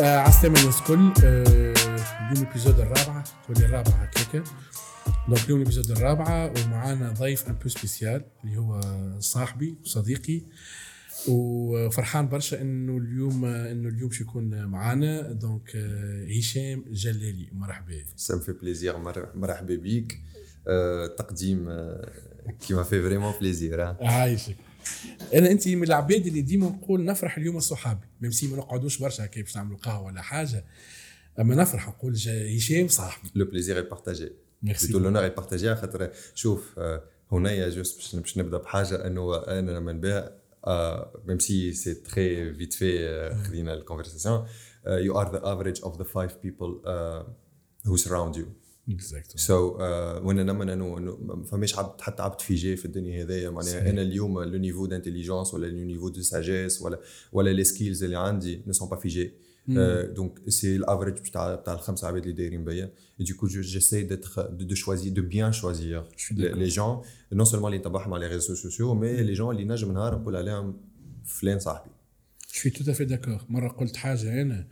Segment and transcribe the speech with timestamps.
[0.00, 1.74] عالسلامة الناس الكل آه
[2.30, 4.44] اليوم ال épisode الرابعة تولي الرابعة هكاكا
[5.28, 8.80] donc اليوم ال épisode الرابعة ومعانا ضيف un peu spécial اللي هو
[9.20, 10.42] صاحبي وصديقي.
[11.28, 15.32] وفرحان برشا إنه اليوم إنه اليوم شو يكون معانا.
[15.32, 18.02] donc آه، هشام جلالي مرحبا.
[18.16, 18.98] ça fait plaisir
[19.34, 20.20] مرحبا بيك.
[20.68, 21.68] آه، تقديم
[22.66, 24.56] كي ما في vraiment plaisir عايشك.
[25.34, 29.24] أنا أنت من العباد اللي ديما نقول نفرح اليوم صحابي ميم سي ما نقعدوش برشا
[29.24, 30.64] هكا باش نعملوا قهوة ولا حاجة.
[31.40, 32.14] أما نفرح نقول
[32.56, 33.30] هشام صاحبي.
[33.34, 38.38] لو بليزير اي بارتاجي ميرسي بلوتو لونور اي بارتاجي خاطر شوف آه، هنايا جوست باش
[38.38, 40.30] نبدأ بحاجة أنه أنا لما نبيع
[41.26, 44.46] ميم سي سي تري فيت في خدينا الكونفرساسيون
[44.86, 46.80] يو ار ذا افريج اوف ذا فايف بيبل
[47.86, 48.44] surround you.
[48.44, 48.65] اكزاكتو
[48.98, 49.80] سو so, uh,
[50.26, 53.60] وأنا نمن انه انه ما فماش عبد حتى عبد فيجي في الدنيا هذايا.
[53.60, 53.74] صحيح.
[53.74, 57.00] معناها أنا اليوم لو نيفو دانتيليجونس ولا لو نيفو دو ساجيس ولا
[57.32, 59.32] ولا les skills اللي عندي ne sont pas figés
[60.14, 62.92] donc c'est ال average بتاع بتاع الخمسه عباد اللي دايرين بيا.
[63.20, 66.48] Et du coup je- j'essaie d'être de, de choisir de bien choisir Je suis les,
[66.48, 66.60] d'accord.
[66.62, 67.02] les gens.
[67.34, 70.36] Non seulement اللي نتبعهم على les réseaux sociaux mais les gens اللي نجم نهار نقول
[70.36, 70.80] عليهم
[71.24, 71.90] فلان صاحبي.
[72.52, 74.66] je suis tout à fait d'accord مرة قلت حاجة أنا.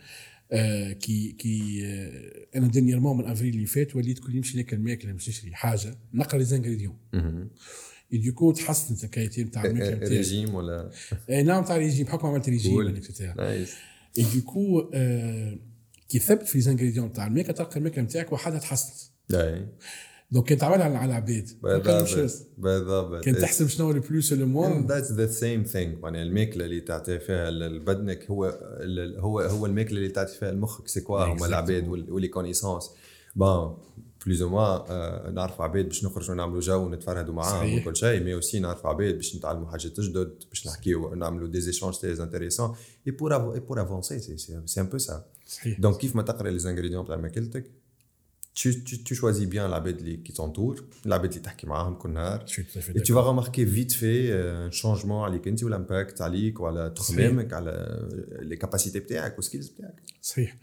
[0.53, 5.13] آه كي كي آه أنا dernièrement من افريل اللي فات وليت كل نمشي ناكل ماكله
[5.13, 6.97] باش نشري حاجة نقرا les ingrédients
[8.13, 10.91] du coup تحسنت ال qualité نتاع الماكله نتاعي ريجيم ولا
[11.31, 12.75] آه نعم تاع ريجيم بحكم عملت régime
[13.37, 13.75] nice
[14.19, 14.25] اي
[14.95, 15.59] آه
[16.09, 19.67] كي ثبت في les ingrédients تاع الماكله تلقى الماكله نتاعك وحدها تحسنت et
[20.35, 21.49] donc كنت تعملها على العباد
[22.59, 26.81] بالضبط كنت تحسب شنو ال plus ou moins that's the same thing يعني الماكله اللي
[26.81, 28.45] تعطي فيها لبدنك هو
[29.19, 31.47] هو هو الماكله اللي تعطي فيها لمخك c'est quoi هما.
[31.47, 32.91] العباد و les connaissances
[33.37, 33.77] bon
[34.27, 37.79] plus ou moins نعرف عباد باش نخرجوا نعملوا جو ونتفرهدوا معاهم.
[37.79, 41.99] وكل شيء mais aussi نعرف عباد باش نتعلموا حاجات جدد باش نحكيو نعملوا des échanges
[41.99, 42.75] très intéressants
[43.07, 44.19] et pour et pour avancer
[44.67, 47.84] c'est un peu ça صحيح donc كيف ما تقرا les ingrédients تاع ماكلتك
[48.55, 52.47] tu, tu, tu choisis bien العباد اللي qui t'entourent العباد اللي تحكي معاهم كل نهار
[52.47, 55.63] je suis tout à fait Et tu vas remarquer vite fait un changement عليك انت
[55.65, 58.09] وال impact عليك وعلى تخمامك على
[58.43, 60.57] لي كاباسيتي بتاعك والسكيلز بتاعك صحيح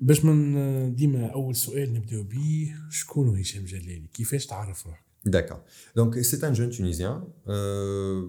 [0.00, 5.62] باش من ديما أول سؤال نبداو بيه شكون هو هشام جلالي؟ كيفاش تعرف روحك؟ D'accord.
[5.96, 8.26] Donc c'est un jeune Tunisien euh,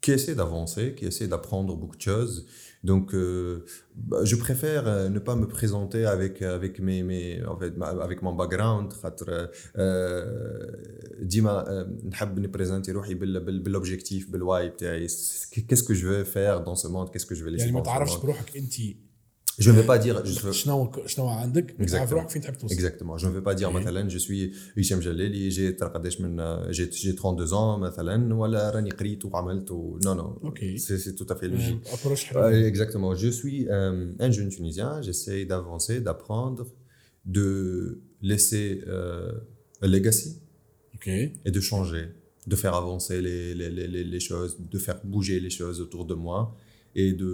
[0.00, 2.46] qui essaie d'avancer, qui essaie d'apprendre beaucoup de choses.
[2.91, 3.65] Donc euh,
[4.09, 7.95] bah, je préfère euh, ne pas me présenter avec avec mes, mes en fait ma-
[8.07, 9.47] avec mon background خاطر
[9.77, 16.23] euh, ديما euh, نحب نبريزنتي روحي بال بال بالobjectif بالواي بتاعي qu'est-ce que je veux
[16.23, 18.21] faire dans ce monde qu'est-ce que je veux laisser يعني ما dans ce تعرفش monde.
[18.23, 18.73] بروحك انت
[19.59, 22.13] Je ne vais pas dire je veux شنو شنو عندك تعرف Exactement.
[22.13, 23.17] روحك فين تحب توصل Exactement.
[23.17, 23.75] Je ne vais pas dire Ok.
[23.75, 26.37] مثلا je suis هشام جلالي j'ai ترى قداش من
[26.73, 29.99] j'ai j'ai 32 ans مثلا ولا راني قريت وعملت و...
[29.99, 30.59] non non Ok.
[30.77, 31.93] c'est c'est tout à fait logique.
[32.05, 33.15] ابروش حلو Euh, exactement.
[33.15, 35.01] Je suis euh, un jeune Tunisien.
[35.01, 36.65] J'essaie d'avancer, d'apprendre,
[37.25, 37.47] de
[38.21, 39.31] laisser euh,
[39.81, 40.29] un legacy
[40.93, 42.05] اوكي et de changer,
[42.47, 46.03] de faire avancer les, les, les, les- les choses, de faire bouger les choses autour
[46.11, 46.39] de moi
[47.01, 47.33] et de,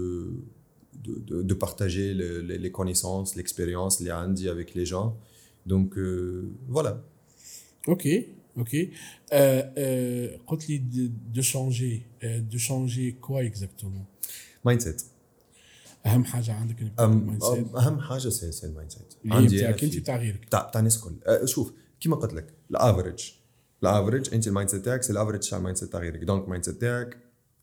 [1.04, 5.08] de, de, de partager le- les, les connaissances, l'expérience, les handis avec les gens.
[5.66, 6.94] Donc euh, voilà.
[7.88, 8.26] أوكي
[8.58, 8.90] أوكي
[9.32, 10.78] آه آه قلت لي
[11.34, 14.04] de changer de changer quoi exactement
[14.68, 15.02] Mindset.
[16.06, 19.34] اهم حاجة عندك انك أم- تعمل mindset أم- أهم حاجة c'est c'est ال mindset اللي
[19.34, 22.16] هي عندي أنا بتاعك انت في- بتاع غيرك تاع تاع الناس الكل أه، شوف كيما
[22.16, 23.30] قلت لك ال average
[23.82, 26.44] ال average انت ال mindset تاعك c'est ال average تاع ال mindset تاع غيرك donc
[26.44, 27.16] ال mindset تاعك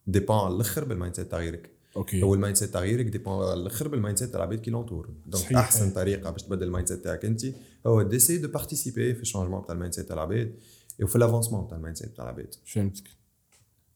[0.08, 2.24] dépend على الآخر بال mindset تاع غيرك okay.
[2.24, 5.10] هو ال mindset تاع غيرك dépend على الأخر بال mindset تاع العباد qui l'entourent.
[5.26, 5.54] donc.
[5.54, 7.46] أحسن طريقة باش تبدل ال mindset تاعك انت
[7.88, 10.56] هو d'essayer de participer في ال changement تاع ال mindset تاع العباد
[11.04, 12.56] وفي ال avancement تاع ال mindset تاع العباد.
[12.66, 13.04] فهمتك.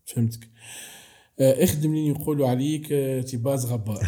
[0.05, 0.47] فهمتك.
[1.39, 4.01] آه، اخدم لين يقولوا عليك آه، تيباز غبار.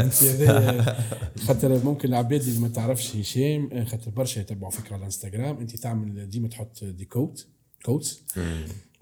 [0.00, 0.96] أنت هذا
[1.38, 5.76] خاطر ممكن العباد اللي ما تعرفش هشام آه، خاطر برشا يتبعوا فيك على الانستغرام أنت
[5.76, 7.46] تعمل ديما تحط des quotes
[7.84, 8.22] quotes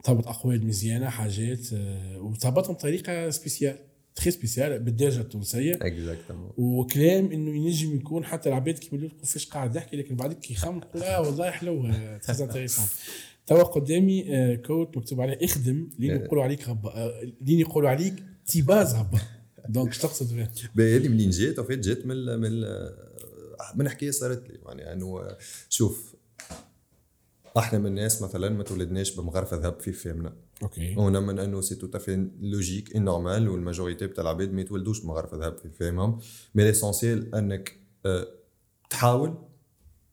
[0.03, 3.77] تهبط اقوال مزيانه حاجات آه، وتهبطهم بطريقة spéciale
[4.15, 5.79] très spéciale بالدارجة التونسية.
[5.83, 10.39] exactement وكلام إنه ينجم يكون حتى العباد كي يقولوا لكم فاش قاعد يحكي لكن بعدك
[10.39, 11.91] كي يخمم يقول آه والله حلو
[12.23, 12.85] très intéressant
[13.47, 18.15] توا قدامي آه، quote مكتوب عليه اخدم لين يقولوا عليك غبا آه، لين يقولوا عليك
[18.47, 19.21] تيباز غبا
[19.69, 22.65] donc اش تقصد بها؟ بالي منين وفيت جيت من من
[23.75, 24.59] من حكاية صارت لي.
[24.67, 25.37] يعني إنه
[25.69, 26.15] شوف
[27.59, 30.33] إحنا من الناس مثلا ما تولدناش بمغرفة ذهب في فمنا.
[30.63, 30.95] okay.
[30.95, 35.01] هنا من أنه c'est tout à fait logique normal وال majorité بتاع العباد ما يتولدوش
[35.01, 36.19] بمغرفة ذهب في فمهم.
[36.55, 37.77] mais l'essentiel أنك
[38.07, 38.27] آه،
[38.91, 39.35] تحاول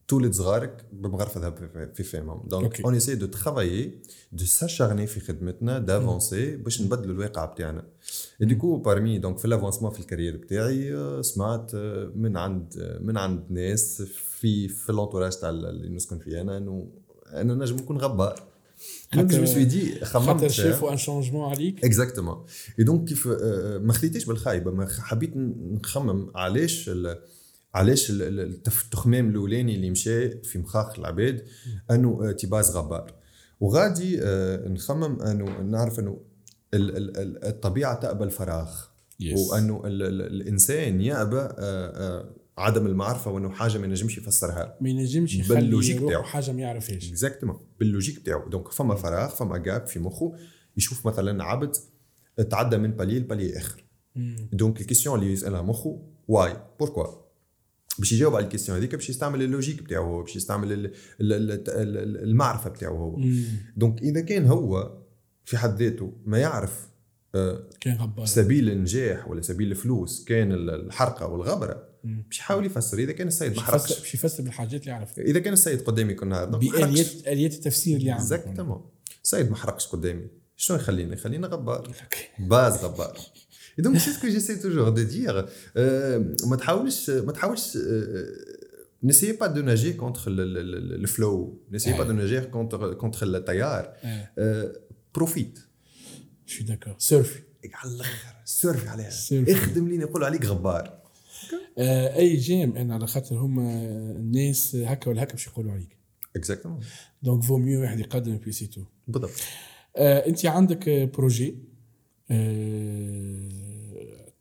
[0.08, 1.58] تولد صغارك بمغرفة ذهب
[1.94, 2.82] في- فمهم donc.
[2.82, 4.02] on essaie de travailler
[4.32, 7.86] de s'acharner في خدمتنا d'avancer باش نبدلوا الواقع بتاعنا.
[8.42, 12.38] du coup parmi donc في ال avancement في ال carrière بتاعي آه، سمعت آه، من
[12.38, 16.88] عند آه، من عند ناس في في ال entourage تاع اللي نسكن فيه أنا إنه
[17.34, 18.44] أنا نجم نكون غبار.
[19.14, 22.46] donc je me suis dit خاطر خممت شافوا un changement عليك exactement
[22.80, 26.92] et donc كيف آه، ما خديتيش بالخايبة ما حبيت نخمم علاش
[27.76, 31.46] علاش التخمام الأولاني اللي مشى في مخاخ العباد
[31.92, 33.14] أنه آه، تيباز غبار.
[33.60, 36.22] وغادي آه، نخمم أنه نعرف أنه
[36.74, 38.70] ال- ال- ال- الطبيعة تأبى الفراغ.
[39.36, 42.30] وأنه ال- ال- الإنسان يأبى آه، آه،
[42.60, 44.78] عدم المعرفة وإنه حاجة ما ينجمش يفسرها.
[44.82, 46.24] ما ينجمش بال logique تاعو.
[46.24, 48.50] حاجة ما يعرفهاش exactement بال logique تاعو.
[48.50, 50.34] donc فما فراغ فما جاب في مخه
[50.78, 51.76] يشوف مثلا عبد
[52.50, 53.84] تعدى من بالي لبالي آخر.
[54.54, 57.06] donc ال question اللي يسالها مخه et pourquoi
[58.00, 60.86] باش يجاوب على ال question هذيك باش يستعمل ال logique بتاعه هو باش يستعمل ال-
[61.22, 63.20] ال- ال- ال- المعرفة بتاعه هو.
[63.78, 64.98] donc إذا كان هو
[65.46, 66.89] في حد ذاته ما يعرف
[67.82, 68.26] كان غبار.
[68.26, 71.90] سبيل النجاح ولا سبيل الفلوس كان ال- الحرقة والغبرة.
[72.04, 73.84] باش يحاول يفسر إذا كان السيد ما باش حرقش.
[73.92, 76.72] يفسر باش يفسر بالحاجات اللي يعرفها إذا كان السيد قدامي كل نهار donc.
[76.72, 78.90] باليات اليات التفسير اللي عنده exactement
[79.24, 80.28] السيد ما حرقش قدامي.
[80.56, 81.92] شنو يخليني؟ يخليني غبار.
[82.40, 83.18] باز غبار.
[83.80, 85.46] Et donc c'est ce que j'essaie toujours de dire.
[85.78, 87.80] Euh, ما تحاولش ما تحاولش euh,
[89.06, 91.38] n'essayez pas de nager contre le, le, le, le flow.
[91.72, 93.94] N'essayez pas de nager contre contre le تيار
[94.38, 94.72] آه.
[96.50, 97.42] شو داكور سيرف
[97.74, 98.36] على الأخر.
[98.46, 99.10] سيرفي عليها.
[99.10, 99.52] سيرفي.
[99.54, 101.00] اخدم لي يقولوا عليك غبار.
[101.78, 103.82] آه أي جيم؟ أنا على خاطر هما
[104.16, 105.98] الناس هكا ولا هكا باش يقولوا عليك.
[106.36, 106.80] اكزاكتومون
[107.24, 109.32] دونك فو ميو واحد يقدم بي سي تو بالضبط.
[109.98, 111.56] آه أنت عندك بروجي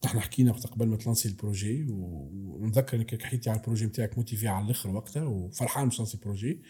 [0.04, 4.64] إحنا حكينا وقت قبل ما تلانسي البروجي ونذكر إنك حكيتي على البروجي نتاعك موتيفي على
[4.64, 6.62] الآخر وقتها وفرحان باش تلانسي البروجي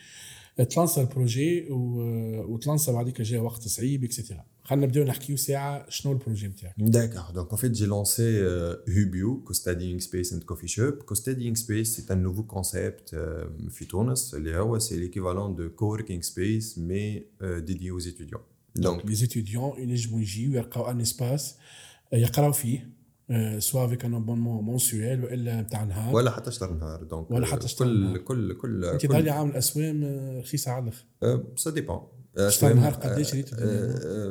[0.61, 5.37] آه، تلانسا ال projet و- وتلانسا بعديك جا وقت صعيب et cetera خلينا نبداو نحكيو
[5.37, 7.33] ساعة شنو ال projet نتاعك D'accord.
[7.33, 10.95] Donc en fait, j'ai lancé euh, Hubio, Co-Studying Space and Coffee Shop.
[11.09, 16.23] Co-Studying Space, c'est un nouveau concept euh, في تونس اللي هو c'est l'équivalent de coworking
[16.23, 18.45] space mais euh, dédié aux étudiants.
[18.79, 21.57] Donc les étudiants ينجموا يجيو يلقاو un espace
[22.13, 22.99] يقراو فيه
[23.59, 27.69] soit avec un abonnement mensuel والا نتاع نهار ولا حتى شهر نهار donc ولا حتى
[27.69, 28.19] شهر كل نهار.
[28.19, 30.91] كل كل انت ظهر لي عامل اسوام آه، رخيصه على
[31.23, 32.01] الآخر ça dépend
[32.49, 33.55] شهر نهار قداش ريت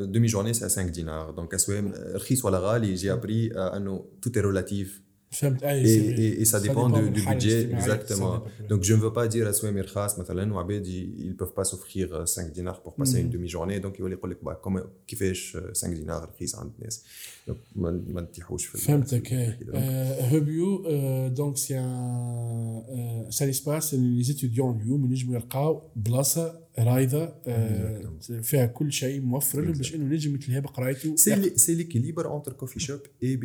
[0.03, 4.87] demi-journée c'est 5 دينار donc اسوام رخيص ولا غالي j'ai appris انه tout est relatif.
[4.87, 5.06] فهمت اي
[5.43, 8.41] et, c'est et, et ça dépend dépend du, من du الحالة budget الاجتماعية exactement.
[8.67, 11.63] بتاعت donc je ne veux pas dire اسوامي رخاص مثلا وعباد ي- ils peuvent pas
[11.69, 15.57] s'offrir 5 dinars pour passer une demi journée donc يولي يقول لك bah, comment كيفاش
[15.73, 17.03] 5 دينار رخيص عند الناس
[17.49, 19.73] donc ما ما نتيحوش في ال- فهمتك في اي الحكي ده.
[19.75, 26.59] آه، هوبيو آه، donc c'est un c'est un espace les étudiants اليوم ينجموا يلقاو بلاصه
[26.79, 28.01] رايضه آه،
[28.41, 32.51] فيها كل شيء موفر لهم باش انه نجم يتلهى بقرايته c'est li- c'est l'équilibre entre
[32.63, 33.37] coffee shop et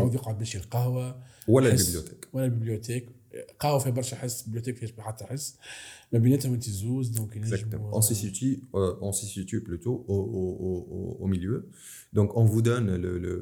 [0.00, 1.68] عود يقعد بيشري القهوه ولا.
[1.72, 3.06] ال bibliothèque ولا بيبليوتيك
[3.59, 5.57] قهوه فيها برشا حس بيبليوتيك فيها حتى حس
[6.13, 7.63] ما بيناتهم انت زوز دونك Exactement.
[7.63, 11.57] ينجموا On se situe, euh, on se situe plutôt au, au- au- au- au milieu.
[12.13, 13.35] Donc, on vous donne le, le,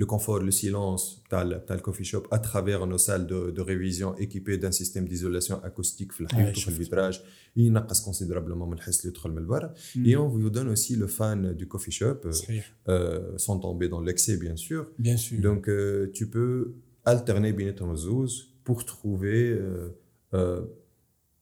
[0.00, 3.40] le confort, le silence, t'as le, t'as le coffee shop à travers nos salles de,
[3.56, 6.68] de révision équipées d'un système d'isolation acoustique في الحيط شفت.
[6.68, 7.20] وفي الفيتراج
[7.56, 9.70] ينقص considérablement من الحس اللي يدخل من البر.
[9.96, 13.88] Et on vous donne aussi le fan du coffee shop, euh, صحيح euh, sans tomber
[13.88, 14.84] dans l'excès, bien sûr.
[14.98, 16.72] بيان سور Donc, euh, tu peux
[17.08, 19.89] alterner بيناتهم الزوز pour trouver euh,
[20.35, 20.61] euh,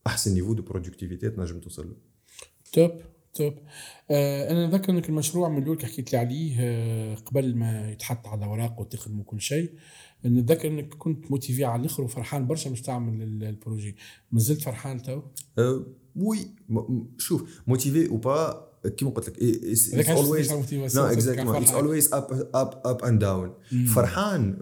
[0.08, 1.96] أحسن niveau de productivité تنجم توصل له.
[2.74, 2.92] top
[3.34, 3.54] top
[4.12, 8.28] آه أنا نذكر أنك المشروع من الأول كي حكيت لي عليه آه قبل ما يتحط
[8.28, 9.74] على ورق وتخدم وكل شيء
[10.26, 13.96] نتذكر أنك كنت motivé على الآخر وفرحان برشا باش تعمل ال- ال projet.
[14.32, 15.22] مازلت فرحان تو؟
[15.60, 15.84] Euh,
[16.18, 16.38] oui,
[16.72, 20.56] mo- m- شوف motivé ou pas كيما قلت لك it's, هذاك it's علاش always تسمع
[20.56, 21.72] motivation، no تسمع exactement it's
[23.96, 24.58] فرحان.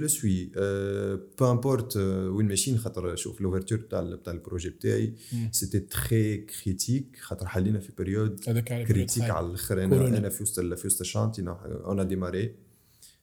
[0.00, 0.52] le suis.
[0.56, 1.98] Euh, peu importe euh,
[2.36, 5.14] وين ماشيين خاطر شوف l'ouverture بتاع بتاع ال projet بتاعي
[5.50, 9.84] c'était très critique خاطر حلينا في période على critique على الأخر.
[9.84, 11.44] أنا أنا في وسط في وسط ال chantier
[11.86, 12.54] on démarrait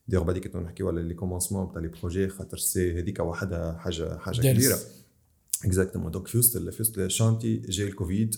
[0.07, 4.17] دير بعد كنت نحكيو على les commencements بتاع les projets خاطر c'est هذيك وحدها حاجة
[4.17, 4.53] حاجة.
[4.53, 4.77] كبيرة.
[5.65, 8.35] exactement donc في وسط ال chantier جاي الكوفيد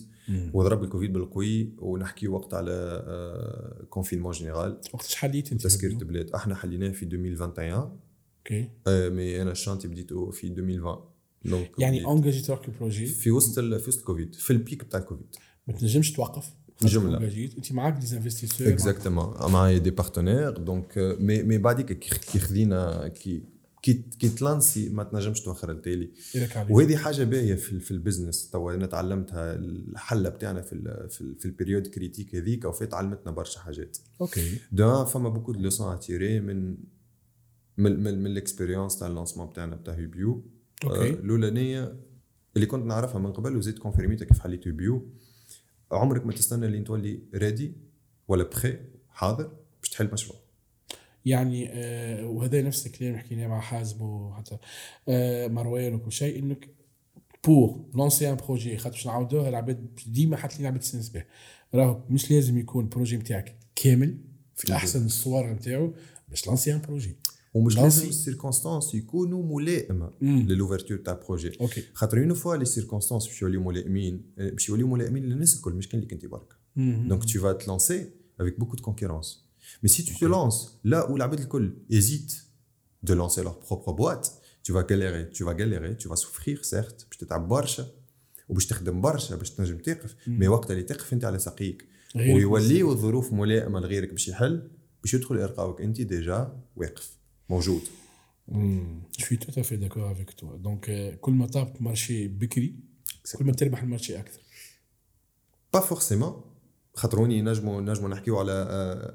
[0.53, 6.89] وضرب الكوفيد بالقوي ونحكي وقت على confinement général وقتاش حليت أنت هوبيو؟ البلاد أحنا حليناه
[6.89, 10.97] في 2021 OK آه، mais أنا ال chantier بديته في 2020
[11.45, 12.07] donc يعني بديت.
[12.07, 15.35] engagé تروح ال projet في وسط في وسط الكوفيد في ال pic بتاع الكوفيد.
[15.67, 17.17] ما تنجمش توقف؟ جملة.
[17.17, 23.07] انجاجيت أنت معاك des investisseurs exactement معايا des partenaires donc mais mais بعديك كي خدينا
[23.07, 23.43] كي
[23.81, 26.11] كي كي ت lancer ما تنجمش توخر التالي.
[26.69, 28.50] وهذه حاجة باهية في, في ال business.
[28.50, 32.93] توا أنا تعلمتها الحله بتاعنا في ال في, ال في ال période critique هذيك وفات
[32.93, 33.97] علمتنا برشا حاجات.
[34.21, 34.57] OK.
[34.71, 36.77] donc فما beaucoup de leçons à tirer من
[37.77, 40.45] من من, من ال expérience تاع ال lancement بتاعنا بتاع هيبيو
[40.83, 41.09] أوكي.
[41.09, 41.95] آه، الأولانية
[42.55, 45.09] اللي كنت نعرفها من قبل وزيد كونفيرميتها كيف حليت هيبيو
[45.91, 47.74] عمرك ما تستنى اللي تولي ready
[48.27, 48.77] ولا prêt
[49.09, 50.40] حاضر باش تحل مشروع.
[51.25, 54.57] يعني آه وهذا نفس الكلام حكيناه مع حازم وحتى
[55.09, 56.69] آه مروان وكل شيء إنك
[57.48, 61.25] pour lancer un projet خاطر باش نعاودوها العباد ديما حتى اللي العباد تستانس به
[61.73, 64.17] راهو مش لازم يكون ال projet نتاعك كامل
[64.55, 65.93] في أحسن الصور نتاعو
[66.29, 67.15] باش lancer un projet
[67.53, 67.75] ومش.
[67.77, 70.11] لازم ال circonstances يكونوا ملائمة.
[70.21, 74.87] لل ouverture تاع projet OK خاطر une fois les circonstances باش يوليو ملائمين باش يوليو
[74.87, 76.53] ملائمين للناس الكل مش كان اللي كنت برك
[77.25, 77.99] tu vas te lancer
[78.41, 79.50] avec beaucoup de concurrence.
[79.81, 82.33] Mais si tu te lances là où la bête école hésite
[83.03, 84.27] de lancer leur propre boîte,
[84.63, 87.85] tu vas galérer, tu vas galérer, tu vas souffrir certes, باش تتعب برشا
[88.50, 91.85] وباش تخدم برشا باش تنجم توقف mais وقت اللي توقف انت على ساقيك
[92.15, 94.69] غيرك ويوليو الظروف ملائمه لغيرك باش يحل
[95.01, 97.17] باش يدخل يلقاوك انت déjà واقف
[97.50, 97.81] موجود
[99.17, 100.57] Je suis tout à fait d'accord avec toi.
[100.63, 102.75] Donc, euh, كل ما طابت marché بكري
[103.38, 104.39] كل ما تربح ال marché أكثر.
[105.74, 105.79] pas
[107.01, 109.13] forcément خاطر هوني نجمو نجمو نحكيو على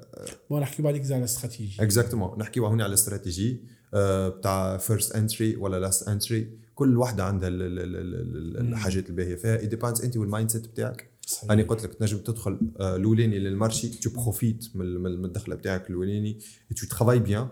[0.49, 1.83] bon نحكي بعديك على stratégie.
[1.83, 3.61] exactement نحكيو هوني على استراتيجي
[3.93, 8.67] آه، بتاع first entry ولا last entry كل واحدة عندها ال- ال- ال- ال- ال-
[8.73, 9.55] الحاجات الباهيه فيها.
[9.55, 11.11] dépend انت وال mindset بتاعك.
[11.27, 11.51] صحيح.
[11.51, 16.39] أنا قلت لك تنجم تدخل آه، الأولاني لل marché tu profites من الدخلة بتاعك الأولاني.
[16.75, 17.47] tu travailles bien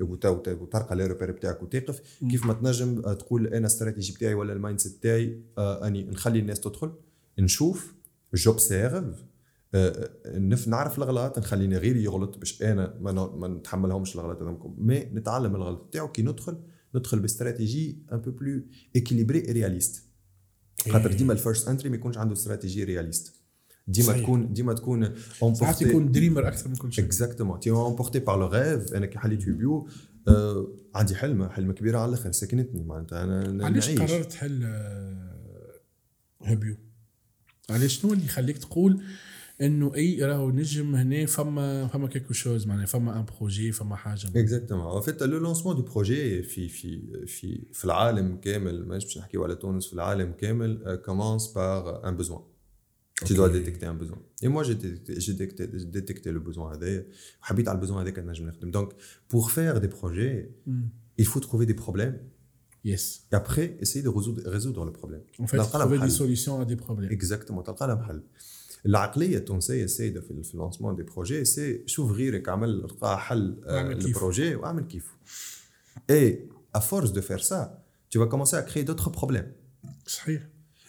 [0.00, 2.00] وترقى les repères بتاعك وتقف.
[2.30, 6.38] كيف ما تنجم آه، تقول أنا استراتيجي بتاعي ولا ال mindset بتاعي آه، أني نخلي
[6.38, 6.92] الناس تدخل
[7.38, 7.94] نشوف
[8.34, 9.04] j'observe
[10.66, 15.56] نعرف الغلط نخليني غيري يغلط باش أنا ما, ن- ما نتحملهمش الغلط هذوك mais نتعلم
[15.56, 16.58] الغلط بتاعو كي ندخل
[16.94, 18.62] ندخل ب stratégie un peu plus
[18.96, 20.04] équilibrée réaliste
[20.90, 23.34] خاطر ديما ال first entry ما يكونش عنده stratégie réaliste
[23.88, 24.12] ديما.
[24.12, 25.14] تكون ديما تكون
[25.54, 27.04] ساعات يكون dreamer أكثر من كل شيء.
[27.04, 29.88] exactement t'es emporté par le rêve أنا كي حليت يوبيو
[30.28, 33.90] آه عندي حلمة حلمة كبيرة على الأخر سكنتني معناتها أنا علاش.
[33.90, 35.80] قررت آه،
[36.42, 36.76] هبيو؟
[37.70, 39.02] علاش شنو اللي يخليك تقول
[39.60, 44.28] إنه أي راهو نجم هنا فما فما quelque chose معناها فما un projet فما حاجة
[44.36, 49.18] exactement en fait le lancement de projet في في في في العالم كامل مانيش باش
[49.18, 52.40] نحكيو على تونس في العالم كامل commence par un besoin
[53.28, 53.56] Tu dois Ok.
[53.60, 54.20] détecter un besoin.
[54.44, 57.06] Et moi, j'ai détecté, j'ai détecté, j'ai détecté le besoin هذايا
[57.42, 58.70] وحبيت على ال besoin هذاك نجم نخدم.
[58.72, 58.88] Donc,
[59.34, 60.50] pour faire des projets,
[61.18, 62.16] il faut trouver des problèmes
[62.84, 65.20] yes et après essayer de résoudre, résoudre le problème.
[65.40, 66.10] En fait, تلقى لها trouver des محل.
[66.10, 67.12] solutions à des problèmes.
[67.12, 68.22] exactement تلقى لها محل
[68.86, 73.56] العقليه التونسيه السائدة في في ال lancement des projets c'est شوف غيرك عمل لقى حل
[73.66, 74.08] آه، واعمل كيفه.
[74.08, 75.12] ال projet واعمل كيفه
[76.10, 77.78] et à force de faire ça
[78.14, 79.50] tu vas commencer à créer d'autres problèmes.
[80.06, 80.46] صحيح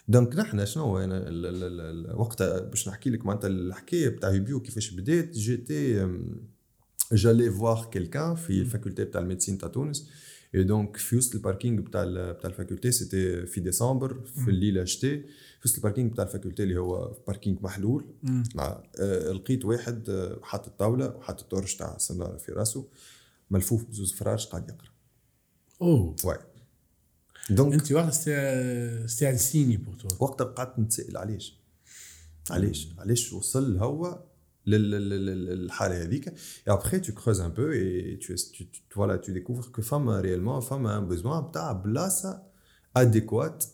[0.08, 4.30] donc نحن شنو أنا ال- ال- ال- ال- وقتها باش نحكي لك معناتها الحكاية بتاع
[4.32, 6.08] هيبيو كيفاش بدات j'étais
[7.14, 10.10] j'allais voir quelqu'un في ال faculté بتاع ال médecine تاع تونس.
[10.56, 14.14] اي donc في وسط ال parking بتاع ال- بتاع ال faculté c'était في ديسمبر
[15.66, 18.06] وسط ال parking بتاع ال faculté اللي هو parking محلول.
[18.56, 22.88] مع آه، لقيت واحد آه، حاط الطاوله وحاط ال torche تاع السناره في راسه
[23.52, 24.90] ملفوف بزوز فراش قاعد يقرأ.
[25.82, 26.16] أوه.
[26.24, 26.38] ouais
[27.50, 31.58] donc أنت واحد c'est c'est un signe pour toi وقتها قعدت نتسائل علاش؟
[32.50, 34.24] علاش؟ علاش وصل هو
[34.68, 38.82] لل- لل- لل- للحالة هذيك؟ Et après tu creuses un peu et tu, tu, tu
[38.96, 42.44] voilà tu découvres que فما réellement فما un besoin بتاع بلاصه
[43.00, 43.66] adéquate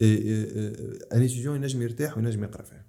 [0.00, 2.86] et, et, et un étudiant ينجم يرتاح وينجم يقرا فيها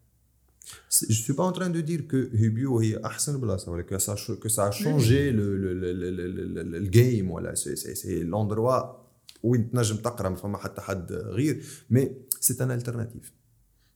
[0.89, 4.15] Je suis pas en train de dire que Hubio هي احسن بلاصه ولا que ça
[4.43, 7.75] que ça a changé le le le le le, le, le, le game ولا c'est
[7.75, 9.07] c'est c'est l'endroit
[9.43, 11.61] وين تنجم تقرا ما فما حتى حد غير
[11.93, 12.07] mais
[12.41, 13.31] c'est un alternative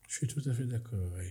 [0.08, 1.06] Je suis tout à fait d'accord.
[1.18, 1.28] oui.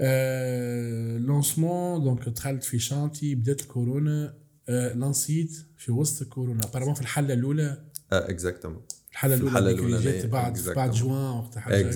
[0.00, 4.34] Euh, lancement donc دخلت في شانتي بدات الكورونا
[4.68, 10.15] آه لانسيت في وسط الكورونا ابارمون في الحله الاولى آه exactement الحله في الأولى جات
[10.15, 10.75] اللي- بعد exactement.
[10.75, 11.91] بعد جوان وقت حاجة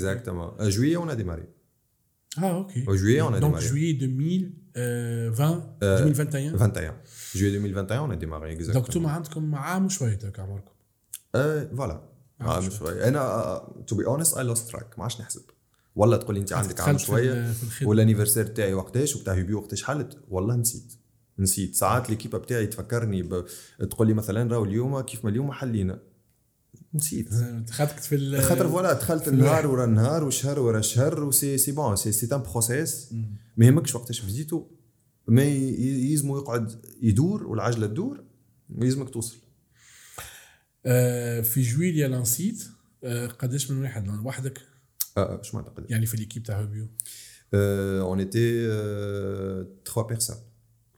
[0.70, 1.44] juillet on a démarré.
[2.44, 3.62] آه OK on a donc démarré.
[3.62, 6.94] juillet 2020 Euh, 2021 21
[7.36, 10.72] juillet 2021 on a démarré donc exactement أنتم عندكم عام وشويه هكا عمركم
[11.36, 12.02] آه voilà
[12.42, 15.42] عام شوية أنا to be honest I lost track ما عادش نحسب.
[15.96, 17.54] والله تقول لي انت عندك عام شوية
[17.84, 20.18] وال anniversaire تاعي وقتاش وبتاع هوبيو وقتاش حلت.
[20.30, 20.94] والله نسيت.
[21.40, 21.76] نسيت.
[21.76, 23.46] ساعات l'équipe بتاعي تفكرني ب...
[23.90, 26.00] تقول لي مثلا راهو اليوم كيف ما اليوم حلينا.
[26.94, 27.34] نسيت.
[27.68, 31.72] دخلتك في ال- خاطر voilà دخلت النهار ورا النهار وشهر ورا شهر و c'est c'est
[31.72, 33.14] bon c'est c'est un process
[33.58, 34.66] ما يهمكش وقتاش بديتو.
[35.28, 38.24] ما يلزمو يقعد يدور والعجلة تدور
[38.70, 39.38] ويلزمك توصل.
[40.86, 42.64] آه، في جويليا لانسيت
[43.04, 44.62] آه، قداش من واحد؟ وحدك؟
[45.18, 46.88] آه شو معناتها قداش يعني في l'équipe تاع هوبيو.
[47.56, 49.66] Euh, on était euh,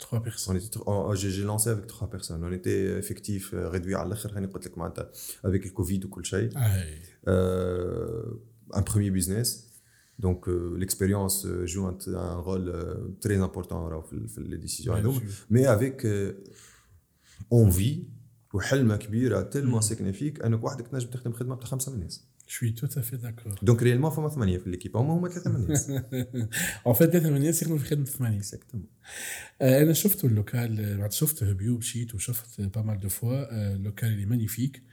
[0.00, 0.26] trois personnes.
[0.28, 2.42] 3 On بيرسون était tro- oh, j'ai j'ai lancé avec trois personnes.
[2.44, 5.11] On était effectif euh, réduit à l'akhir, هاني قلت لك معناتها
[5.46, 6.50] avec le Covid وكل شيء.
[6.56, 9.49] اي Euh, un premier business.
[10.26, 14.40] Donc euh, l'expérience euh, joue un, un rôle euh, très important راهو في, ال- في
[14.40, 15.20] les décisions Bien هذوما.
[15.20, 15.46] sûr.
[15.50, 16.32] mais avec euh,
[17.54, 18.04] envie
[18.54, 22.25] وحلمه كبيره تلمو ساكنه فيك انك وحدك تنجم تخدم خدمه بتاع خمسه من الناس.
[22.51, 23.63] Suis tout à fait d'accord.
[23.63, 25.91] donc réellement فما ثمانيه في l'équipe هما هما ثلاثة من الناس.
[26.88, 28.41] En fait ثلاثة من الناس يخدموا في خدمة ثمانية.
[29.62, 33.71] آه، أنا شفت ال local آه، بعد شفت هوبيو مشيت وشفت pas mal de fois
[33.74, 34.83] ال local il est magnifique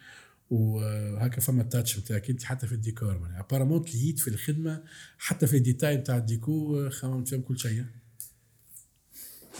[0.50, 4.82] وهكا فما ال touch نتاعك أنت حتى في الديكور معناها apparemment تلهيت في الخدمة
[5.18, 7.84] حتى في ال détail نتاع ال déco آه، خممت فيهم كل شيء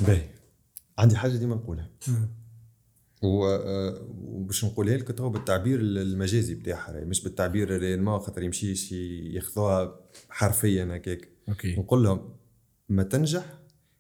[0.00, 0.28] باهي
[0.98, 2.28] عندي حاجة ديما نقولها آه،
[3.22, 11.28] وباش نقولها لك تو بالتعبير المجازي بتاعها مش بالتعبير réellement خاطر يمشيش ياخذوها حرفيا هكاك.
[11.48, 11.76] OK.
[11.76, 12.34] نقول لهم
[12.88, 13.58] ما تنجح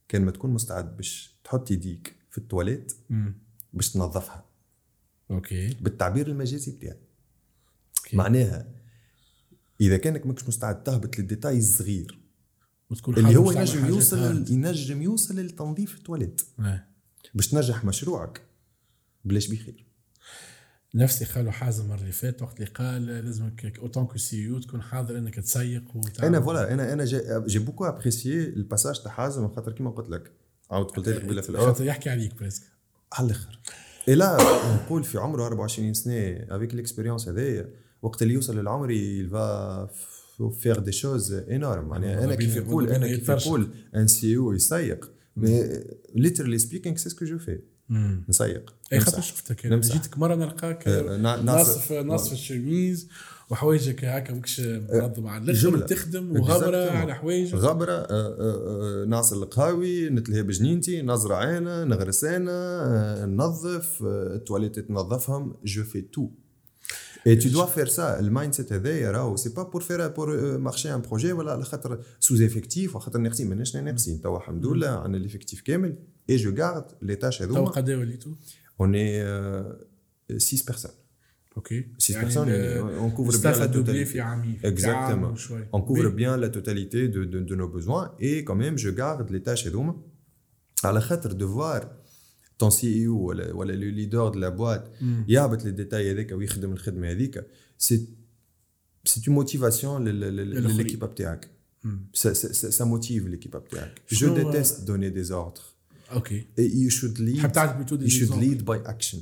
[0.08, 2.92] كان ما تكون مستعد باش تحط يديك في التواليت.
[3.72, 4.44] باش تنظفها.
[5.30, 5.76] OK.
[5.80, 6.98] بالتعبير المجازي بتاعي.
[7.98, 8.16] OK.
[8.16, 8.68] معناها
[9.80, 12.18] إذا كانك ماكش مستعد تهبط لل détail الصغير
[12.90, 14.50] وتكون اللي هو ينجم يوصل هارد.
[14.50, 16.42] ينجم يوصل لتنظيف التواليت.
[16.60, 16.84] آه.
[17.34, 18.47] باش تنجح مشروعك
[19.24, 19.86] بلاش بخير.
[20.94, 24.82] نفسي قالوا حازم المرة اللي فاتت وقت اللي قال لازمك en tant que CEO تكون
[24.82, 25.82] حاضر إنك تسيق
[26.22, 27.04] أنا voilà أنا أنا
[27.46, 30.32] j'ai, beaucoup apprécié ال passage تاع حازم خاطر كيما قلت لك.
[30.70, 31.66] عاود قلت لك قبيلة في الأول.
[31.66, 32.62] خاطر يحكي عليك presque
[33.12, 33.60] على الآخر.
[34.08, 34.36] الا
[34.74, 37.70] نقول في عمره 24 سنة avec l'expérience هذايا
[38.02, 38.88] وقت اللي يوصل للعمر
[39.28, 39.88] va
[40.60, 43.28] faire des choses énormes معناها أنا كيف يقول أنا كيف.
[43.28, 45.10] يقول un CEO يسيق.
[45.36, 47.60] mais literally speaking c'est ce que je fais
[48.28, 49.20] نسيق اي خاطر.
[49.20, 49.66] شفتك.
[49.66, 53.08] جيتك مرة نلقاك نا- ناصف ناصف الشميز
[53.50, 55.78] وحوايجك هكا ماكش منظم على الآخر.
[55.78, 56.92] تخدم وغبرة Exactement.
[56.96, 64.02] على حوايجك غبرة آه، آه، آه، نعصر القهاوي نتلهي بجنينتي نزرع أنا نغرس أنا ننظف
[64.02, 66.28] التواليت تنظفهم je fais tout
[67.26, 70.94] et tu dois faire ça ال mindset هذايا راهو c'est pas pour faire pour marcher
[70.94, 75.60] un projet ولا على خاطر sous-effectif وخاطر ناقصين ماناش ناقصين توا الحمد لله عندنا l'effectif
[75.60, 75.96] كامل
[76.30, 78.32] et je garde les tâches تو هذوما قداش وليتوا
[78.80, 79.24] on est
[80.38, 80.90] 6 personnes
[81.56, 85.32] OK 6 personnes on couvre bien staff l'a doublé totalité في عامين في عام Exactement.
[85.32, 85.66] وشوي.
[85.76, 86.24] On couvre بي.
[86.24, 88.12] bien la totalité de, de, de nos besoins.
[88.20, 89.96] Et quand même je garde les tâches هذوما
[90.84, 91.84] على خاطر de voir
[92.62, 95.24] ton CEO ولا ولا le leader de la boîte مم.
[95.28, 97.46] يهبط les détails هذاك ويخدم الخدمة هذيك.
[97.78, 98.06] سي
[99.04, 100.76] سي une motivation لل- لل- للآخرين.
[100.76, 101.50] لل équipe بتاعك.
[101.84, 102.06] مم.
[102.16, 104.02] ça, ça, ça, ça motive l'équipe بتاعك.
[104.08, 105.74] Je شنو- déteste donner des ordres.
[106.12, 108.58] OK et you should lead تحب تعرف plutôt des you should exemples.
[108.58, 109.18] lead by action.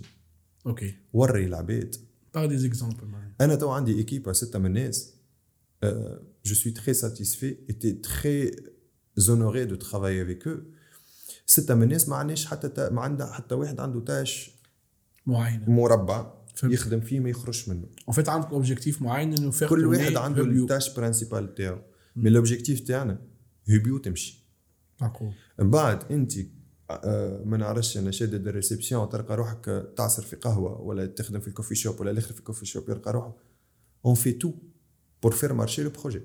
[0.66, 1.96] OK وري العباد
[2.34, 5.12] par des exemples معناها أنا تو عندي équipe ستة من الناس.
[6.46, 8.50] je suis très satisfait et très
[9.16, 10.56] honoré de travailler avec أو
[11.46, 14.50] ستة من الناس ما عندناش حتى تا ما عندها حتى واحد عنده tâche
[15.26, 16.74] معينه مربع فهمت.
[16.74, 17.86] يخدم فيه ما يخرجش منه.
[18.08, 20.42] en fait عندك objectif معين إنه كل واحد عنده.
[20.42, 21.78] ال tâche principale تاعو
[22.16, 23.18] mais l'objectif تاعنا
[23.70, 24.46] هوبيو تمشي.
[25.58, 26.32] من بعد أنت
[26.90, 31.48] آه، ما نعرفش أنا شادد ال réception تلقى روحك تعصر في قهوة ولا تخدم في
[31.48, 33.36] ال coffee shop ولا الآخر في ال coffee shop يلقى روحه.
[34.06, 34.52] on fait tout
[35.22, 36.22] pour faire marcher le projet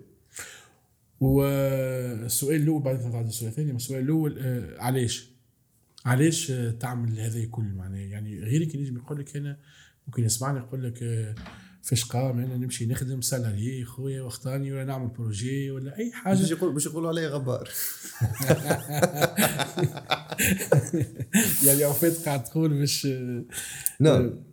[1.22, 5.30] والسؤال الأول بعد ما السؤال الثاني السؤال الأول آه، علاش؟
[6.06, 9.58] علاش آه، تعمل هذا الكل؟ معناه يعني غيرك ينجم يقول لك أنا
[10.08, 11.36] ممكن يسمعني يقول لك آه،
[11.84, 16.52] فاش قام أنا نمشي نخدم salarié خويا وأختاني ولا نعمل projet ولا أي باش حاجة
[16.52, 17.70] يقول باش يقولوا علي غبار.
[21.66, 23.44] يعني en fait قاعد تقول باش آه،
[24.00, 24.44] نعم.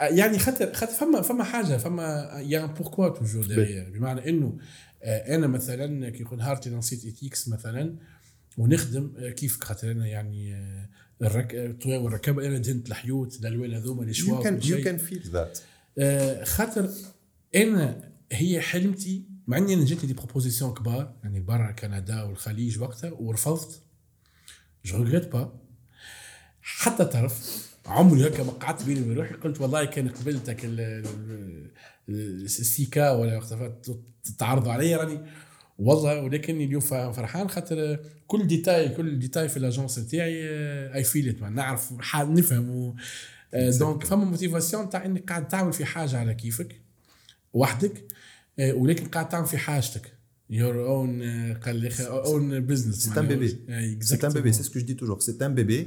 [0.00, 3.46] يعني خاطر خاطر فما فما حاجة فما يا بوركوا توجور
[3.94, 4.58] بمعنى إنه
[5.02, 7.94] أنا مثلا كي يكون نهارتي نسيت ايتيكس مثلا
[8.58, 10.88] ونخدم آه، كيف خاطر أنا يعني آه،
[11.22, 11.76] الرك...
[11.86, 14.82] والركبه أنا دهنت الحيوت الالوان هذوما you شيء.
[14.84, 15.58] can feel that.
[15.98, 16.90] آه، خاطر
[17.56, 23.10] أنا هي حلمتي مع إني أنا جاتني دي بروبوزيسيون كبار يعني برا كندا والخليج وقتها
[23.10, 23.82] ورفضت.
[24.84, 25.60] je regrette pas
[26.62, 31.70] حتى طرف عمري هكا ما قعدت بيني وبين روحي قلت والله كان قبلتك ال- ال-
[32.08, 33.78] ال- السيكا ولا وقتها
[34.30, 35.20] تتعرضوا علي راني
[35.78, 36.80] والله ولكن اليوم
[37.12, 40.44] فرحان خاطر كل détail كل détail في ال agence تاعي
[40.94, 42.94] أي فيل نعرف ح- نفهم
[43.54, 46.80] آه، donc فما motivation تاع إنك قاعد تعمل في حاجة على كيفك
[47.52, 48.04] وحدك
[48.58, 50.12] آه، ولكن قاعد تعمل في حاجتك.
[50.52, 51.22] اون
[51.54, 53.48] قال لي un business C'est un bébé.
[54.00, 55.22] C'est un bébé, c'est ce que je dis toujours.
[55.22, 55.78] C'est un bébé.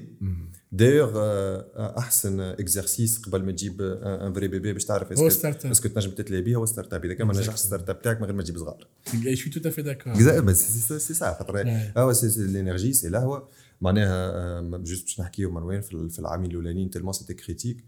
[0.72, 5.28] D'ailleurs, euh, احسن exercice قبل ما تجيب un vrai bébé باش تعرف هو
[5.72, 8.24] est-ce que تنجم تتلي بيه هو startup إذا كان ما نجحش ال startup تاعك من
[8.26, 8.88] غير ما تجيب صغار.
[9.14, 10.14] je suis tout à fait d'accord
[10.54, 11.68] c'est ça خاطر.
[11.98, 13.50] هو c'est c'est l'énergie c'est القهوه
[13.82, 17.84] معناها juste باش نحكيو مروان في ال- في العامين الأولانيين tellement c'était critique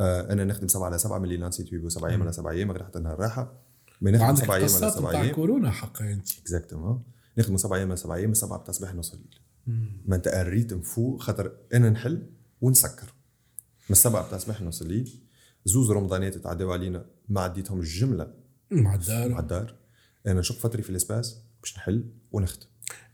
[0.00, 2.70] أنا نخدم سبعة على سبعة من اللي lancer يت ويبو سبعة أيام على سبعة أيام
[2.72, 3.67] غير حتى نهار راحة.
[4.02, 5.34] نخدم عندك سبعه أيام سبعه بتاع أيام.
[5.34, 6.38] كورونا حقا أنت.
[6.38, 7.02] exactement
[7.38, 9.40] نخدم سبعه أيام على سبعه أيام السبعة بتاع الصباح نوصل الليل
[10.06, 12.30] ما أنت ال rythme فوق خاطر أنا نحل
[12.60, 13.06] ونسكر.
[13.88, 15.20] من السبعة بتاع الصباح نوصل الليل
[15.64, 18.34] زوز رمضانات تعداو علينا ما عديتهم الجملة.
[18.70, 19.74] مع مع الدار الدار
[20.26, 22.66] أنا نشوف vitrine في ال espace باش نحل ونخدم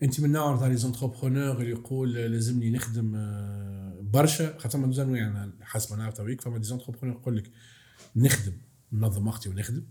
[0.03, 5.17] أنت من نوع تاع les entrepreneurs اللي يقول لازمني نخدم آه، برشا خاطر ما دوزان
[5.17, 7.51] يعني حسب ما نعرف تويك فما des entrepreneurs يقول لك
[8.17, 8.53] نخدم
[8.93, 9.83] ننظم وقتي ونخدم.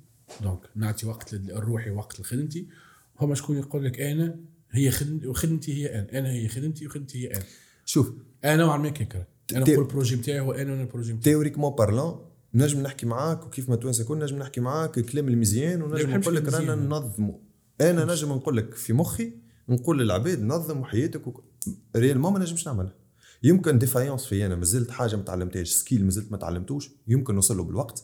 [0.41, 2.67] donc نعطي وقت لروحي وقت لخدمتي.
[3.19, 4.39] هما شكون يقول لك أنا؟
[4.71, 6.19] هي خدمتي وخدمتي هي أنا.
[6.19, 7.43] أنا هي خدمتي وخدمتي هي أنا.
[7.85, 9.23] شوف أنا نوعا ما كيكر.
[9.51, 13.05] أنا نقول ال projet نتاعي هو أنا وأنا ال projet نتاعي théoriquement parlant نجم نحكي
[13.05, 16.75] معاك وكيف ما توانسه كل نجم نحكي معاك الكلام المزيان ونجم نقول لك رانا.
[16.75, 17.37] ننظموا
[17.81, 19.33] أنا نجم نقول لك في مخي
[19.69, 21.43] نقول للعباد نظموا حياتك وك...
[21.95, 22.93] réellement ما نجمش نعملها.
[23.43, 27.63] يمكن défaillance في أنا مازلت حاجة ما تعلمتهاش skill مازلت ما تعلمتوش يمكن نوصل له
[27.63, 28.03] بالوقت.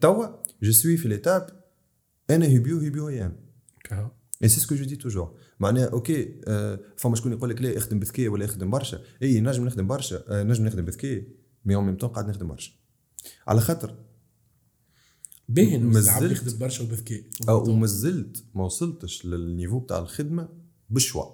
[0.00, 0.26] توا
[0.62, 1.64] je suis في l'étape
[2.30, 3.36] أنا هي أنا
[3.84, 4.10] كاهو.
[4.42, 7.76] et c'est ce que je dis toujours معناها okay آه فما شكون يقول لك لا
[7.78, 11.22] اخدم بذكاء ولا اخدم برشا؟ إي نجم نخدم برشا آه نجم نخدم بذكاء
[11.64, 12.72] mais en même temps قاعد نخدم برشا.
[13.46, 13.94] على خاطر
[15.48, 19.98] باين ما العبد زلت- يخدم برشا وبذكاء أو وما زلت ما وصلتش لل niveau بتاع
[19.98, 20.48] الخدمة
[20.90, 21.24] بال choix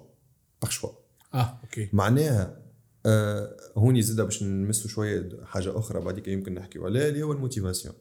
[0.61, 0.89] par choix
[1.33, 1.89] آه okay.
[1.93, 2.61] معناها
[3.05, 7.36] آه هوني زاد باش نمسوا شوية حاجة أخرى بعديك يمكن نحكيو عليها اللي هو ال
[7.36, 7.95] motivation.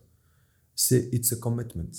[0.76, 1.96] c'est it's a commitment.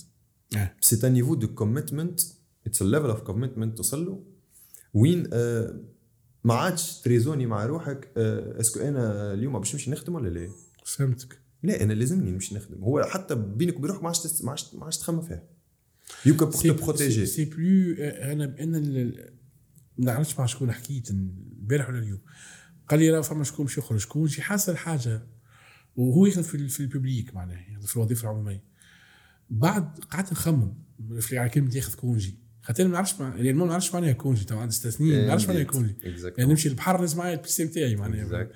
[0.81, 2.19] c'est un niveau de commitment
[2.67, 4.23] it's a level of commitment توصل له
[4.93, 5.79] وين آه
[6.43, 10.29] ما عادش ت raisonner مع روحك آه est-ce que أنا اليوم باش نمشي نخدم ولا
[10.29, 10.49] لا؟
[10.85, 11.39] فهمتك.
[11.63, 12.83] لا أنا لازمني نمشي نخدم.
[12.83, 14.41] هو حتى بينك وبين روحك ما عادش
[14.73, 15.43] ما عادش تخمم فيها.
[16.25, 19.33] يمكن pour te protéger c'est plus أنا بأن ال-
[19.97, 22.19] ما نعرفش مع شكون حكيت البارح ولا اليوم.
[22.89, 24.05] قال لي راه فما شكون باش يخرج.
[24.05, 25.27] congé حاصل حاجة
[25.95, 28.63] وهو يخدم في, ال- في ال public معناها يعني في الوظيفة العمومية.
[29.49, 30.73] بعد قعدت نخمم
[31.19, 32.35] في على كلمه ياخذ congé.
[32.61, 33.35] خاطر ما نعرفش مع...
[33.35, 35.95] يعني ما نعرفش معناها congé تو عندي ست سنين ما نعرفش معناها congé.
[36.37, 38.49] يعني نمشي للبحر لازم معايا ال PC نتاعي معناها.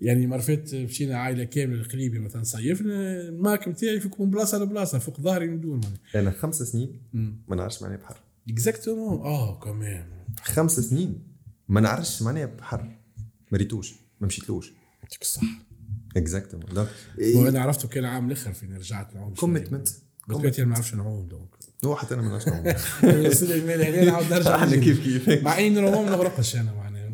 [0.00, 4.58] يعني مرة فاتت مشينا عائلة كاملة القليبي مثلا صيفنا ال Mac نتاعي فيك من بلاصة
[4.58, 5.98] لبلاصة فوق ظهري ندور معناها.
[6.14, 7.02] أنا خمس سنين
[7.48, 8.16] ما نعرفش معناها بحر.
[8.48, 10.06] exactement آه كمان.
[10.42, 11.22] خمس سنين
[11.68, 12.96] ما نعرفش معناها بحر.
[13.52, 14.72] ما ريتوش ما مشيتلوش.
[15.02, 15.42] يعطيك الصح
[16.16, 16.88] exactement donc
[17.34, 19.34] وأنا عرفته كان عام الأخر فين رجعت نعوم.
[19.34, 19.88] commitment
[20.30, 21.48] أنا ما نعرفش نعوم donc
[21.84, 23.34] هو حتى أنا ما نعرفش نعمل.
[23.36, 24.76] سليمان هنا نعاود نرجع إحنا.
[24.76, 25.44] كيف كيف.
[25.44, 27.12] مع إني normal ما نغرقش أنا معناها.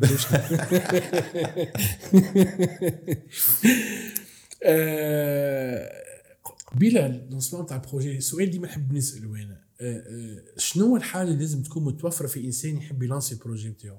[6.65, 9.61] قبيله ال lancement تاع ال projet السؤال ديما نحب نسأله أنا.
[9.81, 13.69] آه، آه، شنو الحاجة اللي لازم تكون متوفرة في إنسان يحب ي lancer ال projet
[13.69, 13.97] نتاعو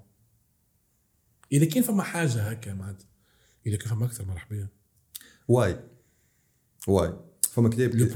[1.52, 3.06] إذا كان فما حاجة هكا معناتها.
[3.66, 4.68] إذا كان فما أكثر مرحبا.
[5.48, 5.76] Why.
[6.88, 7.12] Why.
[7.50, 8.08] فما كتاب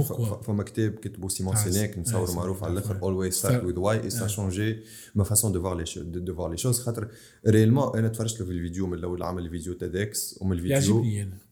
[0.42, 4.29] فما كتاب كتبه Simon Sinek نتصور معروف على الأخر et ça Ah.
[4.29, 4.83] changé
[5.14, 6.81] ma façon de voir les choses de, de voir les choses.
[6.81, 7.09] خاطر
[7.47, 11.05] réellement أنا تفرجت له في الفيديو من الأول عمل الفيديو TEDx ومن الفيديو.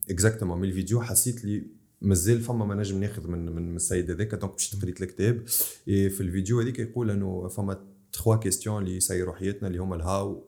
[0.09, 1.63] exactement من الفيديو حسيت لي
[2.01, 5.47] مازال فما ما نجم ناخذ من من السيد هذاك donc مشيت قريت الكتاب.
[5.85, 10.45] في الفيديو هذيك يقول إنه فما trois questions اللي يسيروا حياتنا اللي هما ال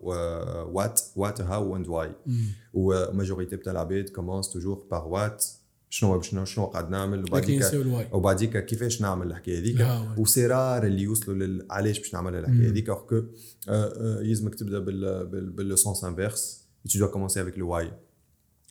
[0.74, 2.16] how what what how and why
[2.74, 5.46] و majorité بتاع العباد commencent toujours par what
[5.90, 9.60] شنو هو باش شنو قاعد نعمل لكن وبعديك ينساو ال why وبعديك كيفاش نعمل الحكاية
[9.60, 10.22] هذيك ال how.
[10.22, 11.68] و c'est rare اللي يوصلوا لل...
[11.70, 13.24] علاش باش نعمل الحكاية هذيك alors que
[14.22, 17.86] يلزمك تبدا بال بال بال sens inverse tu dois commencer avec le why.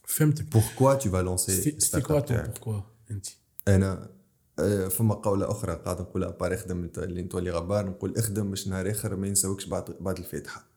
[0.06, 3.26] فهمتك Pourquoi tu vas lancer cette startup quoi تو تاعك؟ Pourquoi انت
[3.68, 4.21] أنا آه،
[4.88, 9.16] فما قولة أخرى قاعد نقولها بار اخدم اللي نتولي غبار نقول اخدم باش نهار آخر
[9.16, 10.72] ما ينساوكش بعد بعد الفاتحة.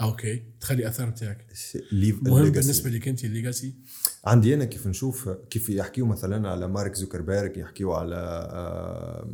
[0.00, 1.46] okay تخلي أثر نتاعك.
[1.92, 3.74] مهم بالنسبة لك أنت ال legacy
[4.24, 9.24] عندي أنا كيف نشوف كيف يحكيو مثلا على مارك زوكربيرج يحكيو على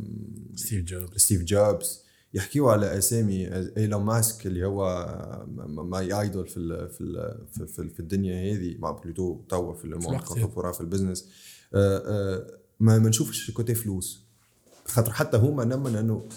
[0.55, 1.17] ستيف جوبز.
[1.17, 3.47] ستيف جوبز يحكيو على أسامي
[3.77, 5.15] إيلون ماسك اللي هو
[5.67, 9.87] my idol في ال في ال في, في, في الدنيا هذه مع بلوتو توا في.
[10.27, 11.29] contemporain في ال business.
[11.73, 14.21] آه، آه، ما ما نشوفش côté فلوس.
[14.85, 16.29] خاطر حتى هما نمن انه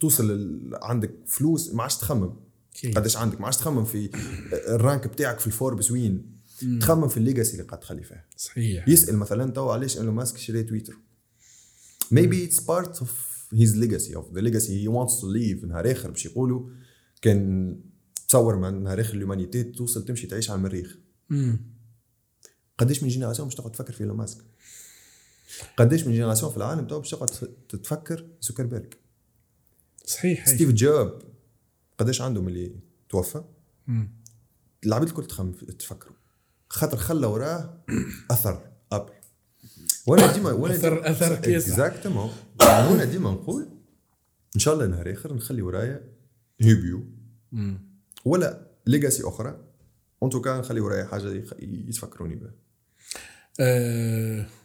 [0.00, 2.32] توصل عندك فلوس ما عادش تخمم.
[2.96, 4.10] قداش عندك؟ ما عادش تخمم في
[4.52, 6.38] ال rank بتاعك في الفوربس وين.
[6.80, 8.24] تخمم في ال legacy اللي قاعد تخلي فيها.
[8.36, 8.88] صحيح.
[8.88, 10.96] يسأل مثلا تو علاش إيلون ماسك شري تويتر؟
[12.14, 13.08] Maybe it's part of
[13.54, 16.68] his legacy of the legacy he wants to leave نهار آخر باش يقولوا
[17.22, 17.80] كان
[18.28, 20.98] تصور مع نهار آخر l'humanité توصل تمشي تعيش على المريخ.
[22.78, 24.38] قداش من génération باش تقعد تفكر في إيلون ماسك؟
[25.76, 27.28] قداش من génération في العالم تو باش تقعد
[27.68, 28.86] تفكر زوكربيرغ
[30.04, 30.48] صحيح.
[30.48, 31.22] ستيف جوب
[31.98, 32.76] قداش عندهم اللي
[33.08, 33.44] توفى.
[34.86, 36.16] العباد الكل تخم تفكروا
[36.68, 37.84] خاطر خلى وراه
[38.30, 39.12] أثر ابل
[40.06, 41.68] وأنا ديما وأنا أثر كيس.
[41.68, 43.68] Exactement وأنا ديما نقول
[44.54, 46.12] إن شاء الله نهار آخر نخلي ورايا
[46.60, 47.06] هيبيو.
[48.24, 49.64] ولا legacy أخرى
[50.22, 52.52] en tout cas نخلي ورايا حاجة يتفكروني بها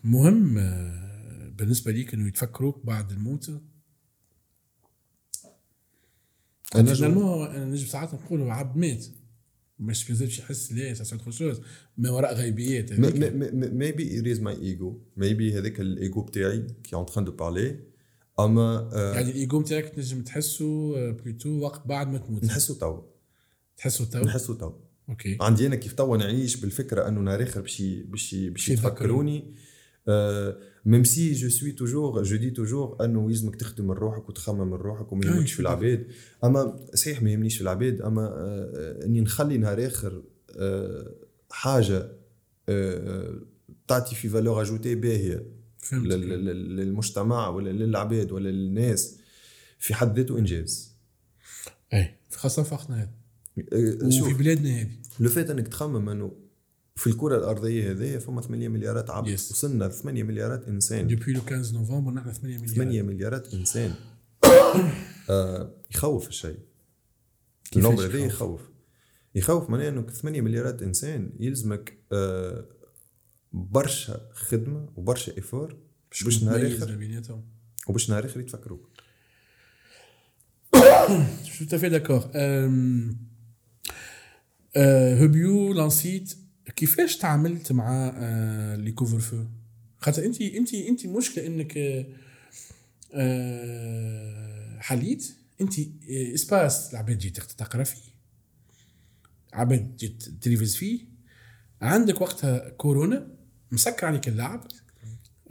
[0.03, 3.51] مهم آه بالنسبة ليك انه يتفكروك بعد الموت.
[6.63, 9.05] Finalement أنا نجم ساعات نقول هو عبد مات.
[9.79, 11.61] مش بيزيدش يحس là c'est autre chose.
[11.97, 12.93] ما وراء غيبيات.
[12.93, 17.79] Maybe it is my ego maybe هذاك الايجو بتاعي qui est en train de parler
[18.39, 22.43] أما آه، يعني الايجو نتاعك تنجم تحسه آه، plutôt وقت بعد ما تموت.
[22.43, 23.01] نحسو تو.
[23.77, 24.73] تحسه تو؟ نحسو تو.
[25.09, 25.37] Okay.
[25.41, 29.53] عندي أنا كيف توا نعيش بالفكرة أنه نهار اخر باش باش باش يتفكروني
[30.85, 34.73] même si je suis toujours je dis toujours أنه يلزمك تخدم من روحك وتخمم من
[34.73, 35.59] روحك وما أي، يهمكش في.
[35.59, 36.07] العباد.
[36.43, 40.23] أما صحيح ما يهمنيش في العباد أما آه، إني نخلي نهار آخر
[40.57, 41.15] آه،
[41.51, 42.11] حاجة
[42.69, 43.39] آه،
[43.87, 45.45] تعطي في فالور اجوتي باهية
[45.93, 49.19] للمجتمع ولا للعباد ولا للناس.
[49.79, 50.95] في حد ذاته إنجاز.
[51.93, 53.03] اي خاصة في وقتنا هذا.
[53.03, 53.22] آه،
[54.09, 54.91] شوف وفي بلادنا هذه.
[55.19, 56.31] لو فات إنك تخمم إنه
[56.95, 59.51] في الكرة الأرضية هذه فما 8 مليارات عبد Yes.
[59.51, 61.07] وصلنا ل 8 مليارات إنسان.
[61.07, 63.93] دوبوي لو 15 نوفمبر نحن 8 مليار 8 مليارات إنسان.
[65.29, 66.57] آه يخوف الشيء.
[67.75, 68.61] ال nombre هذا يخوف؟
[69.35, 69.69] يخوف.
[69.69, 72.65] معناه إنه 8 مليارات إنسان يلزمك آه
[73.53, 75.77] برشا خدمة وبرشا effort
[76.25, 76.99] باش نهار اخر
[77.87, 78.89] وباش نهار آخر يتفكروك
[81.45, 82.29] Je suis tout à fait d'accord.
[82.35, 83.11] Euh,
[84.77, 86.33] هبيو lancée
[86.75, 89.43] كيفاش تعاملت مع آه le couvre-feu؟
[89.99, 92.05] خاطر انت انت انت مشكلة انك آه،
[93.13, 98.13] آه حليت انت آه، espace العباد جيت تقرا فيه.
[99.53, 100.99] عباد جيت تلفز فيه.
[101.81, 103.27] عندك وقتها كورونا
[103.71, 104.67] مسكر عليك اللعب.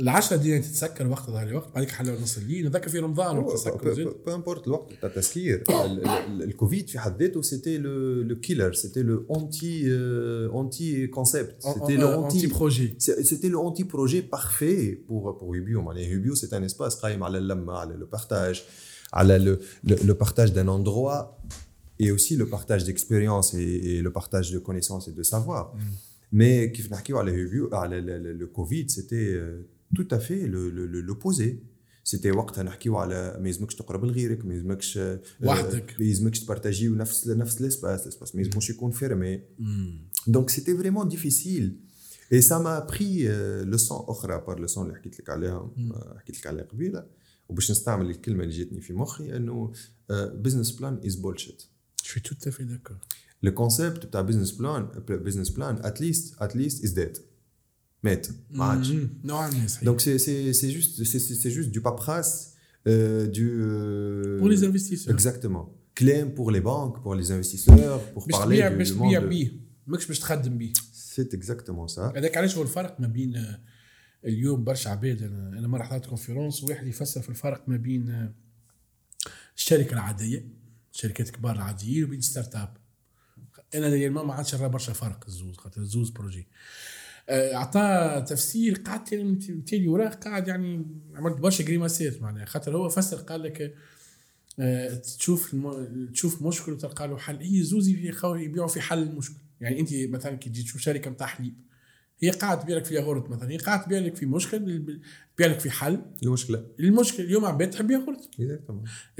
[0.00, 3.94] العشرة دينا تتسكر وقت ظهر الوقت بعدك حلو نص الليل نذكر في رمضان وقت تسكر
[3.94, 4.04] زين.
[4.26, 8.72] peu importe الوقت تاع التسكير ال- ال- الكوفيد في حد ذاته c'était le le killer
[8.72, 9.94] c'était le anti
[10.60, 15.78] anti-concept c'était le anti anti-projet C'était le anti-projet parfait pour, pour Ubio.
[15.80, 18.58] معناها Ubio, c'est un espace قايم على اللمة, على le partage,
[19.12, 19.58] على le,
[19.90, 21.38] le, le partage d'un endroit
[22.00, 25.76] et aussi le partage d'expérience et, et le partage de connaissances et de savoir.
[26.34, 30.46] Mais كيف نحكيو على Ubio, على le, le, le Covid, c'était euh, tout à fait
[30.46, 31.56] le- le- le- l'opposé.
[32.04, 35.94] c'était وقتها نحكيو على ما يلزمكش تقرب لغيرك ما يلزمكش آه، وحدك.
[36.00, 39.40] ما يلزمكش t partagiو نفس نفس ال espace ال espace ما يلزموش يكون fermé
[40.28, 41.68] Donc c'était vraiment difficile.
[42.30, 46.38] Et ça m'a appris euh, leçon أخرى بار leçon اللي حكيت لك عليها آه، حكيت
[46.38, 47.06] لك عليها قبيلة
[47.48, 49.72] وباش نستعمل الكلمة اللي جاتني في مخي إنه
[50.10, 51.62] business plan is bullshit
[52.04, 53.06] Je suis tout à fait d'accord.
[53.42, 57.18] le concept بتاع business plan business plan at least at least is dead
[58.02, 59.08] مات ما عادش مم.
[59.24, 59.88] نوعا ما صحيح.
[59.88, 62.52] Donc c'est c'est c'est juste c'est c'est- c'est juste du paperasse
[62.86, 65.14] euh, du euh, pour les investisseurs.
[65.16, 65.64] exactement.
[66.00, 69.20] Claim pour les banques pour les investisseurs pour باش parler تبيع du, باش du تبيع
[69.20, 69.52] monde بيه
[69.86, 70.72] ماكش باش تخدم بيه
[71.14, 72.00] c'est exactement ça.
[72.16, 73.60] هذاك علاش هو الفرق ما بين آه،
[74.24, 78.34] اليوم برشا عباد أنا أنا مره حضرت conférence وواحد يفسر في الفرق ما بين آه،
[79.56, 80.46] الشركة العاديه
[80.92, 82.76] الشركات الكبار العاديين وبين start-up
[83.74, 86.46] أنا دايما ما عادش نرى برشا فرق الزوز خاطر الزوز projets
[87.28, 89.08] آه، عطاه تفسير قعدت
[89.68, 92.44] تالي وراه قاعد يعني عملت برشا grimace ات معناها.
[92.44, 93.74] خاطر هو فسر قال لك
[94.60, 96.08] آه، تشوف الم...
[96.12, 97.36] تشوف مشكل وتلقى له حل.
[97.36, 101.26] هي زوز يخاو- يبيعوا في حل المشكل يعني أنت مثلا كي تجي تشوف شركة نتاع
[101.26, 101.54] حليب
[102.20, 104.58] هي قاعد تبيع لك في ياغورت مثلا هي قاعد تبيع لك في مشكل
[105.36, 106.02] تبيع لك في حل.
[106.22, 106.66] المشكلة.
[106.80, 108.20] المشكل اليوم عباد تحب yaourt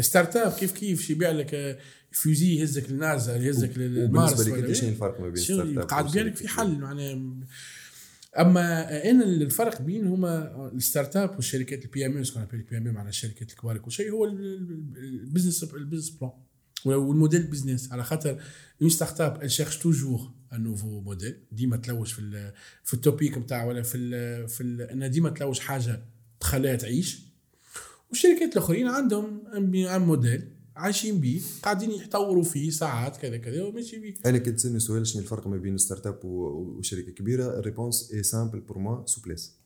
[0.00, 1.78] start-up كيف كيف يبيع لك آه،
[2.12, 4.94] fusée يهزك للنازا يهزك للمارس وبالنسبة لك انت شنو إيه.
[4.94, 7.14] الفرق ما بين start-up قاعد تبيع لك في حل؟ معناها
[8.38, 13.50] أما أنا الفرق بين هما ال start-up والشركات ال PME أو ال PME معناها الشركات
[13.50, 16.32] الكبار كل شيء هو ال- ال- ال business ال business plan
[16.84, 18.42] وال modèle business على خاطر
[18.82, 22.52] une start-up cherche toujours un nouveau modèle ديما تلوج في
[22.84, 26.00] في ال topic نتاع ولا في ال في ال إنها ديما تلوج حاجة
[26.40, 27.20] تخليها تعيش.
[28.10, 34.14] والشركات الأخرين عندهم un modèle عايشين بيه قاعدين يطوروا فيه ساعات كذا كذا وماشي بيه.
[34.26, 38.78] أنا كنت سؤال شنو الفرق ما بين start-up وشركة كبيرة ال réponse est simple pour
[38.78, 39.61] moi souplesse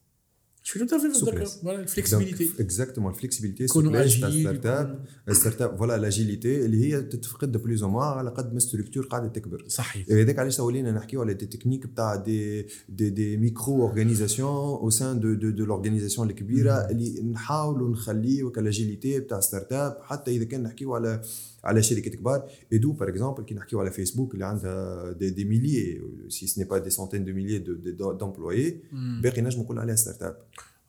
[0.66, 1.52] Je suis tout à fait d'accord.
[1.62, 2.46] Voilà, la flexibilité.
[2.46, 7.56] Donc, exactement, la flexibilité, يكونوا souplesse تاع agile، start-up start-up voilà l'agilité اللي هي تتفقد
[7.56, 11.34] plus ou moins على قد ما structure قاعدة تكبر صحيح هذاك علاش ولينا نحكيو على
[11.34, 17.22] des techniques بتاع des des des micro-organisations أو sein de de de l'organisation الكبيره اللي
[17.22, 21.22] نحاولوا نخليو l'agilité بتاع start-up حتى اذا كان نحكيو على
[21.66, 22.50] على شركات كبار.
[22.72, 26.64] à part exemple كي نحكيو على فيسبوك اللي عندها des, des milliers si ce n'est
[26.64, 28.82] pas des centaines de milliers d'employés
[29.22, 30.36] باقي نجم نقول عليها start-up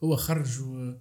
[0.03, 0.93] هو خرجوا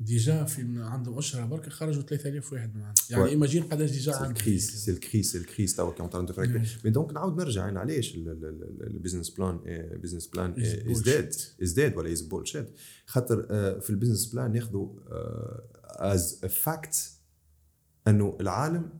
[0.00, 3.24] déjà في عندهم أشهر برك خرجوا 3000 واحد من عندهم يعني.
[3.24, 4.30] imagine قداش déjà c'est عندهم.
[4.30, 6.78] ال crise c'est ال crise c'est ال crise توا qui est en ماشي.
[6.84, 11.32] mais donc نعاود نرجع يعني علاش ال business plan ال business plan Is is dead
[11.32, 11.62] bullshit.
[11.62, 12.68] is dead ولا is bullshit
[13.06, 14.88] خاطر آه، في ال business plan ياخذوا
[15.98, 17.10] as fact
[18.08, 18.90] أنه العالم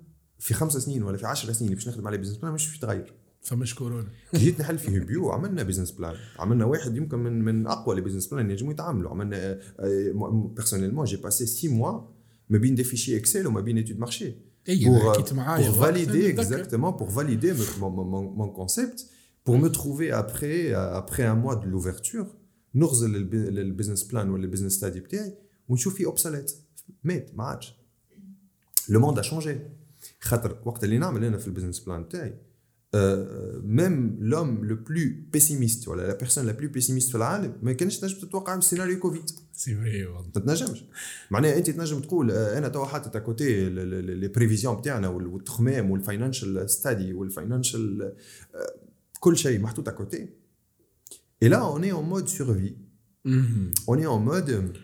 [0.42, 2.76] في خمس سنين ولا في عشر سنين اللي باش نخدم عليه business plan مش باش
[2.76, 4.09] يتغير فماش كورونا.
[4.33, 8.01] كي جيت نحل في Hubio عملنا business plan عملنا واحد يمكن من من أقوى les
[8.01, 9.11] business plans ينجموا يتعاملوا.
[9.11, 9.59] عملنا
[10.57, 12.01] personnellement j'ai passé 6 mois
[12.48, 14.35] ما بين des fichiers Excel وما بين étude marché
[14.68, 16.64] et pour, حكيت euh, معايا pour وقت، valider نتذكر.
[16.64, 19.00] exactement pour valider mon, mon, mon, mon concept.
[19.48, 22.26] Pour me trouver après euh, après un mois de l'ouverture
[22.74, 25.35] نغزل الب- ال business plan ولا ال business study بتاعي
[25.68, 26.53] ونشوف فيه obsolète
[27.05, 27.74] مات ما عادش.
[28.88, 29.59] le monde a changé
[30.23, 32.35] خاطر وقت اللي نعمل أنا في ال business plan بتاعي
[33.64, 35.01] même l'homme le plus
[35.33, 39.31] pessimiste ولا la personne la plus pessimiste في العالم ما كانش تنجم تتوقع سيناريو كوفيد
[39.53, 40.85] c'est vrai والله ما تنجمش
[41.31, 46.05] معناها أنت تنجم تقول آه، أنا توا حاطط côté les prévisions بتاعنا وال- والتخمام وال
[46.05, 48.12] financial study وال financial
[49.21, 50.29] كل شيء محطوط côté
[51.45, 52.75] Et là, on est en mode survie.
[53.25, 53.71] مهم.
[53.89, 54.51] On est en mode.
[54.51, 54.79] euh,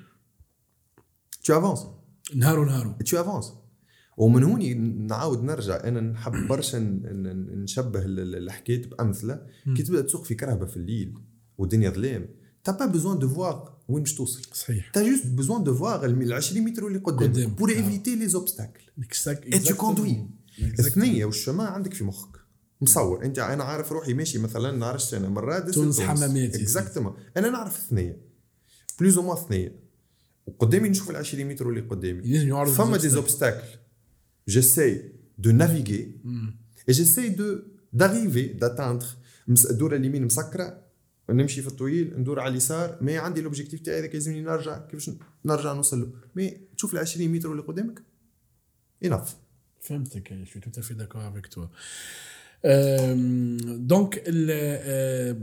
[1.42, 1.86] Tu avances.
[2.34, 3.52] نهارو نهارو Tu avances.
[4.18, 5.80] ومن هوني نعاود نرجع.
[5.84, 9.46] أنا نحب برشا نشبه ال- ال- الحكايات بأمثلة.
[9.76, 11.14] كي تبدأ تسوق في كرهبة في الليل
[11.58, 12.28] والدنيا ظلام
[12.64, 14.42] t'as pas besoin de voir وين باش توصل.
[14.52, 14.92] صحيح.
[14.96, 17.56] T'as juste besoin de voir ال 20 متر اللي قدام
[18.44, 19.02] obstacles.
[19.04, 19.94] Exact- Et tu exactement.
[19.94, 20.18] conduis.
[20.60, 20.78] Exactement.
[20.86, 22.36] الثنية والشمال عندك في مخك.
[22.80, 23.24] مصور.
[23.24, 28.20] أنت أنا عارف روحي ماشي مثلا نعرفش أنا مرات تونس حمامات exactement أنا نعرف الثنية.
[29.00, 29.74] plus ou moins الثنية.
[30.46, 32.22] وقدامي نشوف ال 20 متر اللي قدامي.
[32.74, 33.78] فما des obstacles.
[34.48, 36.12] obstacle j'essaie de naviguer
[36.90, 37.64] et j'essaie de
[37.98, 39.06] d'arriver d'atteindre
[39.48, 40.82] مس- الدوره اليمين مسكره
[41.30, 45.10] نمشي في الطويل ندور على اليسار mais عندي ال objectif تاعي هذاك لازمني نرجع كيفاش
[45.44, 48.02] نرجع نوصل له mais تشوف ال 20 متر اللي قدامك
[49.04, 49.36] enfin
[49.80, 51.68] فهمتك je suis tout à fait d'accord avec toi.
[52.64, 53.56] أم،
[53.86, 55.36] donc ال- آه،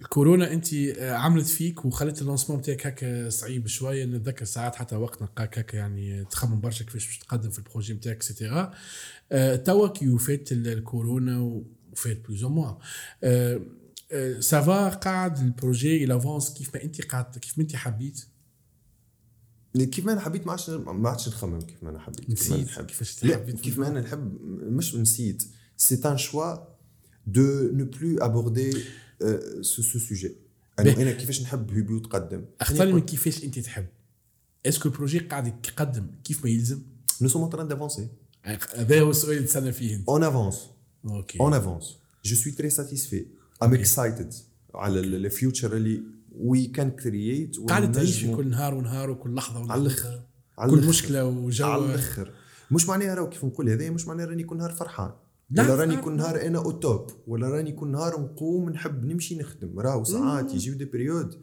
[0.00, 4.96] الكورونا انت آه، عملت فيك وخلت ال lancement بتاعك هكا صعيب شوية نتذكر ساعات حتى
[4.96, 8.74] وقت نلقاك هكا يعني تخمم برشا كيفاش باش تقدم في ال projet بتاعك et cetera
[9.56, 11.38] توا كي وفات ال- الكورونا
[11.92, 12.74] وفات plus ou moins
[14.40, 18.24] ça va قاعد ال projet il avance كيف ما انت قاعد كيف ما انت حبيت؟
[19.74, 23.24] كيف ما أنا حبيت ما عادش ما عادش نخمم كيف ما أنا حبيت نسيت كيفاش
[23.32, 23.60] حبيت.
[23.60, 25.42] كيف ما أنا نحب مش نسيت.
[25.76, 26.56] c'est un choix
[27.26, 28.70] de ne plus aborder
[29.60, 30.36] ce ce sujet.
[30.78, 33.86] أنا كيفاش نحب Hubio تقدم اختاري من كيفاش أنت تحب.
[34.66, 36.82] est-ce que ال projet قاعد يقدم؟ كيف ما يلزم؟
[37.20, 38.08] nous sommes en d'avancer
[38.44, 40.08] هذا هو السؤال اللي تسالنا فيه أنت.
[40.08, 40.66] on avance
[41.04, 41.40] OK.
[41.40, 43.26] on avance je suis très satisfait
[43.62, 44.34] I'm excited
[44.74, 49.72] على ال future اللي we can create قاعد تعيش في كل نهار ونهار وكل لحظة.
[49.72, 50.22] على الآخر.
[50.58, 50.86] على كل.
[50.86, 51.66] مشكلة وجو.
[51.66, 52.32] على الآخر
[52.70, 55.12] مش معناها راهو كيف نقول هذا مش معناها راني كل نهار فرحان.
[55.50, 55.96] ولا راني.
[55.96, 59.80] كل نهار أنا au top ولا راني كل نهار نقوم نحب نمشي نخدم.
[59.80, 61.34] راهو ساعات يجيو des périodes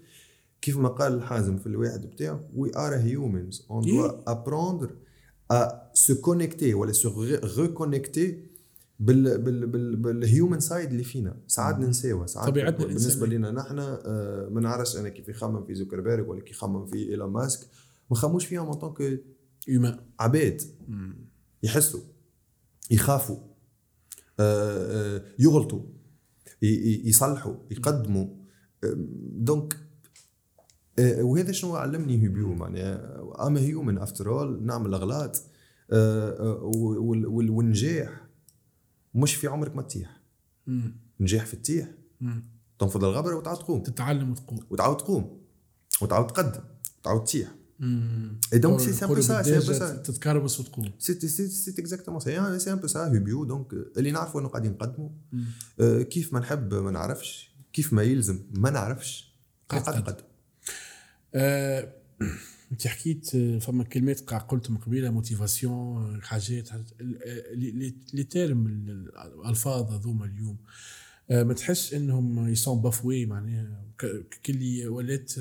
[0.61, 3.85] كيف ما قال الحازم في الواحد بتاعه we are humans on.
[3.85, 4.95] doit apprendre
[5.51, 7.23] à se connecter ولا se
[7.57, 8.45] reconnecter
[8.99, 11.37] بال بال بال بال human side اللي فينا.
[11.47, 13.27] ساعات ننساوها ساعات طبيعتنا بالنسبة.
[13.27, 17.31] لنا نحن آه، ما نعرفش أنا كيف يخمم في زوكربيرغ ولا كيف يخمم في إيلون
[17.31, 17.67] ماسك.
[18.11, 19.21] ما نخمموش فيهم en tant que
[20.19, 20.61] عباد.
[21.63, 22.01] يحسوا
[22.91, 23.54] يخافوا.
[25.39, 25.81] يغلطوا
[26.61, 28.27] ي- ي- يصلحوا يقدموا.
[28.83, 29.77] آم، donc
[30.99, 35.43] آه، وهذا شنو علمني Hubio معناها؟ I'm human after all نعمل أغلاط
[35.91, 38.27] آه، آه، وال- وال- والنجاح
[39.15, 40.21] مش في عمرك ما تطيح
[41.19, 41.91] نجاح كي تطيح
[42.79, 43.83] تنفض الغبرة وتعاود تقوم.
[43.83, 44.59] تتعلم وتقوم.
[44.69, 45.41] وتعاود تقوم
[46.01, 46.63] وتعاود تقدم
[46.99, 47.55] وتعاود تطيح
[48.55, 49.87] Et donc, c'est c'est un peu ça, c'est un peu ça.
[50.99, 55.09] c'est c'est exactement c'est c'est un peu ça Hubio donc اللي نعرفوا إنه قاعدين نقدموا
[55.79, 57.51] آه، كيف ما نحب ما نعرفش.
[57.73, 59.33] كيف ما يلزم ما نعرفش.
[59.69, 59.97] قاعد.
[59.97, 60.23] نقدم
[61.35, 61.93] آه،
[62.71, 66.69] أنت حكيت آه، فما كلمات قاع قلت من قبيلة motivation آه، حاجات
[68.13, 70.57] les- termes ال- الألفاظ هذوما اليوم.
[71.29, 73.85] ما تحس إنهم ils sont bafoués معناها.
[74.45, 75.31] كلي ولات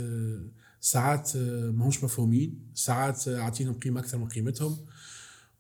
[0.85, 4.76] ساعات آه، ماهوش مفهومين ساعات آه، عاطينهم قيمة أكثر من قيمتهم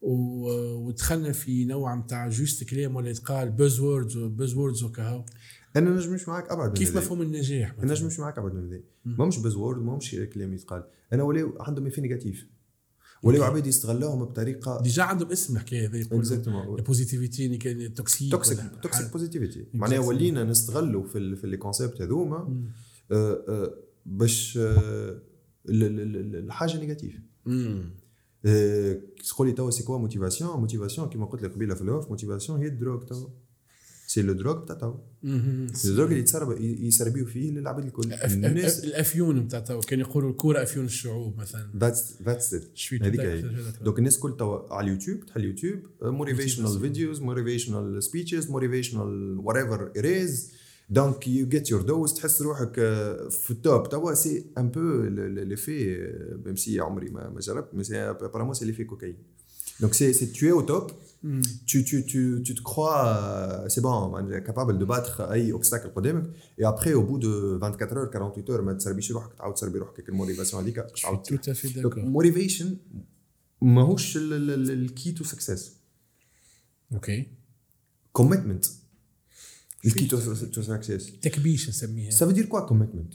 [0.02, 5.24] و- ودخلنا في نوع نتاع juste كلام ولا يتقال buzz words buzz words وكهو
[5.76, 6.96] أنا نجم نمشي معاك أبعد من كيف.
[6.96, 10.10] مفهوم النجاح أنا مثلاً؟ نجم نمشي معاك أبعد من هذا ما مش buzzword ما مش
[10.34, 12.46] كلام يتقال أنا ولاو عندهم effet négatif
[13.22, 13.42] ولاو.
[13.42, 19.12] عباد يستغلوهم بطريقة déjà عندهم اسم الحكاية هذه exactement ال positivity toxic toxic toxic.
[19.12, 19.98] positivity معناها.
[19.98, 22.36] ولينا نستغلوا في ال في les concepts هذوما.
[23.12, 23.74] آه، آه،
[24.06, 25.18] باش آه،
[25.68, 27.20] ال- ال- ال- الحاجة négative.
[28.46, 32.08] آه، تقول لي توا c'est quoi motivation motivation كيما قلت لك قبيلة في ال off
[32.10, 33.28] motivation هي ال drogue توا.
[34.06, 34.94] c'est le drogue تاع توا.
[35.22, 35.66] مم.
[35.84, 38.12] ال drogue اللي يتسرب يسربيو فيه للعباد الكل.
[38.12, 41.70] الناس الأفيون نتاع تو كان يقولوا الكورة أفيون الشعوب مثلا.
[41.76, 43.42] that's that's it هذيك هي.
[43.84, 47.20] donc الناس كل توا على اليوتيوب تحل ال YouTube motivational.
[47.20, 50.52] videos motivational speeches motivational whatever it is
[50.90, 53.88] donc you get your dose تحس روحك آه، في ال top.
[53.88, 55.96] توا c'est un peu l'effet
[56.46, 59.16] même si عمري ما ما جربت مي سي ابارامون سي لي في كوكايين
[59.80, 60.92] دونك سي سي tu es au top.
[61.24, 61.42] مم.
[61.42, 64.12] tu, tu, tu, tu te crois, euh, c'est bon,
[64.46, 66.30] capable de battre أي obstacle قدامك
[66.60, 70.08] et après au bout de 24 heures 48 heures ما تسربيش روحك تعاود تسربي روحك
[70.08, 71.22] ال motivation هذيك تعاود
[71.76, 72.76] donc motivation
[73.62, 75.76] ماهوش ال key to success
[76.92, 77.26] أوكي
[78.12, 78.64] commitment
[79.86, 82.10] is the key to success تكبيش نسميها.
[82.10, 83.14] ça veut dire quoi commitment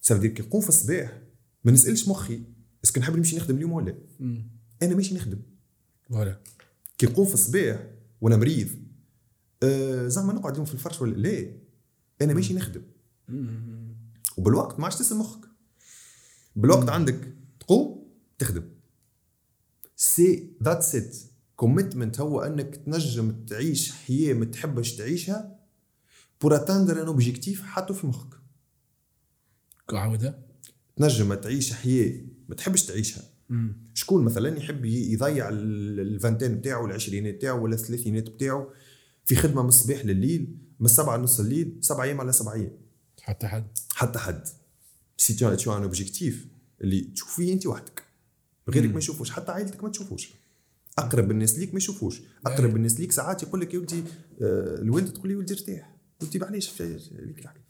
[0.00, 1.22] ça veut dire كي نقوم في الصباح
[1.64, 2.42] ما نسألش مخي
[2.84, 3.98] est-ce que نحب نمشي نخدم اليوم ولا.
[4.82, 5.42] أنا ماشي نخدم.
[6.08, 6.40] voilà.
[6.98, 7.90] كي نقوم في الصباح
[8.20, 8.68] وأنا مريض
[9.62, 11.56] آه زعما نقعد اليوم في الفرش ولا لا؟
[12.22, 12.82] أنا ماشي نخدم.
[14.36, 15.48] وبالوقت ما عادش تسال مخك.
[16.56, 18.62] بالوقت عندك تقوم تخدم.
[19.96, 21.16] c'est that's it
[21.56, 25.55] commitment هو أنك تنجم تعيش حياة ما تحبش تعيشها
[26.40, 28.34] pour atteindre un objectif حاطه في مخك.
[29.92, 30.38] عودة؟
[30.96, 33.22] تنجم تعيش حياة ما تحبش تعيشها.
[33.48, 33.76] مم.
[33.94, 38.68] شكون مثلا يحب يضيع ال- ال vingtaine بتاعه العشرينات بتاعه ولا الثلاثينات بتاعه
[39.24, 42.72] في خدمة من الصباح لليل من سبعة نص الليل سبعة أيام على سبعة أيام.
[43.22, 43.66] حتى حد.
[43.94, 44.44] حتى حد.
[45.16, 46.46] c'est tout un objectif
[46.80, 48.02] اللي تشوف فيه أنت وحدك.
[48.70, 49.30] غيرك ما يشوفوش.
[49.30, 50.30] حتى عائلتك ما تشوفوش.
[50.98, 52.20] أقرب الناس ليك ما يشوفوش.
[52.46, 54.00] أقرب الناس ليك ساعات يقول لك يا ولدي
[54.42, 55.95] آه، الوالد تقول لي ولدي ارتاح.
[56.20, 57.64] في هذيك الحكاية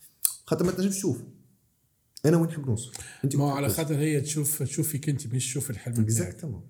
[0.47, 1.22] خاطر ما تنجمش تشوف.
[2.26, 2.92] أنا وين نحب نوصل؟
[3.24, 6.62] أنت ما على خاطر هي تشوف تشوف فيك أنت مش تشوف الحلم exactement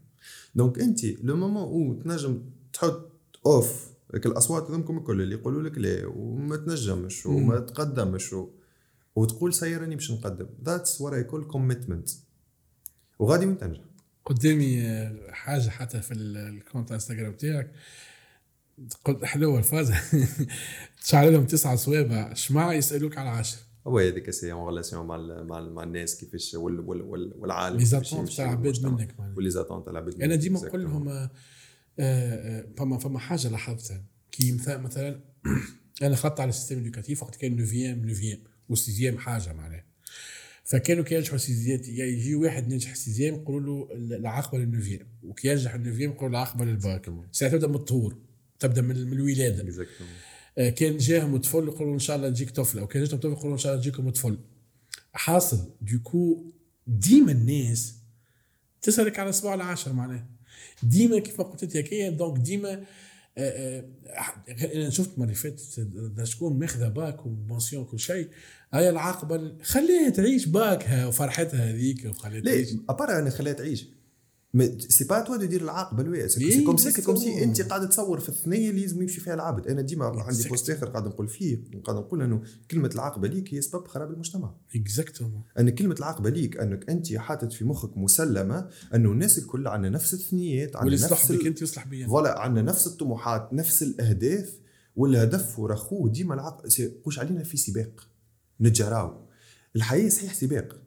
[0.55, 1.63] donc أنت le moment
[1.97, 3.11] où تنجم تحط
[3.47, 8.51] off الأصوات هذوكم الكل اللي يقولوا لك لا وما تنجمش وما تقدمش و...
[9.17, 10.47] وتقول سير راني باش نقدم.
[10.65, 12.09] ذاتس وات اي كول كوميتمنت
[13.19, 13.81] وغادي وين تنجح
[14.25, 17.73] قدامي آه، حاجة حتى في ال- الكونت انستغرام تاعك
[19.05, 19.95] قلت حلوة الفازه
[21.03, 25.61] تشعل لهم تسعة صوابع شمع يسألوك على عشر هو هذيك سي اون ريلاسيون مع مع,
[25.61, 29.27] مع الناس كيفاش وال وال وال والعالم لي زاتونت تاع عباد والمجتمع.
[29.27, 29.37] منك.
[29.39, 30.35] ولي زاتونت تاع العباد أنا.
[30.35, 30.85] ديما نقول.
[30.85, 31.31] لهم آه،
[31.99, 35.21] آه، فما فما حاجة لاحظتها كي مثلا
[36.03, 39.85] أنا خدت على ال système éducatif وقت كان neuvième neuvième و sixième حاجة معناها
[40.65, 45.75] فكانوا كي ينجحوا sixième يجي واحد ناجح sixième يقولوا له العقبه لل neuvième وكي ينجح
[45.75, 48.26] ال neuvième يقولوا له العقبه للباك ساعتها تبدأ من الطهور
[48.59, 49.87] تبدأ من الولادة.
[50.71, 53.73] كان جاهم طفل يقولوا إن شاء الله تجيك طفلة وكان جاتهم طفل يقولوا إن شاء
[53.73, 54.39] الله تجيكم طفل
[55.13, 55.71] حاصل.
[55.81, 56.45] donc
[56.87, 57.95] ديما الناس
[58.83, 60.27] تسالك على صباع العاشر معناها.
[60.83, 62.85] ديما كيف ما قلت انت هكايا دونك ديما
[63.39, 65.89] آه، آه، أنا شفت مرة فاتت
[66.25, 68.29] شكون ماخذه باك ومونسيون كل شيء
[68.73, 72.73] هاي العاقبة ال- خليها تعيش باكها وفرحتها هذيك وخليها تعيش.
[72.73, 73.87] لا ابار أنا خليها تعيش.
[74.89, 77.45] سي با توا دو دير العاقبه الوعي سي كوم سي كوم سي.
[77.45, 79.67] أنت قاعد تصور في الثنية اللي لازم يمشي فيها العبد.
[79.67, 80.49] أنا ديما عندي.
[80.49, 81.61] بوست آخر قاعد نقول فيه.
[81.85, 84.55] قاعد نقول إنه كلمة العاقبة ليك هي سبب خراب المجتمع.
[84.77, 89.91] اكزاكتومون أن كلمة العاقبة ليك أنك أنت حاطط في مخك مسلمة انه الناس الكل عندنا
[89.91, 92.07] نفس الثنيات عندنا نفس بك أنت يصلح بيا.
[92.07, 94.59] فوالا عندنا نفس الطموحات نفس الأهداف.
[94.97, 96.69] والهدف ورخوه ديما العقل
[97.05, 98.09] قوش علينا في سباق.
[98.61, 99.27] نتجراو
[99.77, 100.83] الحياة صحيح سباق.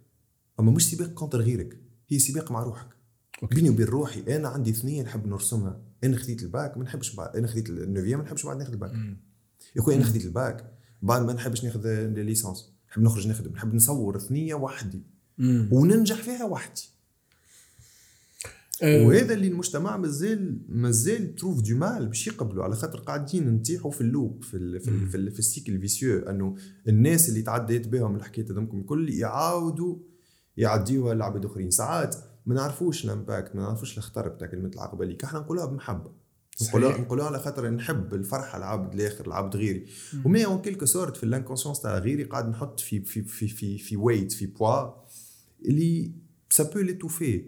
[0.60, 1.78] أما مش سباق كونتر غيرك.
[2.10, 2.99] هي سباق مع روحك.
[3.44, 3.56] أوكي.
[3.56, 5.82] بيني وبين روحي أنا عندي ثنيه نحب نرسمها.
[6.04, 8.92] أنا خديت الباك ما نحبش بعد أنا خديت النوفيام ما نحبش بعد ناخذ الباك.
[9.76, 10.72] يا خويا أنا خديت الباك
[11.02, 12.72] بعد ما نحبش ناخذ الليسانس.
[12.90, 15.02] نحب نخرج نخدم نحب نصور ثنية وحدي.
[15.38, 15.70] مم.
[15.72, 16.90] وننجح فيها وحدي.
[18.84, 22.64] آه، وهذا اللي المجتمع مازال مازال trouve du mal باش يقبلوا.
[22.64, 25.47] على خاطر قاعدين نطيحوا في ال loop في ال في, ال في, ال في ال
[25.47, 26.20] cycle vicieux.
[26.20, 26.56] أنه
[26.88, 29.98] الناس اللي تعديت بهم الحكاية هذوكم الكل يعاودوا
[30.58, 31.72] يعديوها لعباد آخرين.
[31.72, 32.16] ساعات
[32.46, 36.12] ما نعرفوش ال impact ما نعرفوش الخطر بتاع كلمة العقبه ليك إحنا نقولوها بمحبة.
[36.62, 36.98] نقولوها.
[36.98, 39.86] نقولوها على خاطر نحب الفرحة العبد الآخر العبد غيري.
[40.26, 43.48] و mais en quelque sorte في ال inconscience تاع غيري قاعد نحط في في في
[43.48, 44.90] في في ويت في بوا
[45.66, 46.12] اللي
[46.50, 47.46] سا بو ليتوفي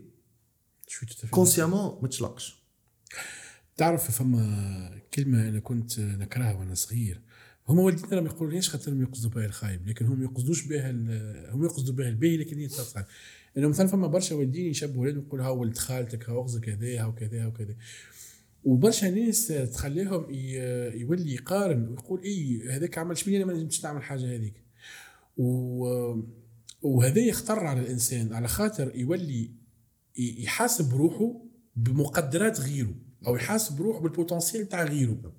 [1.30, 2.62] كونسيامون ما تشلقش.
[3.78, 7.22] تعرف فما كلمة أنا كنت نكرهها وأنا صغير.
[7.70, 10.92] هما والدينا لما يقولوا ليش خاطرهم يقصدوا بها الخايب لكن هم يقصدوش بها
[11.54, 13.06] هم يقصدوا بها الباهي لكن هي تصح
[13.58, 17.45] إنه مثلا فما برشا والدين يشبهوا ولادهم يقولوا ها ولد خالتك ها كذا ها وكذا
[17.45, 17.76] وكذا
[18.64, 20.26] وبرشا ناس تخليهم
[20.93, 24.54] يولي يقارن ويقول إي هذاك عمل شبيه أنا ما نجمش نعمل حاجة هذيك.
[25.38, 26.22] و
[26.82, 29.52] وهذا يخطر على الإنسان على خاطر يولي
[30.18, 31.41] يحاسب روحه
[31.76, 32.95] بمقدرات غيره
[33.28, 35.34] أو يحاسب روحه بال potentiel تاع غيره.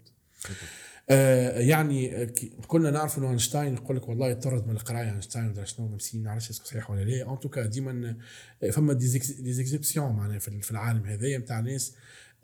[1.09, 2.33] يعني آه،
[2.67, 6.51] كنا نعرف إنه أينشتاين يقول لك والله يطرد من القرايه أينشتاين ولا شنو ما نعرفش
[6.51, 7.33] اسمه صحيح ولا لا.
[7.33, 8.17] en tout cas ديما
[8.63, 11.95] آه، فما des exceptions معناها في العالم هذايا نتاع ناس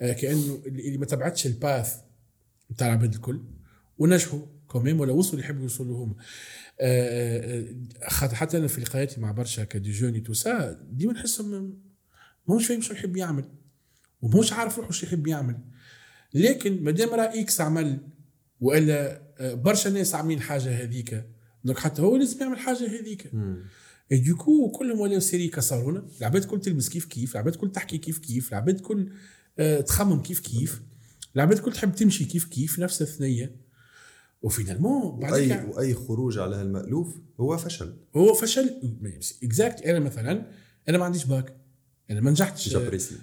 [0.00, 1.94] آه، كأنه اللي ما تبعتش ال path
[2.72, 3.44] نتاع العباد الكل
[3.98, 6.14] ونجحوا كوميم ولا وصلوا اللي يحبوا يوصلوا هما.
[6.80, 7.64] آه،
[8.02, 11.78] آه، حتى أنا في لقاءاتي مع برشا كدي جوني تو سا ديما نحسهم
[12.48, 13.44] ماهوش فاهم شو يحب يعمل
[14.22, 15.58] وماهوش عارف روحه شو يحب يعمل.
[16.34, 18.00] لكن ما دام راه إكس عمل
[18.60, 21.24] وإلا آه، برشا ناس عاملين حاجة هذيك.
[21.64, 23.30] دونك حتى هو لازم يعمل حاجة هذيك.
[24.12, 28.18] اي دوكو كلهم ولاو سيري كسرونا العباد كل تلبس كيف كيف العباد كل تحكي كيف
[28.18, 29.12] كيف العباد كل
[29.58, 30.82] آه، تخمم كيف كيف.
[31.36, 33.56] العباد كل تحب تمشي كيف كيف نفس الثنية.
[34.42, 37.96] و finalement بعد واي كده- وأي خروج على هالمألوف هو فشل.
[38.16, 38.80] هو فشل.
[39.42, 40.46] exact أنا مثلا
[40.88, 41.56] أنا ما عنديش باك.
[42.10, 42.68] أنا ما نجحتش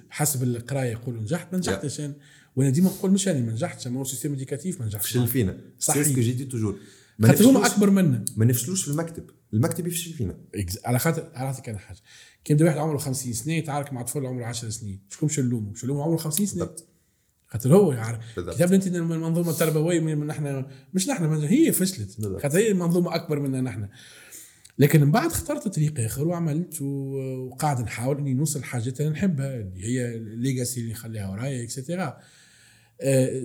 [0.09, 1.99] حسب القراية يقولوا نجحت ما نجحتش.
[1.99, 2.13] أنا
[2.55, 3.87] وأنا ديما نقول مش أنا ما نجحتش.
[3.87, 5.09] أما système éducatif ما نجحش.
[5.09, 5.57] فشل فينا.
[5.79, 6.03] صحيح.
[6.03, 6.75] c'est ce que je dis toujours
[7.23, 8.25] خاطر هما أكبر منا.
[8.37, 9.29] ما نفشلوش في المكتب.
[9.53, 10.37] المكتب يفشل فينا.
[10.85, 11.99] على خاطر على خاطر كان حاجة.
[12.43, 14.99] كان واحد عمره 50 سنة يتعارك مع طفل عمره 10 سنين.
[15.09, 16.63] شكون مش نلومه مش نلومه عمره 50 سنة.
[16.63, 16.87] بالضبط.
[17.47, 18.19] خاطر هو يعرف.
[18.39, 22.39] كتبنا انت المنظومه التربويه من نحن مش نحن هي فشلت.
[22.41, 23.87] خاطر هي منظومة أكبر منا نحن.
[24.79, 29.85] لكن من بعد اخترت طريق آخر وعملت وقاعد نحاول إني نوصل لحاجات اللي نحبها اللي
[29.85, 32.17] هي ال legacy اللي نخليها ورايا et cetera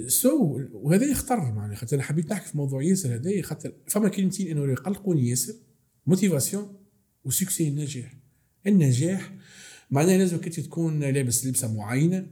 [0.06, 4.58] so وهذا يختار معناها خاطر أنا حبيت نحكي في موضوع ياسر هذا خاطر فما كلمتين
[4.58, 5.54] أنه يقلقوني ياسر
[6.06, 6.76] motivation
[7.24, 8.16] و succès النجاح.
[8.66, 9.32] النجاح
[9.90, 12.26] معناها لازم كنت تكون لابس لبسة معينة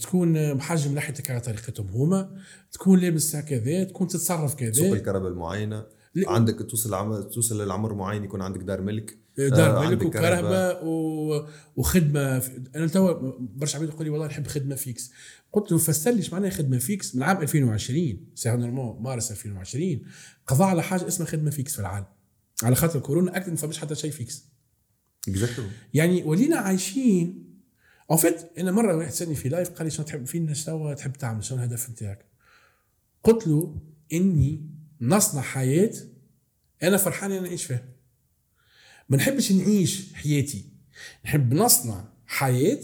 [0.00, 2.38] تكون محجم لحيتك على طريقتهم هما
[2.72, 4.92] تكون لابس هكذا تكون تتصرف كذا.
[4.92, 5.86] الكهرباء المعينة.
[6.14, 6.30] لا.
[6.30, 9.18] عندك توصل العمر توصل للعمر معين يكون عندك دار ملك.
[9.36, 11.46] دار آه، ملك وكهرباء و...
[11.76, 12.38] وخدمة.
[12.38, 12.62] في...
[12.76, 15.10] أنا توا برشا عباد يقول لي والله نحب خدمة fixe.
[15.52, 20.02] قلت له فسر لي معناها خدمة fixe؟ من عام 2020 c'est normal مارس 2020
[20.46, 22.06] قضى على حاجة اسمها خدمة fixe في العالم.
[22.62, 24.44] على خاطر كورونا أكد ما فماش حتى شيء fixe.
[25.28, 27.52] exactement يعني ولينا عايشين.
[28.10, 31.12] en fait أنا مرة واحد سألني في live قال لي شنو تحب فينا شنو تحب
[31.12, 32.26] تعمل شنو الهدف نتاعك
[33.24, 33.80] قلت له
[34.12, 35.92] إني نصنع حياة
[36.82, 37.84] أنا فرحان إني نعيش فيها.
[39.08, 40.64] ما نحبش نعيش حياتي.
[41.24, 42.80] نحب نصنع حياة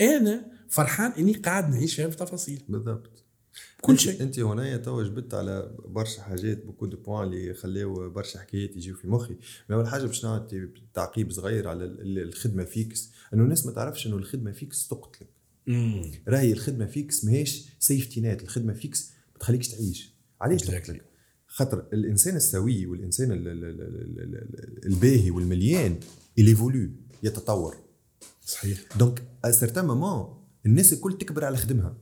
[0.00, 2.62] أنا فرحان إني قاعد نعيش فيها بتفاصيل.
[2.68, 3.24] بالضبط.
[3.80, 4.22] كل شيء.
[4.22, 8.94] أنت هنا توا جبت على برشا حاجات beaucoup de points اللي خلاو برشا حكايات يجيو
[8.96, 9.36] في مخي.
[9.68, 13.72] ما اول حاجة باش نعطي تعقيب صغير على ال- ال- الخدمة fixe إنه الناس ما
[13.72, 15.28] تعرفش إنه الخدمة fixe تقتلك.
[16.28, 20.14] راهي الخدمة fixe ماهيش safety net الخدمة fixe ما تخليكش تعيش.
[20.40, 20.62] علاش.
[20.62, 21.04] تقتلك
[21.46, 26.00] خاطر الإنسان السوي والإنسان ال- ال- ال- ال- ال- ال- الباهي والمليان
[26.38, 26.88] évolue
[27.22, 27.76] يتطور.
[28.46, 28.78] صحيح.
[28.98, 31.96] donc à certain moment الناس الكل تكبر على خدمتها.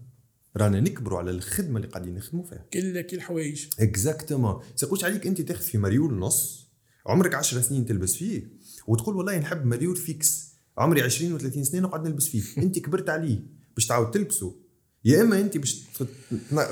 [0.56, 2.64] رانا نكبروا على الخدمة اللي قاعدين نخدموا فيها.
[2.72, 6.68] كل كل الحوايج exactement سيقولش عليك أنت تاخذ في مريول نص
[7.06, 8.48] عمرك 10 سنين تلبس فيه؟
[8.86, 10.49] وتقول والله نحب مريول fixe.
[10.78, 12.42] عمري 20 و30 سنة نقعد نلبس فيه.
[12.62, 13.40] أنت كبرت عليه.
[13.74, 14.56] باش تعاود تلبسه.
[15.04, 16.06] يا إما أنت باش تن-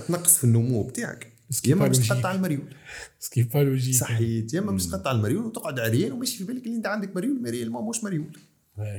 [0.08, 1.32] تنقص في النمو بتاعك.
[1.66, 2.08] يا إما باش.
[2.08, 2.74] تقطع المريول.
[3.20, 4.54] سكيبالوجي صحيت.
[4.54, 7.42] يا إما باش تقطع المريول وتقعد عريان وماشي في بالك اللي أنت عندك مريول.
[7.42, 8.36] مريول ما مش مريول.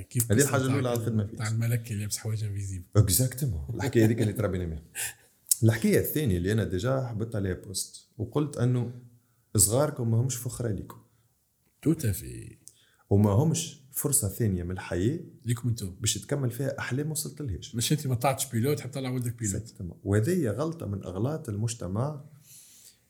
[0.10, 1.38] كيف هذه الأولى تاع- على الخدمة fixe.
[1.38, 4.84] تاع الملك اللي يلبس حوايج invisible exactement الحكاية هذيك اللي تربينا بها
[5.64, 8.92] الحكاية الثانية اللي أنا déjà حطيت عليها post وقلت إنه
[9.58, 10.98] صغاركم ما همش فخره ليكم
[11.82, 12.58] tout à fait
[13.10, 15.96] وما همش فرصة ثانية من الحياة ليكم أنتم.
[16.00, 17.76] باش تكمل فيها أحلام وصلت لهاش.
[17.76, 19.74] مش أنت ما طلعتش pilote حتى طلع ولدك pilote.
[20.04, 22.26] وهذه غلطة من أغلاط المجتمع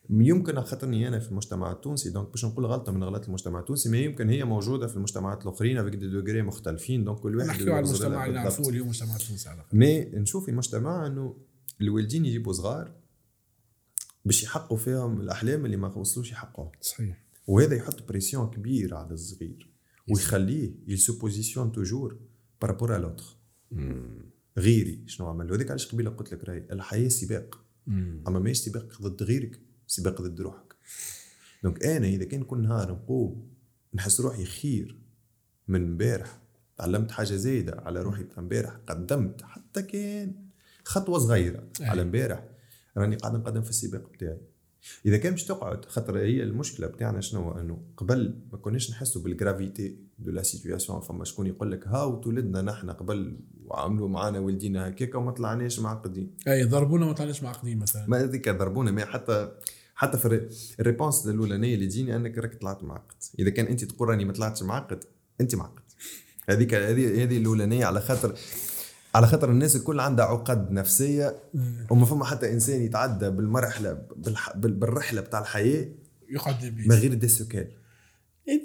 [0.09, 2.09] يمكن خاطرني أنا في المجتمع التونسي.
[2.09, 5.77] donc باش نقول غلطة من اغلاط المجتمع التونسي ما يمكن هي موجودة في المجتمعات الآخرين
[5.77, 7.03] avec des degrés مختلفين.
[7.03, 8.35] donc كل واحد نحكيو على المجتمع اللي.
[8.35, 9.65] نعرفوه اليوم مجتمع تونس على.
[9.73, 11.37] mais نشوف في المجتمع إنه
[11.81, 12.91] الوالدين يجيبوا صغار
[14.25, 16.71] باش يحققوا فيهم الأحلام اللي ما وصلوش يحققوها.
[16.81, 17.23] صحيح.
[17.47, 19.73] وهذا يحط pression كبير على الصغير
[20.09, 22.17] ويخليه il se positionne toujours
[22.61, 23.37] par rapport à l'autre
[24.57, 27.63] غيري شنو عمل؟ هذيك علاش قبيلة قلت لك راهي؟ الحياة سباق.
[28.27, 29.59] أما ماهيش سباق ضد غيرك.
[29.87, 30.75] سباق ضد روحك.
[31.63, 33.47] donc أنا إذا كان كل نهار نقوم
[33.93, 34.99] نحس روحي خير
[35.67, 36.39] من امبارح
[36.77, 40.35] تعلمت حاجة زايدة على روحي بتاع امبارح قدمت حتى كان
[40.83, 41.85] خطوة صغيرة أي.
[41.85, 42.43] على امبارح
[42.97, 44.37] راني قاعد نقدم في السباق بتاعي.
[45.05, 49.21] إذا كان مش تقعد خاطر هي المشكلة بتاعنا شنو؟ هو إنه قبل ما كناش نحسوا
[49.21, 54.39] بال gravité de la situation فما شكون يقول لك هاو تولدنا نحن قبل وعملوا معانا
[54.39, 56.31] والدينا هكاك وما طلعناش معقدين.
[56.47, 58.05] اي ضربونا ما طلعناش معقدين مثلا.
[58.07, 59.51] ما هذيك ضربونا ما حتى
[59.99, 60.49] حتى في ال
[60.79, 63.15] ré- ال réponse الأولانية اللي تجيني أنك راك طلعت معقد.
[63.39, 65.03] إذا كان أنت تقول راني ما طلعتش معقد
[65.41, 65.81] أنت معقد.
[66.49, 68.35] هذيك هذه هذه الأولانية على خاطر
[69.15, 71.39] على خاطر الناس الكل عندها عقد نفسية
[71.89, 74.55] وما فما حتى إنسان يتعدى بالمرحله بالح...
[74.57, 75.87] بال- بالرحلة بتاع الحياة
[76.29, 77.67] يقعد من غير des séquelles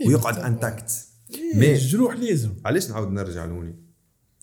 [0.06, 0.90] ويقعد intact
[1.54, 2.54] mais الجروح لازم.
[2.64, 3.76] علاش نعاود نرجع لوني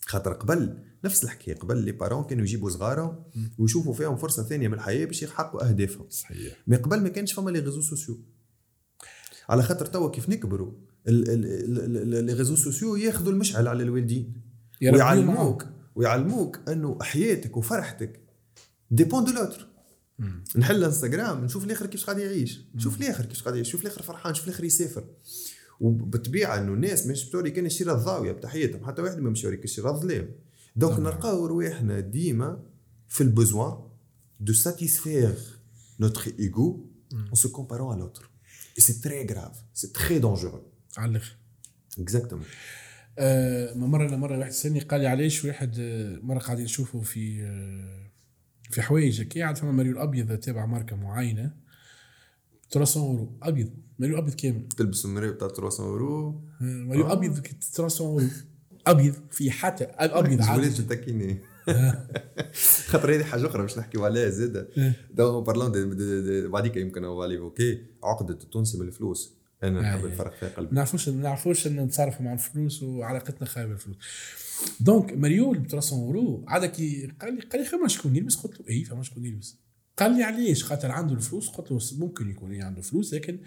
[0.06, 3.24] خاطر قبل نفس الحكاية قبل les parents كانوا يجيبوا صغارهم
[3.58, 6.06] ويشوفوا فيهم فرصة ثانية من الحياة باش يحققوا أهدافهم.
[6.10, 6.56] صحيح.
[6.66, 8.18] mais قبل ما كانش فما les réseaux sociaux
[9.48, 10.72] على خاطر توا كيف نكبروا
[11.06, 14.32] les réseaux sociaux ياخذوا المشعل على الوالدين.
[14.82, 18.20] ويعلموك ويعلموك إنه حياتك وفرحتك
[18.90, 19.66] dépend de l'autre
[20.56, 22.60] نحل انستغرام نشوف الآخر كيفاش قاعد يعيش.
[22.74, 25.04] نشوف الآخر كيفاش قاعد يعيش نشوف الآخر فرحان نشوف الآخر يسافر.
[25.80, 29.64] وبالطبيعة إنه الناس مش بتوري كان الشيره الضاوية بتاع حياتهم حتى واحد ما مش يوريك
[29.64, 30.30] الشيره الظلام.
[30.76, 30.98] donc.
[30.98, 32.62] نلقاو رواحنا ديما
[33.08, 33.78] في ال besoin
[34.40, 35.34] de satisfaire
[36.00, 36.86] notre ego
[37.32, 38.24] en se comparant à l'autre.
[38.78, 40.62] Et c'est très grave, c'est très dangereux.
[40.98, 41.36] على الآخر
[42.00, 42.44] Exactement.
[43.18, 47.42] آه ما مرة لمره واحد سالني قال لي علاش واحد آه، مرة قاعدين نشوفوا في
[47.42, 48.10] آه
[48.70, 51.52] في حوايج هكا قاعد فما مريول أبيض تابع ماركة معينة
[52.70, 57.10] 300 اورو أبيض مريول أبيض كامل تلبس المرايه بتاع 300 اورو مريول.
[57.10, 58.26] أبيض 300 اورو
[58.86, 60.70] أبيض في حتى ابيض وليت عادي.
[60.70, 61.38] تتكيني
[62.86, 64.68] خاطر هذه حاجة أخرى باش نحكيو عليها زاده.
[65.14, 69.34] donc parlons des- des- des- بعديك يمكن okay عقدة التونسي من الفلوس.
[69.62, 70.10] أنا نحب أي.
[70.12, 73.96] نفرق فيها ما قلبي نعرفوش ما نعرفوش إن نتصرفوا مع الفلوس وعلاقتنا خايبة الفلوس
[74.80, 78.60] donc مريول ب 300 اورو عاد كي قال لي قال لي فما شكون يلبس؟ قلت
[78.60, 79.56] له اي فما شكون يلبس.
[79.98, 81.48] قال لي علاش؟ خاطر عنده الفلوس.
[81.48, 83.38] قلت له ممكن يكون عنده فلوس لكن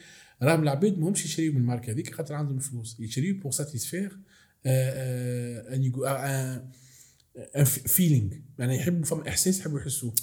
[0.44, 4.18] راهم العباد ماهمش يشريوا من الماركة هذيك خاطر عندهم فلوس يشريوا pour satisfaire
[4.66, 10.14] un feeling يعني يحبوا فما إحساس يحبوا يحسوه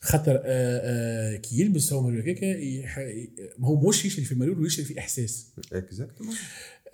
[0.00, 2.98] خاطر آه، آه، كي يلبس هو مريول هكاك يح-
[3.60, 5.46] هو مش يشري في مريول ويشري في إحساس.
[5.72, 6.34] exactement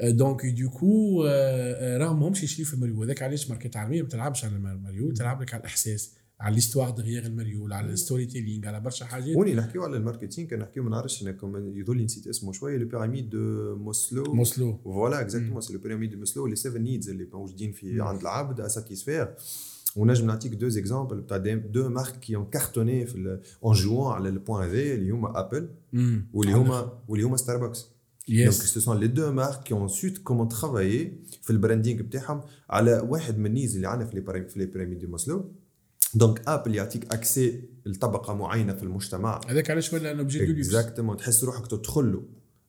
[0.02, 4.44] donc du coup آه، راهم ماهمش يشريو في المريول هذاك علاش ماركات عالميه ما تلعبش
[4.44, 6.10] على المريول تلعب لك على الإحساس.
[6.40, 9.36] على l'histoire derrière المريول على ال storytelling على برشا حاجات.
[9.36, 12.76] وني نحكيو على ال marketing كان نحكيو ما نعرفش أنا كم يظل نسيت اسمه شوية
[12.78, 17.08] la pyramide de Maslow Maslow voilà exactement c'est la pyramide de Maslow les 7 needs
[17.10, 19.34] اللي موجودين في عند العبد à satisfaire
[19.96, 24.35] ونجم نعطيك deux exemples بتاع de marques qui ont cartonné في en jouant على ال
[24.35, 25.68] point هذايا اللي هما Apple
[26.34, 27.80] واللي هما واللي هما Starbucks
[28.28, 31.12] donc ce sont les deux marques qui ont su comment travailler
[31.42, 34.58] في ال branding بتاعهم على واحد من ال needs اللي عندنا في les pyra- في
[34.58, 35.52] les pyramides de Maslow
[36.14, 39.40] donc Apple يعطيك accès لطبقة معينة في المجتمع.
[39.48, 42.22] هذاك علاش ولا un objet de luxe exactement تحس روحك تدخل له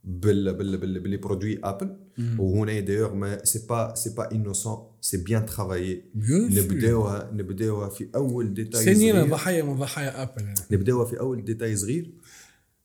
[0.03, 1.97] بال بال بال بال les produits Apple
[2.37, 8.53] وهنا d'ailleurs mais c'est pas c'est pas innocent c'est bien travaillé نبداوها نبداوها في أول
[8.53, 9.29] détail سنين صغير.
[9.29, 10.59] ضحيه من ضحايا Apple يعني.
[10.71, 12.11] نبداوها في أول détail صغير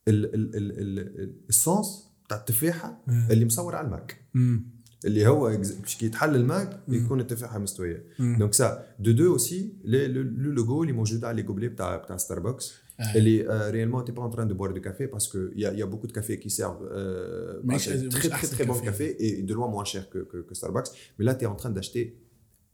[0.08, 3.04] ال ال ال ال ال sens بتاع التفاحة.
[3.30, 4.20] اللي مصور على ال Mac.
[4.34, 4.75] مم.
[5.06, 9.32] اللي هو ex- باش كي يتحل ال Mac يكون التفاحه مستويه donc ça de de
[9.32, 13.14] aussi le logo اللي موجود على les gobelets بتاع بتاع ستاربكس آه.
[13.16, 15.86] اللي réellement t'es pas en train de boire du café parce que y a y
[15.86, 19.12] a beaucoup de cafés qui servent euh, مش- très مش très أحسن très bon café.
[19.12, 20.88] café et de loin moins cher que, que, que Starbucks.
[21.18, 22.04] Mais là tu es en train d'acheter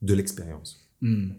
[0.09, 0.76] de l'expérience.
[1.03, 1.39] مم.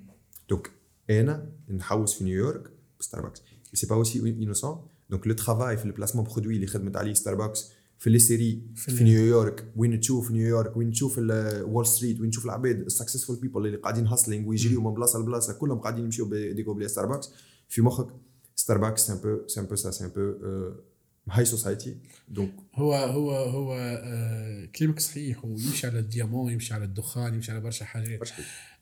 [0.54, 0.70] donc
[1.10, 2.70] أنا نحوس في نيويورك
[3.00, 3.42] Starbucks
[3.74, 7.72] c'est pas aussi innocent donc le travail في ال placement produit اللي خدمت عليه ستاربكس
[8.04, 12.46] في les séries في في, نيويورك وين تشوف نيويورك وين تشوف Wall Street وين تشوف
[12.46, 16.37] العباد ال successful people اللي قاعدين hustling ويجريوا من بلاصة لبلاصة كلهم قاعدين يمشيوا ب
[16.37, 17.30] des gobelets Starbucks
[17.70, 18.08] في مخك
[18.56, 20.34] Starbucks c'est un peu c'est un peu ça c'est un peu
[21.32, 21.98] high society
[22.30, 27.34] donc هو هو هو آه كلامك صحيح هو يمشي على ال diamant يمشي على الدخان
[27.34, 28.30] يمشي على برشا حاجات.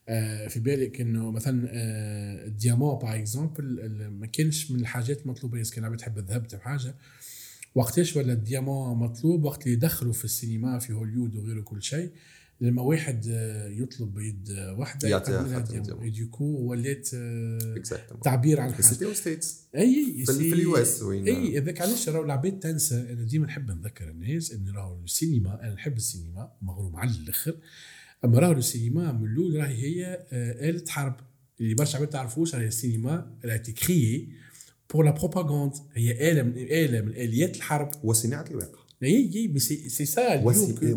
[0.08, 5.62] آه في بالك إنه مثلا آه ال diamant par exemple ما كانش من الحاجات المطلوبة
[5.74, 6.94] كان عم تحب الذهب تحب حاجة
[7.74, 12.10] وقتاش ولا ال diamant مطلوب وقت اللي يدخلوا في السينما في هوليود وغيره كل شيء
[12.62, 16.10] لما واحد آه، يطلب بيد واحدة يعطيها diamant.
[16.10, 17.82] du coup ولات آه،
[18.24, 18.82] تعبير عن حاجة.
[18.82, 23.06] C'était aux States أي في, في ال US وين؟ أي هذاك علاش راهو العباد تنسى.
[23.12, 27.54] أنا ديما نحب نذكر الناس إن راهو السينما أنا نحب السينما مغروم على الأخر.
[28.24, 31.16] أما راهو السينما من الأول راهي هي آه، آلة حرب.
[31.60, 33.72] اللي برشا عباد تعرفوش راهي السينما elle a
[34.92, 35.76] pour la propagande.
[35.94, 40.42] هي آلة من آلة من آليات الحرب وصناعه الواقع اي اي مي سي سي سا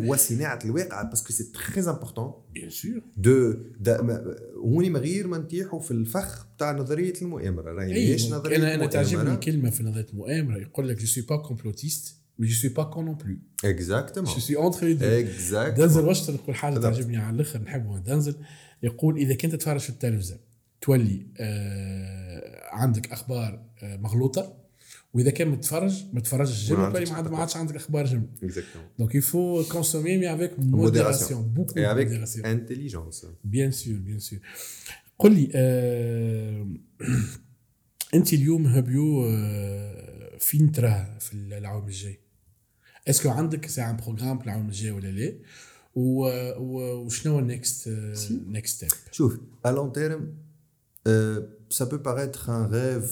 [0.06, 3.54] وصناعه الواقع parce que c'est très important bien sûr de
[3.86, 7.72] ma- هوني من غير ما نطيحوا في الفخ بتاع نظرية المؤامرة.
[7.72, 10.58] راهي ماهيش نظريه أنا أنا تعجبني كلمه في نظرية المؤامرة.
[10.58, 14.40] يقول لك je suis pas complotiste mais je suis pas con non plus exactement je
[14.40, 16.94] suis entre exactement دنزل واشنطن يقول حاجة بالضبط.
[16.94, 18.34] تعجبني على الآخر؟ نحبه دنزل
[18.82, 20.38] يقول إذا كنت تتفرج في التلفزة
[20.80, 24.56] تولي آه عندك أخبار آه مغلوطة
[25.14, 27.38] وإذا كان متفرج ما تفرجش ما عندكش تولي ما.
[27.38, 28.04] عادش عندك أخبار
[28.42, 30.58] exactement donc il faut consommer mais avec.
[30.58, 34.38] modération beaucoup modération intelligence bien sûr bien sûr
[35.18, 36.66] قل لي آه
[38.14, 42.18] أنت اليوم Hubio آه فين تراه في العام الجاي؟
[43.08, 45.34] est-ce que عندك ساعه programme العام الجاي ولا لا؟
[45.94, 47.88] وشنو النكست
[48.48, 50.22] نكست ستيب؟ شوف long terme
[51.08, 53.06] euh, ça peut paraître un rêve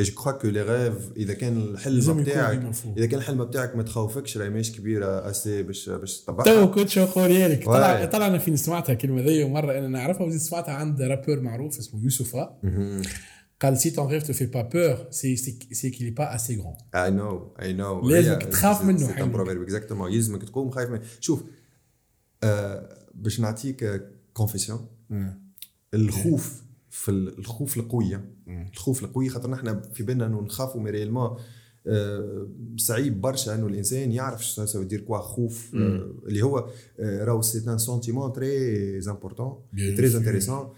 [0.00, 2.72] je crois que les rêves إذا كان الحلم بتاعك.
[2.96, 6.88] إذا كان الحلم بتاعك ما تخوفكش راهي ماهيش كبيره أسي باش باش تو تطبعها كنت
[6.88, 8.04] شو قولي لك؟ طلع.
[8.04, 12.02] طلع أنا فين سمعتها الكلمة ذي مرة أنا نعرفها وزيد سمعتها عند رابور معروف اسمه
[12.02, 12.60] يوسفا.
[13.60, 15.36] قال سي تون ريف fait pas peur c'est
[15.72, 16.76] c'est qu'il est pas assez grand.
[16.94, 18.10] I know I know.
[18.10, 19.36] لازمك تخاف منه حلمك.
[19.36, 20.12] proverbe exactement.
[20.12, 21.02] يلزمك تقوم خايف منه.
[21.20, 21.44] شوف
[22.42, 24.02] آه باش نعطيك
[24.32, 24.86] confession
[25.94, 26.65] الخوف
[26.96, 28.24] في ال- الخوف القوية.
[28.72, 31.36] الخوف القوي خاطر نحن في بالنا إنه نخافوا mais réellement
[31.88, 36.68] آه، صعيب برشا إنه الإنسان يعرف ce que veut dire quoi خوف آه، اللي هو
[37.00, 39.88] آه، راهو c'est un sentiment très important très.
[40.18, 40.68] intéressant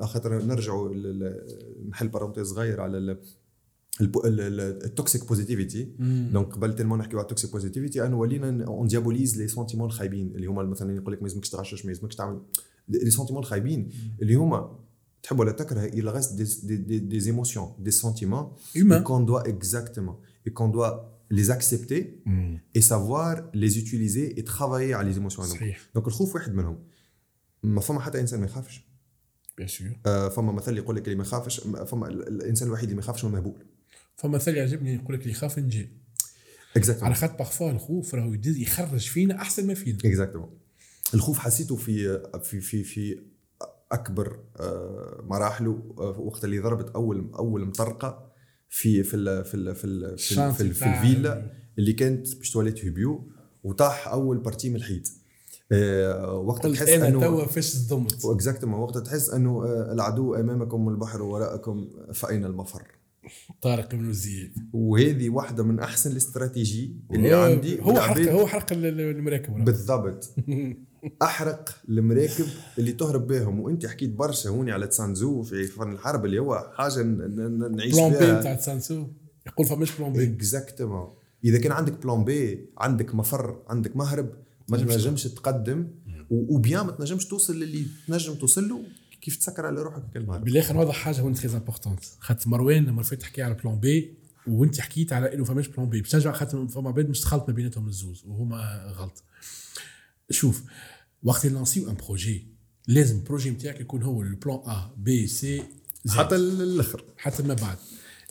[0.00, 0.94] خاطر نرجعوا
[1.88, 3.16] نحل parenthèse صغير على
[4.00, 5.88] ال toxic positivity
[6.32, 10.32] donc قبل tellement نحكيو على ال toxic positivity انه ولينا on diabolise les sentiments الخايبين
[10.34, 12.40] اللي هما مثلا يقول لك ما يلزمكش تغشش ما يلزمكش تعمل
[12.88, 13.90] les sentiments الخايبين
[14.22, 14.78] اللي هما
[15.24, 19.00] تحب ولا تكره il reste des, des, des, des émotions, des sentiments Humains.
[19.00, 20.16] et qu'on doit exactement
[20.46, 20.94] et qu'on doit
[21.30, 22.00] les accepter
[22.78, 25.40] et savoir les utiliser et travailler على les émotions.
[25.40, 25.56] هذوك.
[25.56, 26.78] صحيح donc الخوف واحد منهم.
[27.62, 28.84] ما فما حتى إنسان ما يخافش.
[29.58, 32.94] bien sûr آه، فما مثل يقول لك اللي ما يخافش فما ال- الإنسان الوحيد اللي
[32.96, 33.64] ما يخافش هو المهبول.
[34.16, 35.90] فمثل يعجبني يقول لك اللي يخاف نجي على
[36.76, 40.50] exactement خاطر parfois الخوف راهو يدز- يخرج فينا أحسن ما فينا exactement
[41.14, 43.18] الخوف حسيته في في في في
[43.92, 48.32] أكبر آه، مراحله آه، وقت اللي ضربت أول أول مطرقة
[48.68, 51.50] في في ال في ال في ال في, ال ال chantier في, ال في الفيلا
[51.78, 53.28] اللي كانت باش تواليت Hubio
[53.64, 55.02] وطاح أول partie من الحيط.
[55.72, 58.24] آه، وقت قلت تحس إنه توا فاش صدمت.
[58.24, 62.82] exactement وقت تحس إنه العدو أمامكم والبحر وراءكم فأين المفر.
[63.62, 68.72] طارق بن زياد وهذه واحدة من أحسن ال stratégies اللي عندي هو حرق هو حرق
[68.72, 69.64] ال- ال- المراكب.
[69.64, 70.34] بالضبط.
[71.22, 72.46] أحرق المراكب
[72.78, 77.02] اللي تهرب بهم وأنت حكيت برشا هوني على تسانزو في فن الحرب اللي هو حاجة
[77.02, 79.06] نعيش plan B بتاع سانسو
[79.46, 80.24] يقول فماش plan B.
[80.24, 84.30] exactement إذا كان عندك plan B عندك مفر عندك مهرب
[84.68, 85.88] ما تنجمش تقدم.
[86.30, 88.82] ou bien ما تنجمش توصل للي تنجم توصل له
[89.20, 93.20] كيف تسكر على روحك كالمهرب بالاخر نوضح حاجة هون très importante خاطر مروان لما فات
[93.20, 94.14] تحكي على plan B
[94.46, 96.00] وأنت حكيت على إنه فماش plan B.
[96.00, 99.22] باش خاطر فما عباد مش تخلط ما بيناتهم الزوز وهما غلط.
[100.30, 100.62] شوف
[101.24, 102.46] وقت نلانسيو un projet
[102.88, 105.62] لازم ال projet نتاعك يكون هو ال plan A B C
[106.08, 107.04] حتى الأخر.
[107.16, 107.76] حتى ما بعد.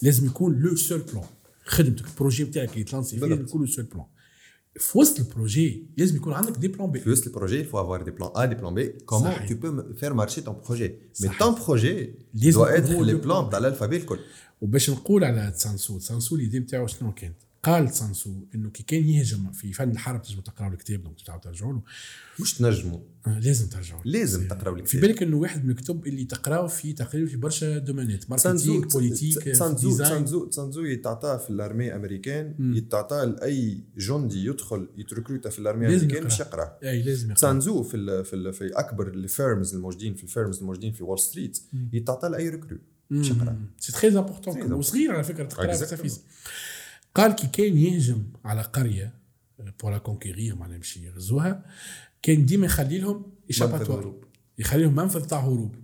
[0.01, 1.25] لازم يكون le seul plan
[1.65, 3.25] خدمتك ال projet نتاعك اللي تلانسي فيه.
[3.25, 4.05] يكون le seul plan
[4.79, 7.77] في وسط ال projet لازم يكون عندك des plans B في وسط ال projet faut
[7.77, 8.79] avoir des plans A des plans B.
[9.05, 10.89] comment tu peux faire marcher ton projet
[11.21, 11.97] mais ton projet
[12.33, 13.49] doit être les le plans plan.
[13.49, 14.19] تاع ال alphabet الكل.
[14.61, 19.03] وباش نقول على تسانسو تسانسو ال idée نتاعو شنو كانت؟ قال تسانسو إنه كي كان
[19.03, 21.81] يهجم في فن الحرب تنجموا تقراوا الكتاب donc ترجعوا له.
[22.39, 22.99] مش تنجموا.
[23.27, 25.01] آه، لازم ترجعوا لازم تقراوا في الكتاب.
[25.01, 29.89] بالك إنه واحد من الكتب اللي تقراو في تقريبا في برشا دومينات marketing politique تسانزو
[29.89, 30.25] design.
[30.49, 30.85] تسانزو
[31.37, 36.39] في ال armée américaine يتعطى لأي جندي يدخل يتركروتا في ال armée لازم américaine باش.
[36.39, 36.77] يقرأ.
[36.83, 37.35] أي لازم يقرأ.
[37.35, 41.03] تسانزو في ال في ال في أكبر ال firmes الموجودين في ال firmes الموجودين في
[41.03, 41.59] وول ستريت
[41.93, 42.77] يتعطى لأي recrue
[43.11, 43.59] باش يقرأ.
[43.79, 44.73] c'est très important.
[44.73, 45.75] وصغير على فكرة تقرأ.
[47.15, 49.13] قال كي كان يهجم على قرية
[49.81, 51.65] pour la conquérir معناها باش يغزوها
[52.21, 54.23] كان ديما يخلي لهم échappatoire هروب.
[54.57, 55.75] يخلي لهم منفذ تاع هروب.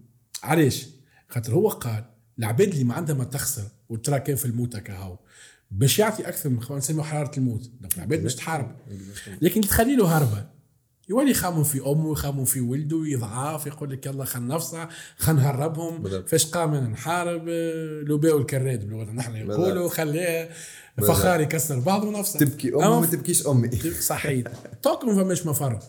[0.43, 0.88] علاش؟
[1.30, 2.05] خاطر هو قال
[2.39, 5.19] العباد اللي ما عندها ما تخسر وترى كان في الموت هاو
[5.71, 7.71] باش يعطي أكثر من نسميو حرارة الموت.
[7.82, 8.75] donc العباد باش تحارب.
[9.41, 10.59] لكن تخلي له هربة.
[11.10, 16.24] يولي يخمم في أمه يخمم في ولده يضعاف يقول لك يلا خلينا نفصع خلينا نهربهم.
[16.26, 17.49] فاش قام نحارب
[18.07, 19.91] لوباء والكراد بلغتنا نحن يقولوا بالضبط.
[19.91, 20.49] خليها.
[20.97, 23.70] فخار يكسر بعض ونفصل تبكي امي ما تبكيش أمي
[24.01, 24.47] صحيح
[24.82, 25.80] توك ما فماش مفر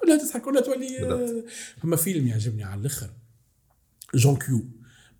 [0.00, 1.44] كلها تضحك كلها تولي.
[1.82, 3.10] فما فيلم يعجبني على الأخر
[4.14, 4.64] جون كيو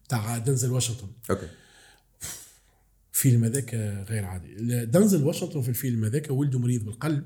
[0.09, 1.49] تاع دنزل واشنطن أوكي
[3.15, 3.75] الفيلم هذاك
[4.09, 7.25] غير عادي دنزل واشنطن في الفيلم هذاك ولده مريض بالقلب.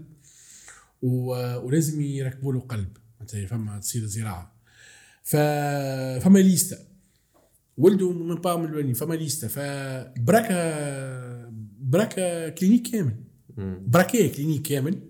[1.03, 2.97] ولازم يركبوا له قلب
[3.49, 4.59] فما تصير زراعة.
[5.23, 5.37] ف
[6.25, 6.79] فما ليستا
[7.77, 10.59] ولده من با من الولين فما ليستا فبراكا
[11.81, 13.17] براكا clinique كامل.
[13.87, 15.01] براكيه clinique كامل.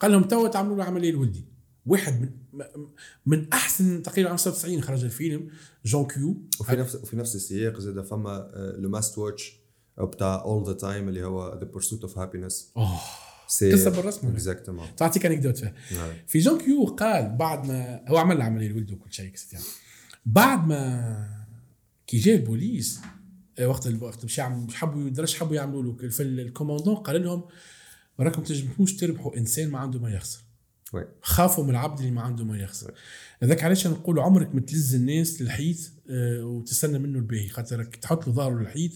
[0.00, 1.44] قال لهم توا تعملوا له عملية لولدي.
[1.86, 2.30] واحد من
[3.26, 5.50] من أحسن تقريبا عام 96 خرج الفيلم
[5.84, 6.42] جون كيو.
[6.60, 9.60] وفي نفس وفي نفس السياق زاد فما le must watch
[9.98, 13.00] بتاع all the time اللي هو The Pursuit of Happyness أوه.
[13.46, 15.74] قصة بالرسم؟ exactement تعطيك anecdote فيها
[16.26, 19.32] في جون كيو قال بعد ما هو عمل عمليه لولده وكل شيء.
[20.26, 21.46] بعد ما
[22.06, 23.00] كي جاء البوليس
[23.62, 24.40] وقت الوقت مش
[24.74, 27.44] حبوا درش حبوا يعملوا له في الكوماندون قال لهم
[28.20, 30.40] راكم تنجموش تربحوا انسان ما عنده ما يخسر.
[30.92, 31.08] oui.
[31.22, 32.94] خافوا من العبد اللي ما عنده ما يخسر.
[33.42, 35.76] هذاك علاش نقول عمرك ما تلز الناس للحيط
[36.10, 38.90] آه، وتستنى منه الباهي خاطر تحط له ظهره للحيط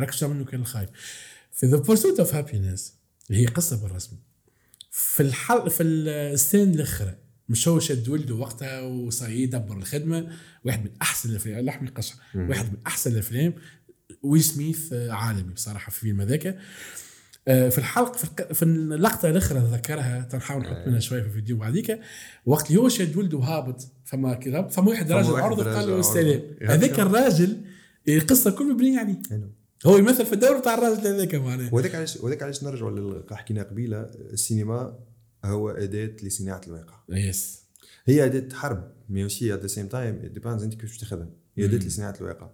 [0.00, 0.88] راك تشتغل منه كان الخايب.
[1.52, 2.94] في The Pursuit of Happyness
[3.30, 4.16] هي قصة بالرسم.
[4.90, 7.14] في الحل في ال scène الأخرى
[7.48, 10.28] مش هو شد ولده وقتها وصاي يدبر الخدمة
[10.64, 13.54] واحد من أحسن الأفلام لحم القشر واحد من أحسن الأفلام.
[14.22, 16.58] ويل سميث آه، عالمي بصراحة في الفيلم هذاك.
[17.48, 18.18] آه، في الحلقة
[18.52, 22.00] في, اللقطة الأخرى ذكرها تنحاول نحط منها شوية في الفيديو بعديك.
[22.46, 25.88] وقت اللي هو شاد ولده هابط فما كذا فما واحد راجل واحد عرض راجل قال
[25.88, 26.00] له.
[26.00, 26.42] السلام.
[26.62, 27.00] هذاك.
[27.00, 27.64] الراجل
[28.08, 29.20] القصة كله مبنيه عليه
[29.86, 31.70] هو يمثل في الدور بتاع الراجل هذاك معناها.
[31.74, 34.00] وهذاك علاش وهذاك علاش نرجعوا لل- حكينا قبيلة
[34.32, 34.98] السينما
[35.44, 36.94] هو أداة لصناعة الواقع.
[37.08, 37.62] yes
[38.06, 41.78] هي أداة حرب mais aussi at the same time depends انت كيفاش تاخذها هي أداة
[41.78, 42.50] لصناعة الواقع.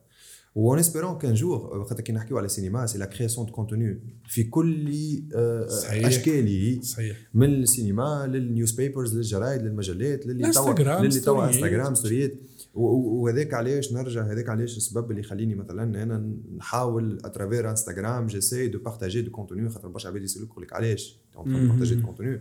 [0.55, 4.45] en espérant qu'un jour خاطر كي نحكيو على السينما c'est la création de contenu في
[4.45, 4.89] كل
[5.35, 5.66] آه،.
[6.07, 7.16] اشكاله صحيح.
[7.35, 11.47] من السينما لل newspapers للجرايد للمجلات للي توا الانستغرام، للي توا.
[11.49, 12.33] انستغرام ستوريات
[12.75, 18.68] وهذاك علاش نرجع هذاك علاش السبب اللي يخليني مثلا أنا نحاول à travers إنستغرام j'essaie
[18.68, 22.41] de partager du contenu خاطر برشا عباد يسألوك يقول لك علاش partager du contenu.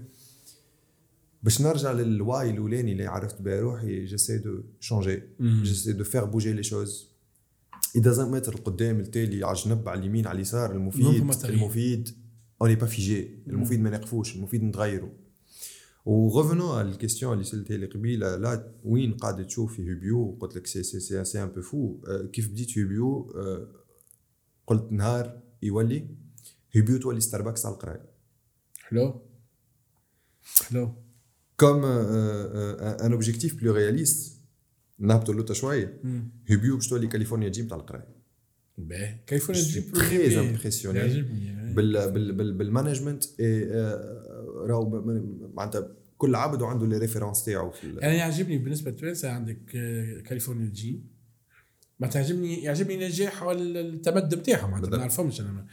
[1.43, 6.25] باش نرجع لل why الأولاني اللي عرفت بها روحي j'essaie de changer j'essaie de faire
[6.25, 7.09] bouger les choses.
[7.97, 11.05] It doesn't matter القدام التالي على الجنب على اليمين على اليسار المفيد.
[11.45, 12.09] المفيد
[12.61, 15.09] on n'est pas figés المفيد ما نقفوش المفيد نتغيروا.
[16.05, 20.37] و revenons على ال question اللي سالتها لي قبيله لا وين قاعد تشوف في هوبيو
[20.39, 23.67] قلت لك سي سي سي سي ان بو فو آه، كيف بديت هوبيو آه،
[24.67, 26.07] قلت نهار يولي
[26.77, 28.09] هوبيو تولي ستاربكس على القرايه
[28.79, 29.21] حلو
[30.69, 30.93] حلو
[31.57, 34.39] comme un objectif plus réaliste
[34.99, 36.01] نهبطوا اللوطه شوية
[36.51, 38.19] هوبيو باش تولي كاليفورنيا جيم تاع القرايه
[38.77, 44.28] باهي كيف Je suis très impressionné يعجبني بال بال بال بال management إيه، آه،
[44.67, 45.01] راهو
[45.53, 45.87] معناتها
[46.17, 51.03] كل عبد وعنده les références تاعو في أنا يعجبني بالنسبة لتوانسة عندك آه، كاليفورنيا جي
[51.99, 54.97] ما تعجبني يعجبني النجاح والتمدن بتاعهم ما.
[54.97, 55.65] نعرفهمش أنا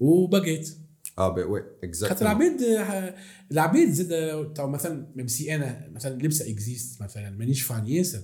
[0.00, 0.76] وبقيت
[1.18, 3.14] آه بي وي خاطر اكزاكتلي العباد آه،
[3.52, 8.20] العباد زاد تو مثلا ميم سي أنا مثلا لبسة اكزيست مثلا مانيش فان ياسر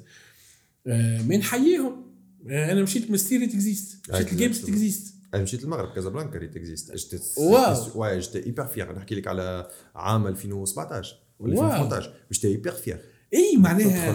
[0.87, 2.09] آه، ما نحييهم
[2.49, 4.33] آه، أنا مشيت من ستيريت اكزيست مشيت.
[4.33, 7.77] الجيمز اكزيست أنا مشيت المغرب كازابلانكا ريت اكزيست جيت واو.
[7.95, 11.67] واي جيت ايبر فيغ نحكي لك على عام 2017 ولا واو.
[11.67, 12.97] 2018 جيت ايبر فيغ
[13.35, 14.11] إي معناها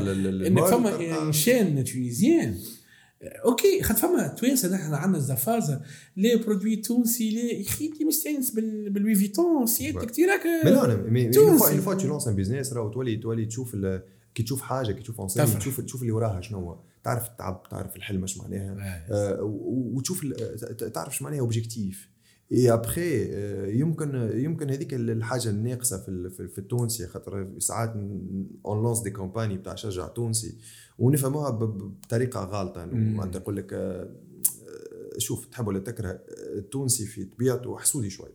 [0.47, 2.57] إن فما chaîne tunisienne
[3.45, 5.81] okay خاطر فما توانسه نحن عندنا زفازه
[6.17, 10.11] les produits تونسي لي انت مستانس بال- بال Louis Vuitton سيادتك
[10.63, 11.81] لا mais تونسي.
[11.81, 13.75] fois tu lances un business راهو تولي تولي تشوف
[14.35, 15.59] كي تشوف حاجة كي تشوف انسان.
[15.59, 20.25] تشوف تشوف اللي وراها شنو هو تعرف التعب تعرف الحلم اش معناها آه، و- وتشوف
[20.93, 22.09] تعرف شو معناها objectif
[22.51, 23.23] et après
[23.79, 27.93] يمكن يمكن هذيك الحاجة الناقصة في في التونسي خاطر ساعات
[28.65, 30.57] on lance des campagnes بتاع شجع تونسي
[30.99, 33.13] ونفهموها بطريقة غالطه إنه مم.
[33.17, 36.19] معناتها يقول لك آه، آه، شوف تحب ولا تكره آه،
[36.57, 38.29] التونسي في طبيعته حسودي شوي.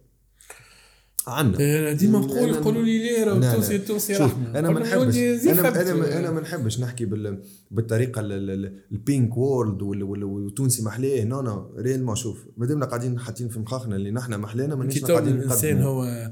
[1.29, 3.33] عنا آه، ديما نقول يقولوا لي ليه.
[3.33, 5.81] التونسي التونسي شوف رحمة أنا ما نحبش أنا.
[5.83, 10.83] أنا ما- أنا ما نحبش نحكي بال بالطريقة ال- ال- ال- ال pink وال- والتونسي
[10.83, 15.05] محلاه non non réellement شوف ما دامنا قاعدين حاطين في مخاخنا اللي نحن محلانا مانيش
[15.05, 15.83] قاعدين الإنسان.
[15.83, 16.31] هو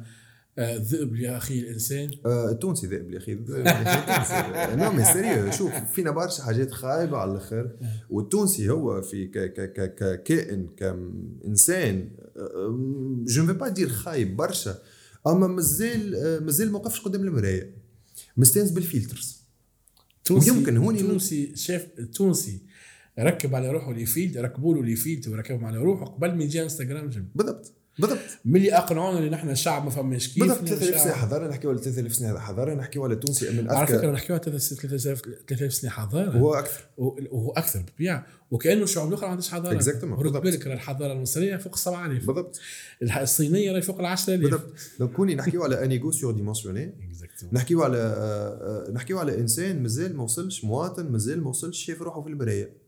[0.58, 4.78] آه، ذئب يا أخي الإنسان؟ آه، التونسي ذئب يا أخي الذئب.
[4.78, 7.70] non mais sérieux شوف فينا برشا حاجات خايبة على الأخر.
[8.10, 12.10] والتونسي هو في ككائن كإنسان.
[13.28, 14.78] je vais pas dire خايب برشا.
[15.26, 17.74] أما مازال آه، مازال ما وقفش قدام المراية.
[18.36, 19.42] مستانس بال filters
[20.24, 22.60] تونسي ويمكن هوني- تونسي شاف التونسي
[23.18, 26.62] ركب على روحه les filtres ركبوا له les filtres وركبهم على روحه قبل ما يجي
[26.62, 27.72] انستغرام بالضبط.
[27.98, 28.18] بالضبط.
[28.44, 30.64] ملي أقنعونا اللي نحن شعب ما فماش كيف بالضبط.
[30.68, 33.50] 3000 سنة حضاره نحكيو على 3000 سنة حضاره نحكيو على تونسي.
[33.50, 36.80] من على فكرة نحكيو على 3000 3000 سنة حضاره هو أكثر.
[36.96, 38.26] وهو أكثر بالطبيعة.
[38.50, 40.04] وكأنه الشعوب الاخرى ما عندهاش حضاره Exactly.
[40.04, 40.42] رد بالضبط.
[40.42, 42.60] بالك الحضارة المصرية فوق 7000 بالضبط.
[43.02, 44.62] الصينية راهي فوق ال 10000 بالضبط.
[44.98, 46.94] donc هوني نحكيو على un ego surdimensionné.
[47.52, 52.02] نحكيو على آه، آه، نحكيو على إنسان مازال ما وصلش مواطن مازال ما وصلش شايف
[52.02, 52.85] روحه في المراية.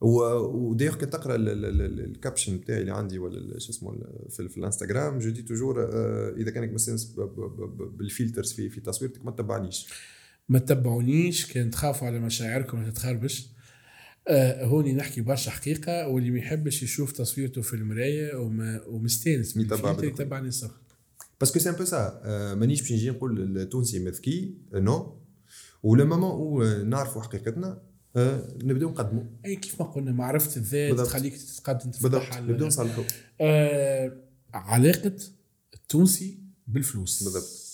[0.00, 3.98] ودايوغ كي تقرأ ال- ال- ال- ال caption بتاعي اللي عندي ولا شو اسمه
[4.30, 5.18] في, في الانستغرام.
[5.18, 7.04] je dis toujours آه، إذا كانك مستانس
[7.90, 9.86] بال filters في في تصويرتك ما تتبعنيش.
[10.48, 13.48] ما تتبعونيش كان تخافوا على مشاعركم ما تتخربش.
[14.28, 19.56] آه هوني نحكي برشا حقيقة واللي ما يحبش يشوف تصويرته في المراية وما ومستانس.
[20.04, 20.70] يتبعني صح
[21.40, 22.20] parce que c'est un peu ça
[22.54, 25.18] مانيش باش نجي نقول التونسي مذكي non
[25.82, 27.82] ولو مومون أو نعرفوا حقيقتنا.
[28.16, 31.00] آه، نبداو نقدموا أي كيف ما قلنا معرفة الذات.
[31.00, 33.04] تخليك تتقدم تفتح نبداو نصلحوا
[33.40, 34.12] آه
[34.54, 35.16] علاقة
[35.74, 37.22] التونسي بالفلوس.
[37.22, 37.68] بالضبط.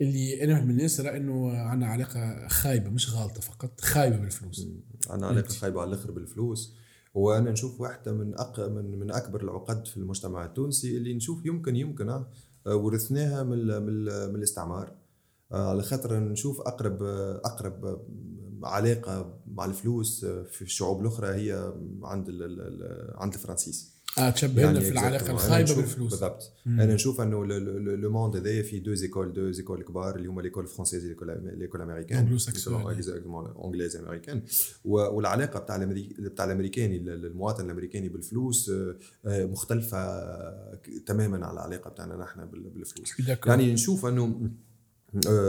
[0.00, 4.66] اللي أنا من الناس رأى إنه عندنا علاقة خايبة مش غالطة فقط خايبة بالفلوس.
[5.10, 6.74] عندنا علاقة خايبة على الآخر بالفلوس.
[7.14, 8.60] وأنا نشوف واحدة من أق...
[8.60, 12.26] من من أكبر العقد في المجتمع التونسي اللي نشوف يمكن يمكن آه،
[12.66, 13.82] ورثناها من ال...
[13.82, 14.28] من, ال...
[14.30, 14.92] من الاستعمار.
[15.52, 17.02] آه، على خاطر نشوف أقرب
[17.44, 18.06] أقرب
[18.64, 22.42] علاقة مع الفلوس آه، في الشعوب الأخرى هي عند ال...
[22.42, 22.60] ال...
[22.60, 24.58] ال- عند الفرنسيس آه في exactement.
[24.58, 26.52] العلاقة أنا الخايبة نشوف- بالفلوس بالضبط.
[26.66, 30.66] أنا نشوف إنه le monde هذايا فيه deux écoles deux écoles كبار اللي هما l'école
[30.66, 32.18] française l'école américaine.
[32.90, 34.42] exactement anglaise américaine
[34.84, 35.76] والعلاقة بتاع.
[36.18, 38.96] بتاع الأمريكاني المواطن الأمريكاني بالفلوس آه،
[39.26, 39.98] آه، مختلفة
[41.06, 43.12] تماما على العلاقة بتاعنا نحن بال- بالفلوس.
[43.46, 44.40] يعني نشوف إنه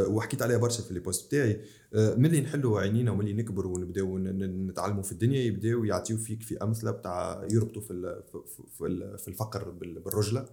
[0.07, 1.61] وحكيت عليها برشا في ال post بتاعي
[1.93, 6.91] آه، ملي نحلوا عينينا وملي نكبروا ونبداو نتعلموا في الدنيا يبداو يعطيو فيك في أمثلة
[6.91, 10.45] بتاع يربطوا في في- في ال- في الفقر بال- بالرجلة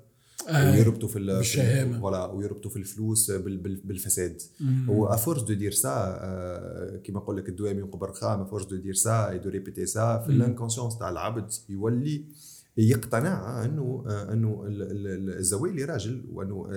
[0.48, 0.70] آه.
[0.70, 2.00] ويربطوا في ال- في ال- بالشهامة.
[2.00, 4.90] voilà ويربطوا في الفلوس بال- بال- بالفساد مم.
[4.90, 8.76] و à force de dire ça كيما نقول لك الدوام ينقب رخام à force de
[8.76, 10.32] dire ça de répéter ça في.
[10.32, 12.24] ال inconscience تاع العبد يولي
[12.76, 16.68] يقتنع انه انه ال- ال- الزوالي راجل وانه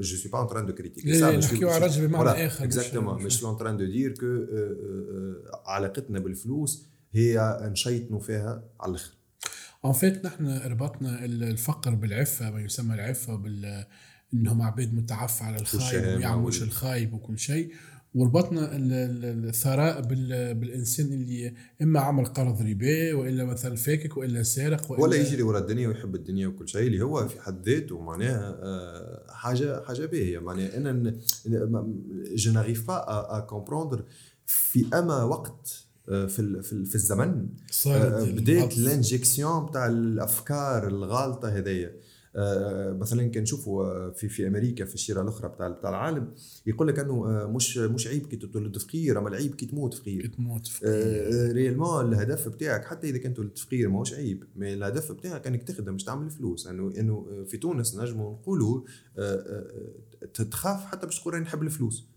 [0.00, 3.44] je suis pas en train de critiquer لا، نحكيو على راجل بمعنى مش- exactement مش-
[3.44, 4.26] en train de dire que
[5.66, 9.12] علاقتنا بالفلوس هي نشيطنوا فيها على الآخر.
[9.84, 13.84] en fait نحن ربطنا ال- الفقر بالعفة ما يسمى العفة بال
[14.34, 17.72] إنهم عباد متعفى على الخايب ويعملوش الخايب وكل شيء.
[18.18, 21.52] وربطنا ال- ال- الثراء بال- بالإنسان اللي
[21.82, 26.14] إما عمل قرض ربا وإلا مثلا فاكك وإلا سارق وإلا ولا يجري ورا الدنيا ويحب
[26.14, 31.14] الدنيا وكل شيء اللي هو في حد ذاته معناها آه، حاجة حاجة باهية معناها أنا
[32.34, 32.94] je n'arrive pas
[33.38, 34.04] à comprendre
[34.46, 37.46] في أما وقت آه، في في ال- في الزمن.
[38.32, 41.92] بدات ال injection بتاع الأفكار الغالطه هذيا
[43.00, 46.34] مثلا كان نشوفوا آه، في في أمريكا في الشيرة الأخرى بتاع بتاع العالم
[46.66, 50.26] يقول لك إنه آه، مش مش عيب كي تولد فقير أما العيب كي تموت فقير
[50.26, 55.12] تموت في آه، réellement الهدف بتاعك حتى إذا كنت ولد فقير ماهوش عيب mais الهدف
[55.12, 58.82] بتاعك إنك تخدم باش تعمل فلوس إنه انه في تونس نجموا نقولوا
[59.18, 59.64] آه،
[60.22, 62.08] آه، تخاف حتى باش تقول راني نحب الفلوس.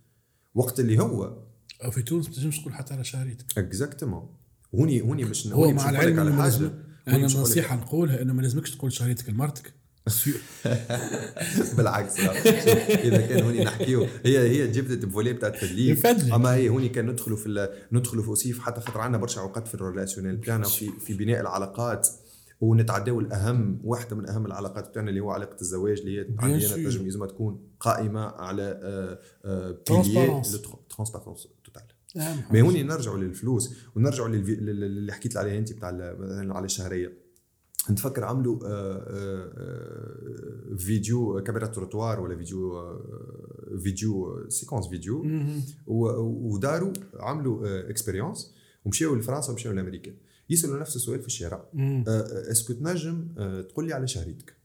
[0.56, 1.44] وقت اللي هو
[1.92, 3.58] في تونس ما تنجمش تقول حتى على شهريتك.
[3.58, 4.30] exactement
[4.76, 6.72] هوني هوني مش هو مع باش العلم على حاجة
[7.08, 9.81] أنا باش نصيحة نقولها إنه ما لازمكش تقول شهريتك لمرتك.
[11.78, 16.32] بالعكس إذا كان هوني نحكيو هي هي جبدت بفولي بتاع التدليك يفدلك.
[16.34, 19.76] أما هي هوني كان ندخلوا في ندخلوا في أوسيف حتى خاطر عندنا برشا عقد في
[19.76, 22.08] ال relationnel بتاعنا في في بناء العلاقات
[22.62, 26.74] ونتعداو الأهم واحدة من أهم العلاقات بتاعنا اللي هو علاقة الزواج اللي هي عندنا sûr.
[26.74, 28.80] تنجم لازم تكون قائمة على.
[30.90, 31.82] transparence totale
[32.52, 32.62] mais.
[32.62, 35.88] هوني نرجعوا للفلوس ونرجعوا للفي- لل- لل- اللي حكيت عليه أنت بتاع
[36.56, 37.21] على الشهرية
[37.90, 43.00] نتفكر عملوا آه، آه، آه، فيديو caméra trottoir ولا فيديو
[43.84, 45.26] فيديو séquence فيديو.
[45.88, 48.54] وداروا عملوا expérience
[48.86, 50.14] ومشيوا لفرنسا ومشيوا لأمريكا.
[50.50, 51.66] يسألوا نفس السؤال في الشارع.
[52.52, 53.28] est-ce que تنجم
[53.70, 54.56] تقول لي على شهريتك.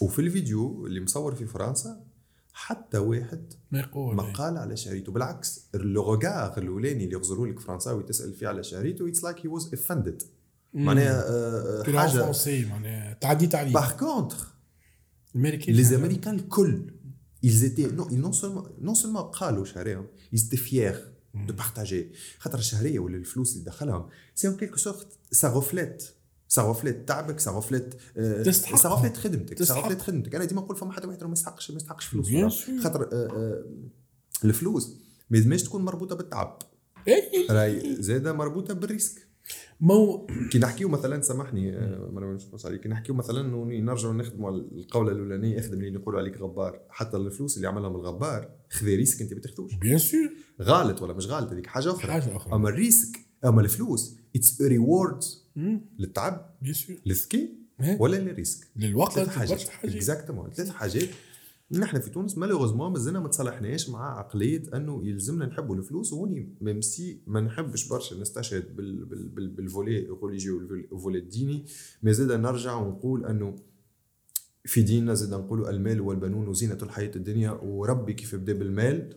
[0.00, 2.04] وفي الفيديو اللي مصور في فرنسا
[2.52, 4.16] حتى واحد ما يقول.
[4.16, 5.12] ما قال على شهريته.
[5.12, 9.48] بالعكس le regard الأولاني اللي يغزروا لك فرنساوي تسأل فيه على شهريته it's like he
[9.48, 10.22] was offended
[10.74, 12.66] معناها آه، في حاجة.
[12.66, 14.36] معناها تعديت عليه par contre
[15.34, 16.92] الامريكان les américains الكل
[17.46, 20.96] ils étaient non ils non seulement non seulement قالوا شهريهم ils étaient fiers
[21.48, 22.16] de partager.
[22.38, 26.04] خاطر الشهريه ولا الفلوس اللي دخلهم c'est en quelque sorte ça reflète
[26.48, 27.60] ça reflète تعبك ça
[28.44, 28.76] تستحق.
[28.76, 29.74] ça reflète خدمتك ça.
[29.74, 32.28] reflète خدمتك أنا ديما نقول فما حتى واحد ما يستحقش ما يستحقش فلوس.
[32.82, 33.64] خاطر آه، آه،
[34.44, 34.96] الفلوس.
[35.30, 36.58] ما تكون مربوطة بالتعب.
[37.08, 39.29] اي راهي زاده مربوطة بال risque.
[39.80, 41.70] مو كي نحكيو مثلا سامحني
[42.12, 43.42] ما نمشي عليك كي نحكيو مثلا
[43.80, 46.80] نرجعوا نخدموا القولة الأولانية اخدم اللي نقولوا عليك غبار.
[46.88, 50.30] حتى الفلوس اللي عملها من الغبار خذي risque أنت ما تاخذوش bien sûr
[50.62, 52.12] غلط ولا مش غلط هذيك حاجة أخرى.
[52.12, 52.54] حاجة أخرى.
[52.54, 55.24] أما ال risque أما الفلوس it's reward
[55.98, 57.60] للتعب bien sûr للذكي.
[57.98, 58.66] ولا لل risque.
[58.76, 59.12] للوقت.
[59.12, 59.62] ثلاث حاجات.
[59.84, 61.08] exactement ثلاث حاجات.
[61.72, 66.80] نحن في تونس malheureusement مازلنا ما تصالحناش مع عقلية أنه يلزمنا نحبوا الفلوس وهوني même
[66.80, 71.66] si ما نحبش برشا نستشهد بال بال بال بال volet religieux وال volet الديني
[72.02, 73.56] ما زاد نرجع ونقول أنه
[74.64, 79.16] في ديننا زاد نقولوا المال والبنون وزينة الحياة الدنيا وربي كيف بدا بالمال؟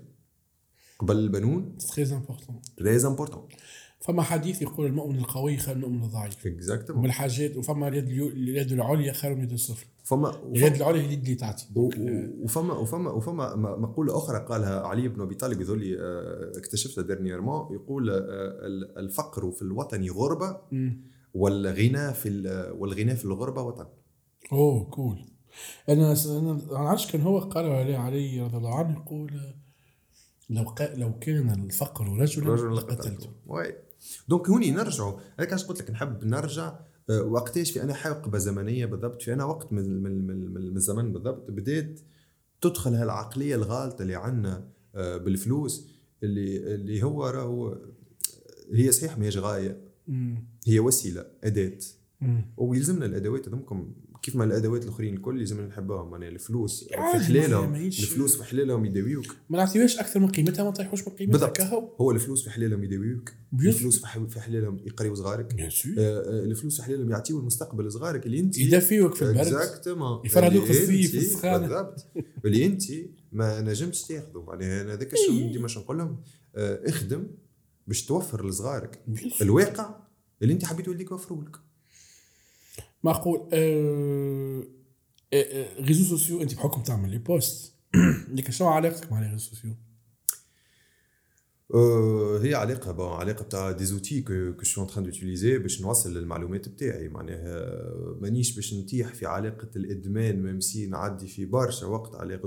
[1.00, 3.48] قبل البنون؟ très important très important
[4.04, 6.46] فما حديث يقول المؤمن القوي خير من المؤمن الضعيف.
[6.46, 11.06] ومن exactement الحاجات وفما اليد اليد العليا خير من اليد السفلى فما اليد العليا هي
[11.06, 11.66] اليد اللي تعطي.
[12.44, 17.74] وفما وفما وفما م- مقولة أخرى قالها علي بن أبي طالب يظل آه، اكتشفتها dernièrement
[17.74, 18.16] يقول آه،
[18.68, 21.02] ال- الفقر في الوطن غربة مم.
[21.34, 23.86] والغنى في ال- والغنى في الغربة وطن.
[24.52, 25.26] oh cool
[25.90, 29.32] أنا أنا ما عرفتش كان هو قال علي علي رضي الله عنه يقول
[30.50, 33.30] لو لو كان الفقر رجلا رجل لقتلته.
[34.28, 36.80] دونك هوني نرجعوا هذاك علاش قلت لك نحب نرجع
[37.10, 40.76] آه، وقتاش في أنا حقبة زمنية بالضبط في أنا وقت من من من, من من
[40.76, 42.00] الزمن بالضبط بدات
[42.62, 45.88] تدخل هالعقلية الغالطة اللي عندنا بالفلوس
[46.24, 47.78] اللي اللي هو راهو
[48.74, 49.82] هي صحيح ماهيش غاية.
[50.68, 51.78] هي وسيلة أداة.
[52.58, 53.94] ويلزمنا الأدوات هذوكم
[54.24, 58.86] كيف ما الأدوات الأخرين الكل يلزمنا نحبوهم معناها الفلوس في عادي، حلالهم الفلوس في حلالهم
[58.86, 59.36] يداويوك.
[59.50, 61.62] ما نعطيوهاش أكثر من قيمتها ما نطيحوش من قيمتها بالضبط.
[62.02, 65.60] هو الفلوس في حلالهم يداويوك الفلوس في حلالهم يقريوا صغارك.
[65.60, 65.66] آه،
[65.98, 69.38] آه، الفلوس في حلالهم يعطيو المستقبل صغارك اللي انت يدفيوك في البرد.
[69.38, 71.60] اكزاكتومون يفرهدوك في الصيف، في.
[71.60, 72.08] بالضبط.
[72.46, 72.84] اللي انت
[73.32, 75.52] ما نجمتش تاخذه معناها أنا هذاك الشيء.
[75.52, 76.18] ديما نقول لهم
[76.56, 77.28] آه، اخدم
[77.88, 79.00] باش توفر لصغارك.
[79.42, 79.96] الواقع
[80.42, 81.63] اللي انت حبيت يوليك يوفروا لك
[83.04, 84.64] معقول آه،
[85.34, 87.74] آه، آه، réseaux sociaux أنت بحكم تعمل لي post
[88.36, 89.76] لكن شنو علاقتك مع les réseaux sociaux؟
[92.44, 96.70] هي علاقة bon علاقة بتاع des outils que que c'est en d'utiliser باش نوصل المعلومات
[96.70, 97.10] بتاعي.
[97.10, 97.84] معناها
[98.22, 102.40] مانيش باش نتيح في علاقة الإدمان même si نعدي في برشا وقت على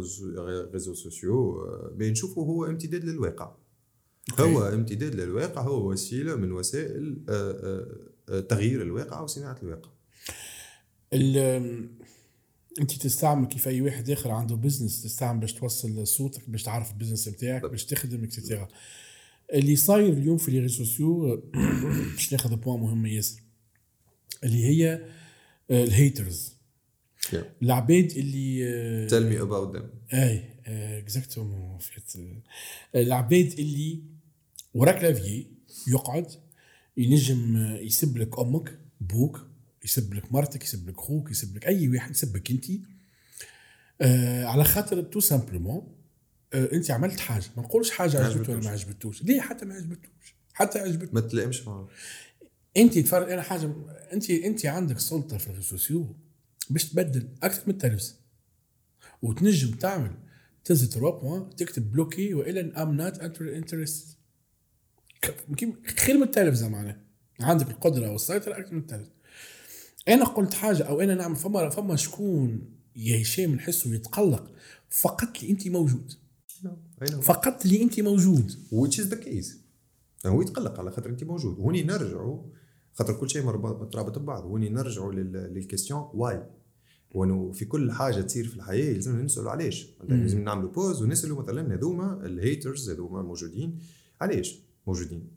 [0.72, 1.64] réseaux sociaux.
[1.96, 3.56] mais نشوفه هو امتداد للواقع.
[4.40, 7.24] هو امتداد للواقع هو وسيلة من وسائل
[8.48, 9.90] تغيير الواقع وصناعه الواقع.
[9.90, 9.95] ال-
[11.12, 16.94] انت تستعمل كيف أي واحد آخر عنده business تستعمل باش توصل صوتك باش تعرف ال
[16.94, 18.68] business بتاعك باش تخدم et cetera
[19.54, 21.36] اللي صاير اليوم في les réseaux sociaux
[22.12, 23.40] باش ناخذ point مهمه ياسر.
[24.44, 24.92] اللي هي
[25.70, 26.56] آه، ال haters
[27.26, 27.36] Yeah.
[27.62, 30.14] العباد اللي آه، tell me about them.
[30.14, 30.44] أي
[30.98, 32.12] exactement fait.
[32.94, 34.02] العباد اللي
[34.74, 35.46] ورا clavier
[35.88, 36.26] يقعد
[36.96, 39.46] ينجم آه، يسب لك أمك بوك
[39.86, 42.66] يسب لك مرتك يسب لك خوك يسب لك أي واحد يسبك أنت.
[44.00, 45.96] آه على خاطر tout simplement
[46.52, 47.44] آه أنت عملت حاجة.
[47.56, 49.22] ما نقولش حاجة عجبته ولا ما عجبتوش.
[49.22, 50.34] ليه؟ حتى ما عجبتوش.
[50.52, 51.88] حتى عجبته ما تلائمش معاه.
[52.76, 53.72] أنت تفرق أنا حاجة
[54.12, 56.16] أنت أنت عندك سلطة في ال sociaux
[56.70, 58.14] باش تبدل أكثر من التلفزة.
[59.22, 60.14] وتنجم تعمل
[60.64, 64.18] تنزل trois points تكتب bloquer والا I'm not interested
[65.98, 67.00] خير من التلفزة معناها.
[67.40, 69.15] عندك القدرة والسيطرة أكثر من التلفزة.
[70.08, 72.60] أنا قلت حاجة أو أنا نعمل فما فما شكون
[72.96, 74.50] يا هشام نحسه يتقلق.
[74.90, 76.12] فقط لي أنت موجود.
[77.22, 78.50] فقط لي أنت موجود.
[78.50, 79.48] Which is the case.
[80.26, 81.58] هو يتقلق على خاطر أنت موجود.
[81.58, 82.42] وهوني نرجعوا
[82.92, 84.44] خاطر كل شيء مترابط ببعض.
[84.44, 86.46] وهوني نرجعوا لل- لل question why
[87.10, 91.74] وأنه في كل حاجة تصير في الحياة لازم نسألوا علاش لازم نعملوا pause ونسألوا مثلا
[91.74, 93.78] هذوما ال haters هذوما موجودين.
[94.20, 95.35] علاش موجودين.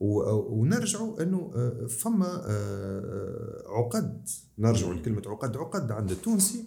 [0.00, 4.28] ونرجعوا إنه آه، فما آه، عقد.
[4.58, 5.56] نرجعوا لكلمة عقد.
[5.56, 6.64] عقد عند التونسي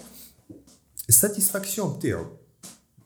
[1.10, 2.26] ال satisfaction بتاعو.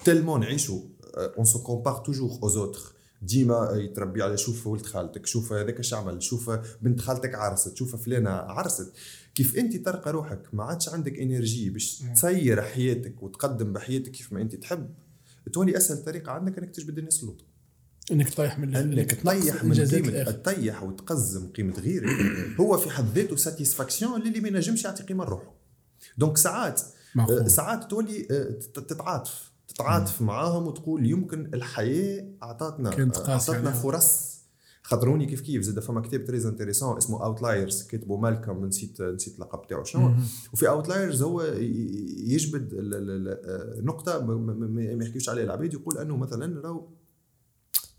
[0.06, 0.80] tellement نعيشوا
[1.18, 2.80] on se compare toujours aux autres
[3.22, 6.50] ديما يتربي على شوف ولد خالتك شوف هذاك اش عمل شوف
[6.82, 8.94] بنت خالتك عرست شوف فلانة عرست.
[9.36, 14.42] كيف أنت تلقى روحك؟ ما عادش عندك énergie باش تسير حياتك وتقدم بحياتك كيف ما
[14.42, 14.90] أنت تحب.
[15.54, 17.46] تولي أسهل طريقة عندك إنك تجبد الناس للوطى
[18.12, 20.24] إنك تطيح من إنك تطيح من قيمه.
[20.24, 22.10] تطيح وتقزم قيمة غيرك.
[22.60, 25.54] هو في حد ذاته satisfaction اللي ما ينجمش يعطي قيمة لروحه.
[26.18, 26.82] donc ساعات
[27.16, 27.40] معقول.
[27.40, 29.52] آه، ساعات تولي آه، تت- تتعاطف.
[29.68, 33.72] تتعاطف معاهم وتقول يمكن الحياة اعطتنا آه، اعطتنا.
[33.72, 34.36] فرص.
[34.84, 35.62] خاطر هوني كيف كيف.
[35.62, 40.14] زاد فما كتاب très intéressant اسمه Outliers كاتبه مالكولم نسيت نسيت اللقب بتاعه شنو.
[40.54, 41.42] وفي Outliers هو
[42.28, 42.70] يجبد
[43.84, 46.88] نقطة ما يحكيوش عليها العباد يقول أنه مثلا راهو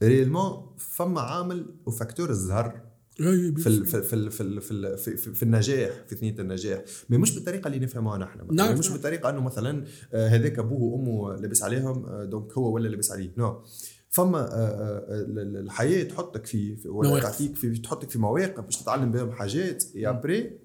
[0.03, 2.87] réellement فما عامل و facteur الزهر
[3.17, 3.23] في
[3.67, 6.83] ال في ال في ال في ال في, في, في, النجاح في ثنية النجاح.
[7.11, 8.55] mais مش بالطريقة اللي نفهموها نحن مثلاً.
[8.55, 8.89] نعم، مش.
[8.89, 13.33] بالطريقة إنه مثلا آه، هذاك أبوه وأمه لبس عليهم آه، donc هو ولا لبس عليه.
[13.37, 13.63] non.
[14.11, 17.21] فما آه، ال- ال- الحياة تحطك في ولا.
[17.21, 20.59] تعطيك في تحطك في مواقف باش تتعلم بهم حاجات après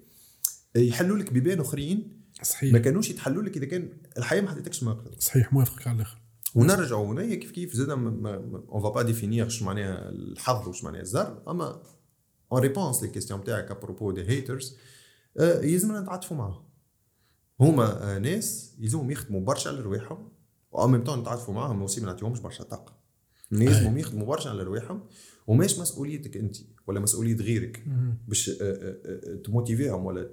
[0.76, 2.22] يحلوا لك بيبان آخرين.
[2.38, 3.88] ما صحيح كانوش يتحلوا لك إذا كان
[4.18, 5.18] الحياة ما حطيتكش مواقف.
[5.18, 6.21] صحيح موافقك على الآخر.
[6.54, 11.42] ونرجعوا هنا كيف كيف زاد on va pas définir شو معناها الحظ وش معناها الزهر
[11.48, 11.82] أما
[12.52, 14.76] en réponse لل question تاعك à propos des haters
[15.40, 16.64] يلزمنا نتعاطفوا معاهم.
[17.60, 20.32] هما آه، ناس يلزمهم يخدموا برشا على رواحهم
[20.72, 23.02] و ميم طون نتعاطفوا معاهم ما نعطيهمش برشا طاقة.
[23.52, 25.06] يلزمهم يخدموا برشا على رواحهم
[25.46, 26.56] وماش مسؤوليتك أنت
[26.86, 27.84] ولا مسؤولية غيرك.
[28.28, 30.30] باش آه، آه، تموتيفيهم ولا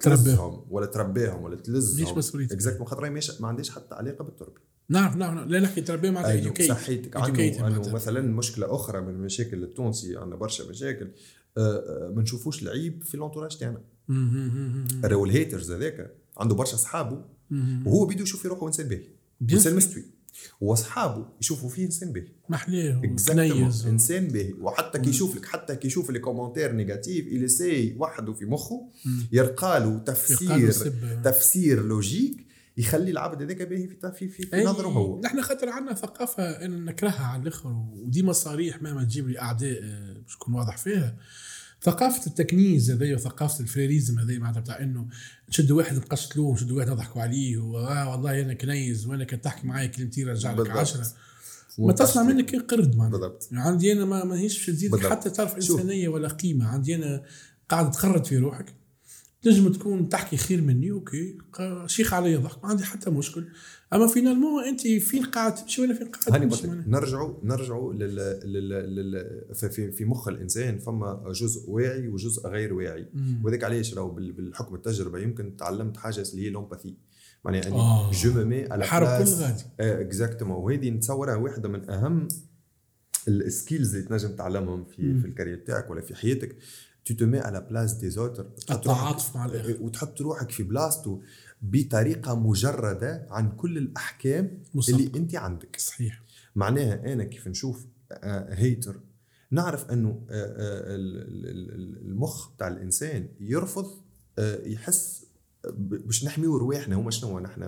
[0.00, 2.06] تلزهم ولا تربيهم ولا تلزهم.
[2.06, 3.10] ليش مسؤوليتك؟ exactement خاطر
[3.40, 4.75] ما عندهاش حتى علاقة بالتربية.
[4.88, 5.48] نعرف نعرف نعرف.
[5.48, 6.68] لا نحكي تربيه معناتها educate.
[6.68, 7.92] صحيتك عنه, معناتها.
[7.92, 11.08] مثلا مشكلة أخرى من المشاكل التونسي عندنا برشا مشاكل
[11.58, 13.80] آه، آه، ما نشوفوش العيب في ال entourage تاعنا
[15.04, 17.24] راهو ال haters هذاك عنده برشا اصحابه
[17.86, 19.08] وهو بده يشوف في روحه انسان باهي
[19.52, 19.76] انسان.
[19.76, 20.04] مستوي
[20.60, 25.86] وأصحابه يشوفوا فيه انسان باهي محليه وكنيز انسان باهي وحتى كي يشوف لك حتى كي
[25.86, 28.88] يشوف لي commentaire négatif il essaye وحده في مخه
[29.32, 30.72] يلقى له تفسير.
[31.24, 32.45] تفسير logique
[32.76, 35.20] يخلي العبد هذاك باهي في في في, في نظره هو.
[35.20, 40.12] نحن خاطر عندنا ثقافة إن نكرهها على الآخر وديما صريح مهما تجيب لي أعداء آه،
[40.24, 41.16] باش نكون واضح فيها.
[41.82, 45.06] ثقافة التكنيز هذي وثقافة ال frérisme هذي معناتها بتاع إنه
[45.48, 49.86] نشدوا واحد نقشتلوه نشدوا واحد نضحكوا عليه وآه والله أنا كنيز وأنا كنت تحكي معايا
[49.86, 50.76] كلمتين رجع لك بالضبط.
[50.76, 51.06] عشرة.
[51.78, 53.18] ما تصنع منك قرد معناتها.
[53.18, 53.48] بالضبط.
[53.52, 55.12] يعني عندي أنا ما ماهيش باش تزيدك بالضبط.
[55.12, 55.80] حتى شوف.
[55.80, 57.22] إنسانية ولا قيمة عندي أنا
[57.68, 58.74] قاعد تخرد في روحك.
[59.46, 61.38] تنجم تكون تحكي خير مني ok.
[61.86, 63.44] شيخ علي ضحك ما عندي حتى مشكل.
[63.92, 66.66] أما finalement أنت فين قاعد؟ تمشي ولا فين قاعد؟ تمشي.
[66.66, 68.14] نرجعوا نرجعوا لل
[68.44, 73.06] لل لل في- في مخ الإنسان فما جزء واعي وجزء غير واعي.
[73.44, 76.94] وذاك علاش راهو بال- بالحكم التجربة يمكن تعلمت حاجة اللي هي l'empathie.
[77.44, 78.10] معناها اني آه.
[78.12, 79.62] je me على الحرب كل غادي.
[79.80, 82.28] exactement وهذه نتصورها واحدة من أهم
[83.28, 85.20] ال skills اللي تنجم تعلمهم في مم.
[85.20, 86.56] في ال carrière تاعك ولا في حياتك.
[87.06, 89.76] tu te mets à la place des autres التعاطف مع الآخر.
[89.80, 91.22] وتحط روحك في بلاصته
[91.62, 94.94] بطريقة مجردة عن كل الأحكام مصدق.
[94.96, 96.22] اللي أنت عندك صحيح
[96.56, 97.86] معناها أنا كيف نشوف
[98.50, 99.00] hater
[99.50, 103.86] نعرف إنه آه، آه، ال- ال- ال- المخ بتاع الإنسان يرفض
[104.38, 105.25] آه، يحس
[105.78, 107.60] باش نحميو رواحنا هما شنو نحن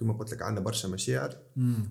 [0.00, 1.36] كما قلت لك عندنا برشا مشاعر.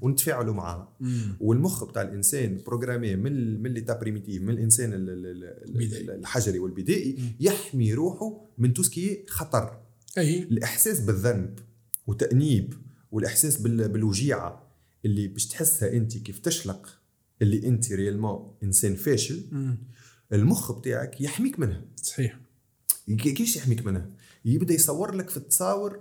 [0.02, 1.38] ونتفاعلوا معها مم.
[1.40, 4.92] والمخ بتاع الإنسان programmé من من l'état primitif من الإنسان.
[4.94, 7.18] الحجري والبدائي.
[7.40, 9.80] يحمي روحه من tout ce qui خطر
[10.18, 11.60] أي الإحساس بالذنب
[12.08, 12.74] وتأنيب
[13.12, 14.68] والإحساس بال- بالوجيعة
[15.06, 17.00] اللي باش تحسها أنت كيف تشلق
[17.42, 19.42] اللي أنت réellement إنسان فاشل.
[20.34, 22.40] المخ بتاعك يحميك منها صحيح
[23.08, 24.10] كي- كيفاش يحميك منها
[24.46, 26.00] يبدأ يصور لك في التصاور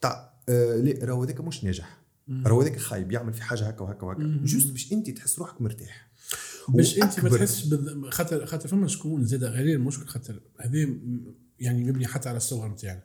[0.00, 1.98] تاع آه لا راهو هذاك مش ناجح.
[2.46, 4.40] راهو هذاك خايب يعمل في حاجة هكا وهكا وهكا.
[4.44, 6.10] juste باش انت تحس روحك مرتاح.
[6.68, 11.34] باش انت ما تحسش بالذ- خاطر خاطر فما شكون زاد غير المشكل خاطر هذه م-
[11.60, 13.02] يعني مبني حتى على الصغر نتاعنا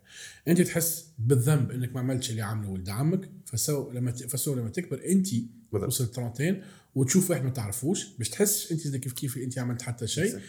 [0.48, 4.70] انت تحس بالذنب انك ما عملتش اللي عمله ولد عمك فسو لما ت- فسو لما
[4.70, 5.28] تكبر انت.
[5.72, 6.62] وصلت 30
[6.96, 10.40] وتشوف واحد ما تعرفوش باش تحسش انت كيف كيف انت عملت حتى شيء.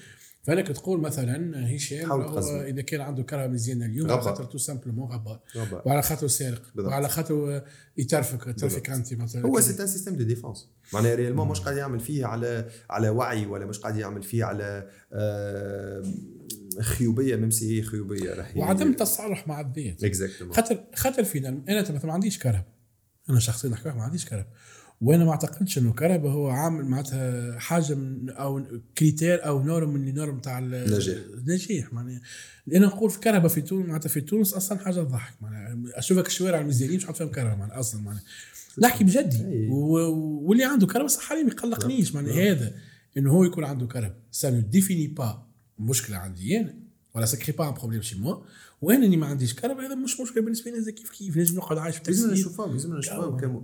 [0.42, 2.60] فانك تقول مثلا هشام تخزن.
[2.60, 4.20] إذا كان عنده كرهبه مزيانه اليوم على.
[4.20, 5.42] خاطر تو simplement غباء.
[5.86, 6.62] وعلى خاطر سارق.
[6.78, 7.62] وعلى خاطر
[7.96, 8.48] يترفك.
[8.90, 9.60] أنت مثلا هو.
[9.60, 13.66] c'est un système de défense معناها réellement مش قاعد يعمل فيه على على وعي ولا
[13.66, 16.02] مش قاعد يعمل فيه على آه
[16.80, 21.80] خيوبية même si هي خيوبية راح وعدم تصالح مع الذات exactement خاطر خاطر فينا أنا
[21.80, 22.64] مثلا ما عنديش كرهبه
[23.30, 24.47] أنا شخصيا نحكي ما عنديش كرهبه
[25.01, 28.62] وأنا ما أعتقدش إنه كرهبه هو عامل معناتها حاجة من أو
[28.98, 31.16] critère أو norme من ال normes تاع ال- نجاح.
[31.35, 32.20] النجاح معناها.
[32.74, 35.78] أنا نقول في كرهبه في تونس معناتها في تونس أصلا حاجة تضحك معناها.
[35.94, 38.22] أشوفك الشوارع المزيانين مش عارف كرهبه معناها أصلا معناها.
[38.78, 42.51] نحكي بجدي واللي عنده كرهبه صح حاليا ما يقلقنيش معناها.
[42.51, 42.72] هذا
[43.18, 45.47] إنه هو يكون عنده كرهبه ça ne définit pas
[45.78, 46.74] مشكلة عندي أنا.
[47.14, 48.36] ولا ça crée pas un problème chez moi
[48.82, 51.78] وأنا اللي ما عنديش كرهبه هذا مش مشكلة بالنسبة لي زي كيف كيف؟ نجم نقعد
[51.78, 53.01] عايش في لازم نشوفها لازم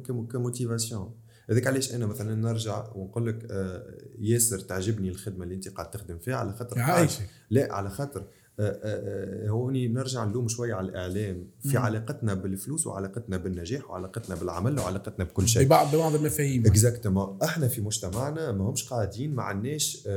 [0.06, 1.14] كم- ك motivation.
[1.51, 6.18] هذاك علاش أنا مثلا نرجع ونقول لك آه، ياسر تعجبني الخدمة اللي أنت قاعد تخدم
[6.18, 8.20] فيها على خاطر عايشك لا على خاطر
[8.60, 11.78] آه، آه، هوني نرجع نلوم شوية على الإعلام في مم.
[11.78, 15.64] علاقتنا بالفلوس وعلاقتنا بالنجاح وعلاقتنا بالعمل وعلاقتنا بكل شيء.
[15.66, 16.66] ببعض ببعض المفاهيم.
[16.66, 20.09] exactement إحنا في مجتمعنا ما همش قاعدين ما عندناش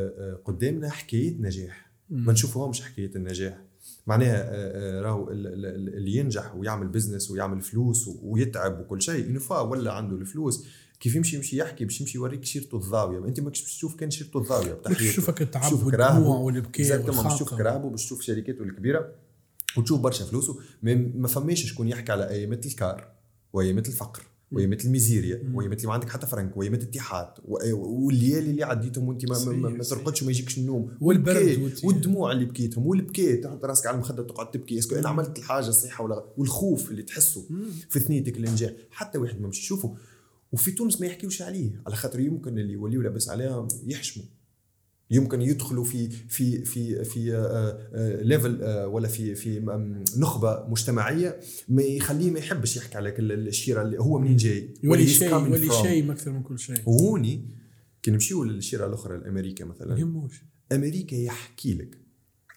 [0.46, 1.92] قدامنا حكاية نجاح.
[2.10, 3.58] ما نشوفوهمش حكاية النجاح.
[4.08, 9.40] معناها راهو ال- ال- ال- اللي ينجح ويعمل business ويعمل فلوس ويتعب وكل شيء une
[9.40, 10.66] fois ولا عنده الفلوس
[11.00, 13.26] كيف يمشي يمشي يحكي باش يمشي يوريك سيرته الضاوية.
[13.28, 15.02] أنت ماكش باش تشوف كان سيرته الضاوية بتاع باش.
[15.12, 15.64] تشوفك التعب
[15.96, 16.28] راهبه.
[16.30, 17.54] والبكاء باش تشوف
[17.90, 19.12] باش تشوف شركاته الكبيرة
[19.78, 20.52] وتشوف برشا فلوس
[20.84, 23.08] ما, ما فماش شكون يحكي على أيامات الكار
[23.54, 28.64] وأيامات الفقر وأيامات الميزيريا وأيامات اللي ما عندك حتى فرنك وأيامات الاتحاد و- والليالي اللي
[28.64, 30.92] عديتهم وأنت ما, ما, ما, ترقدش وما يجيكش النوم.
[31.02, 34.80] والبرد والدموع اللي بكيتهم والبكاء تحط راسك على المخدة تقعد تبكي.
[34.80, 37.46] est-ce que أنا عملت الحاجة الصحيحة ولا؟ والخوف اللي تحسه
[37.90, 39.96] في ثنيتك الانجاح حتى واحد ما مش يشوفه
[40.52, 44.26] وفي تونس ما يحكيوش عليه على خاطر يمكن اللي يوليوا لاباس عليها يحشموا.
[45.12, 47.20] يمكن يدخلوا في في في في
[48.22, 49.60] level ولا في في
[50.18, 55.08] نخبة مجتمعية ما يخليه ما يحبش يحكي على كل الشيرة اللي هو منين جاي يولي
[55.08, 55.70] شيء يولي.
[55.84, 56.82] شيء أكثر من كل شيء.
[56.86, 57.46] وهوني
[58.04, 60.00] كي نمشيو للشيرة الأخرى لامريكا ما مثلا.
[60.00, 60.44] يهموش.
[60.72, 61.98] أمريكا يحكي لك.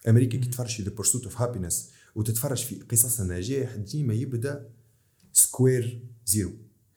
[0.07, 4.69] أمريكا كي تتفرج في The Pursuit of Happyness وتتفرج في قصص النجاح ديما يبدأ
[5.33, 6.51] square zero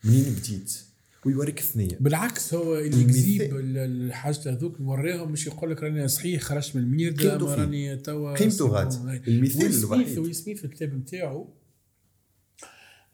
[0.05, 0.85] منين بديت؟
[1.27, 6.77] ويوريك ثنيه بالعكس هو اللي ال- الحاجة هذوك يوريهم مش يقول لك راني صحيح خرجت
[6.77, 7.36] من فيه.
[7.55, 8.97] راني توا قيمته غادي.
[8.97, 9.23] هاي.
[9.28, 10.19] المثال الوحيد.
[10.19, 11.48] ويل سميث في الكتاب نتاعو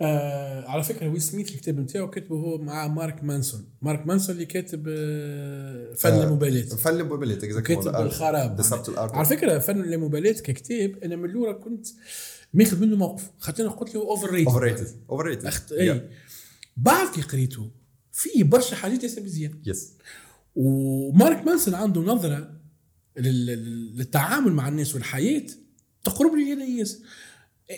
[0.01, 3.65] آه على فكرة ويل سميث الكتاب نتاعو كتبه هو مع مارك مانسون.
[3.83, 8.57] مارك مانسون اللي كاتب آه فن آه، المبالاه فن المبالاه كاتب الخراب
[9.17, 11.87] على فكرة فن المبالاه ككتاب أنا من الأولى كنت
[12.55, 13.31] ماخذ منه موقف.
[13.39, 15.45] خاطر قلت له overrated overrated overrated
[16.77, 17.71] بعد كي قريته
[18.13, 19.93] في برشا حاجات ياسر مزيان yes
[20.57, 22.61] ومارك مانسون عنده نظرة
[23.17, 25.43] لل- لل- للتعامل مع الناس والحياة
[26.05, 26.99] تقرب لي أنا ياسر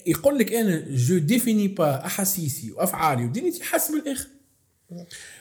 [0.07, 4.27] يقول لك أنا je définis pas أحاسيسي وأفعالي ودنيتي حسب الآخر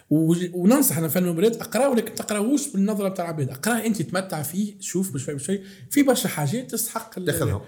[0.09, 3.49] وننصح أنا فن اللامبالاة اقراه ولكن ما تقراهوش بالنظرة بتاع العباد.
[3.49, 7.61] اقراه أنت تمتع فيه شوف فاهم شيء في برشا حاجات تستحق تاخذهم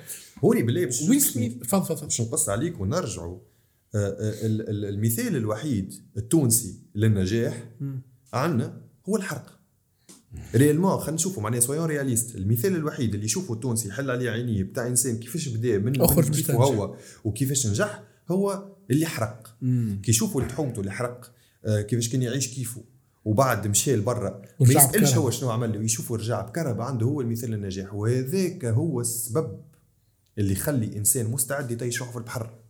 [0.43, 1.53] هوني بالله باش ويل سميث.
[1.53, 3.39] تفضل تفضل باش نقص عليك ونرجعوا.
[3.95, 7.69] المثال الوحيد التونسي للنجاح
[8.33, 9.59] عندنا هو الحرق.
[10.55, 14.87] réellement خلينا نشوفوا معناها soyons réalistes المثال الوحيد اللي يشوفه التونسي يحل عليه عينيه بتاع
[14.87, 15.93] إنسان كيفاش بدأ من
[16.41, 16.61] تنجح.
[16.61, 19.57] هو وكيفاش نجح هو اللي حرق.
[20.03, 21.31] كي يشوفوا التحومته اللي حرق
[21.65, 22.83] آه، كيفاش كان يعيش كيفه
[23.25, 25.13] وبعد مشى لبرا ما يسألش.
[25.15, 27.93] هو شنو عمل له يشوفوا رجع بكرهبة عنده هو المثال للنجاح.
[27.93, 29.61] وهذاك هو السبب
[30.37, 32.64] اللي يخلي إنسان مستعد يطيش روحه في البحر.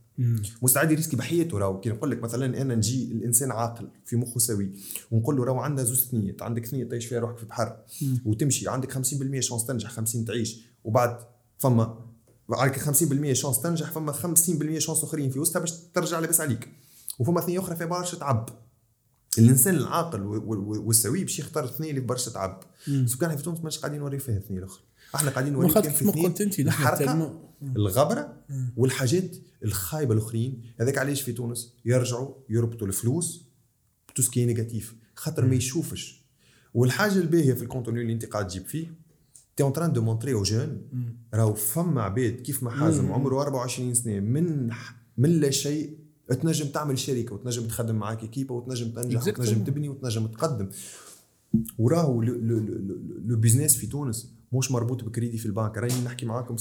[0.62, 1.80] مستعد يريسكي بحياته راهو.
[1.80, 4.72] كي نقول لك مثلا أنا نجي الإنسان عاقل في مخه سوي
[5.12, 7.78] ونقول له راهو عندنا زوج ثنيات عندك ثنيه تعيش فيها روحك في البحر
[8.26, 8.98] وتمشي عندك 50%
[9.40, 11.18] شانس تنجح 50 تعيش وبعد
[11.58, 12.06] فما
[12.50, 16.70] عندك 50% chance تنجح فما 50% chance آخرين في وسطها باش ترجع لاباس عليك.
[17.20, 18.50] وفما ثنية أخرى فيها برشا تعب.
[19.38, 22.60] الإنسان العاقل والسوي باش يختار الثنية اللي برشا تعب.
[23.06, 24.82] so كان في تونس مش قاعدين نوري فيها الثنيه الأخرى.
[25.16, 27.10] أحنا قاعدين نوري خاطر كان في كيف
[27.64, 28.34] الغبرة
[28.78, 30.62] والحاجات الخايبة الأخرين.
[30.80, 33.46] هذاك علاش في تونس يرجعوا يربطوا الفلوس
[34.10, 36.22] ب tout ce qui négatif خاطر ما يشوفش.
[36.74, 38.88] والحاجة الباهية في ال contenu اللي انت قاعد تجيب فيه
[39.56, 40.82] t'es en train de montrer aux jeunes
[41.34, 44.70] راهو فما عباد كيف ما حازم عمره 24 سنة من
[45.18, 45.98] من لا شيء
[46.42, 49.28] تنجم تعمل شركة وتنجم تخدم معاك équipe وتنجم تنجح Exactement.
[49.40, 50.70] وتنجم تبني وتنجم تقدم.
[51.80, 55.78] وراهو لو- business في تونس مش مربوط بكريدي في البنك.
[55.78, 56.56] راني نحكي معاكم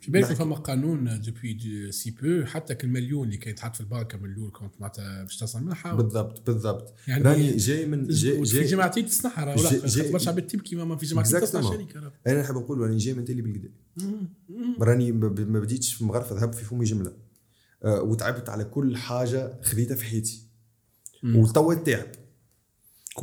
[0.00, 0.32] في بالك.
[0.32, 4.50] فما قانون depuis سي بو حتى كل مليون اللي كان يتحط في البنك من الأول
[4.50, 6.94] كنت معناتها باش تصل منها بالضبط بالضبط.
[7.08, 9.54] يعني راني جاي من جاي في جاي جماعتين تصنعها
[10.12, 11.62] برشا عباد تبكي ما في جماعتين تصنع.
[11.70, 12.12] شركة.
[12.26, 13.70] أنا نحب نقول راني جاي من تالي بالكدا
[14.80, 17.12] راني ما بديتش في مغرفة ذهب في فمي جملة.
[17.84, 20.46] آه، وتعبت على كل حاجة خذيتها في حياتي.
[21.24, 22.06] وتوا تعب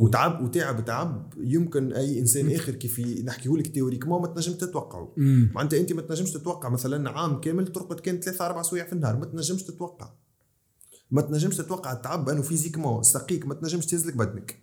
[0.00, 1.32] وتعب وتعب تعب.
[1.36, 5.12] يمكن أي إنسان آخر كيف نحكيه لك تيوريكمون ما تنجم تتوقعه.
[5.54, 6.68] معناتها أنت ما تنجمش تتوقع.
[6.68, 10.10] مثلا عام كامل ترقد كان ثلاثة أربع سوايع في النهار ما تنجمش تتوقع.
[11.10, 14.58] ما تنجمش تتوقع التعب أنه physiquement سقيك ما تنجمش تهز لك بدنك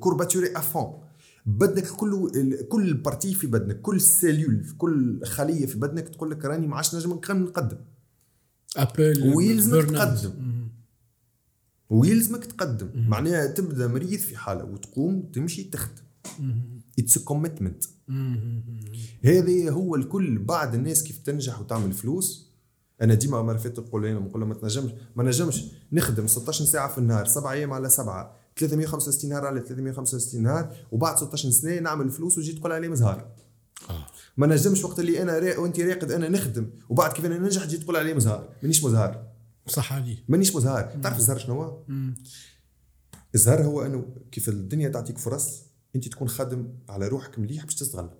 [0.00, 0.98] courbaturé افون
[1.46, 6.30] بدنك كله ال- كل partie في بدنك كل cellule في كل خلية في بدنك تقول
[6.30, 7.78] لك راني ما عادش نجم نقدم.
[8.76, 9.84] ابل ويلزمك.
[9.90, 10.65] تقدم.
[11.90, 16.02] ويلزمك تقدم معناها تبدا مريض في حالة وتقوم تمشي تخدم.
[16.98, 17.84] it's commitment.
[19.24, 20.38] هذا هو الكل.
[20.38, 22.46] بعد الناس كيف تنجح وتعمل فلوس.
[23.02, 26.98] أنا ديما مرة فاتت نقول لهم نقول ما تنجمش ما نجمش نخدم 16 ساعة في
[26.98, 32.38] النهار 7 أيام على 7 365 نهار على 365 نهار وبعد 16 سنة نعمل فلوس
[32.38, 33.28] وتجي تقول عليه مزهار
[34.36, 35.58] ما نجمش وقت اللي أنا را...
[35.58, 39.35] وأنت راقد أنا نخدم وبعد كيف أنا ننجح تجي تقول عليه مزهار مانيش مزهار
[39.68, 41.82] صح عليه مانيش مزهار تعرف الزهر شنو هو؟
[43.34, 45.62] الزهر هو إنه كيف الدنيا تعطيك فرص
[45.96, 48.10] أنت تكون خادم على روحك مليح باش تستغل.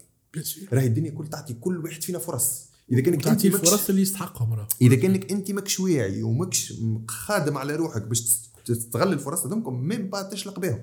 [0.72, 2.66] راهي الدنيا كل تعطي كل واحد فينا فرص.
[2.92, 6.74] إذا كانك تعطي الفرص اللي يستحقهم راه إذا كانك أنت ماكش واعي وماكش
[7.08, 8.20] خادم على روحك باش
[8.64, 10.80] تستغل الفرص هذوكم même pas تشلق بهم.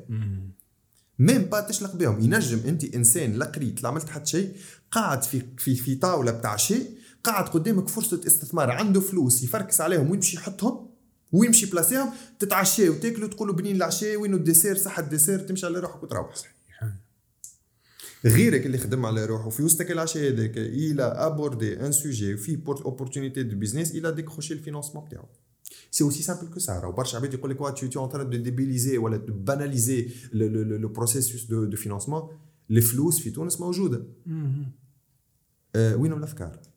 [1.20, 2.20] même pas تشلق بهم.
[2.22, 4.56] ينجم أنت إنسان لا قريت لا عملت حتى شيء
[4.92, 10.12] قاعد في في في طاولة بتاع شيء قاعد قدامك فرصة استثمار عنده فلوس يفركس عليهم
[10.12, 10.90] ويمشي يحطهم
[11.32, 12.10] ويمشي بلاصيهم
[12.40, 16.34] تتعشى وتاكلوا تقولوا بنين العشاء وينو ال dessert صح ال dessert تمشي على روحك وتروح.
[18.26, 22.60] غيرك اللي خدم على روحه في وسطك العشاء هذاك il a abordé un sujet في
[22.68, 25.26] opportunité de business il a décroché ال financement تاعو
[25.92, 28.38] c'est aussi simple que ça راهو برشا عباد يقول لك وا es en train de
[28.38, 29.22] banaliser ولا
[30.34, 32.30] le, le processus de, de financement.
[32.72, 34.06] الفلوس في تونس موجوده
[35.76, 36.73] وينهم الافكار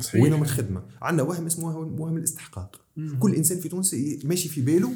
[0.00, 0.22] صحيح.
[0.22, 2.80] وينهم الخدمه عندنا وهم اسمه وهم الاستحقاق.
[3.20, 4.92] كل إنسان في تونس ماشي في باله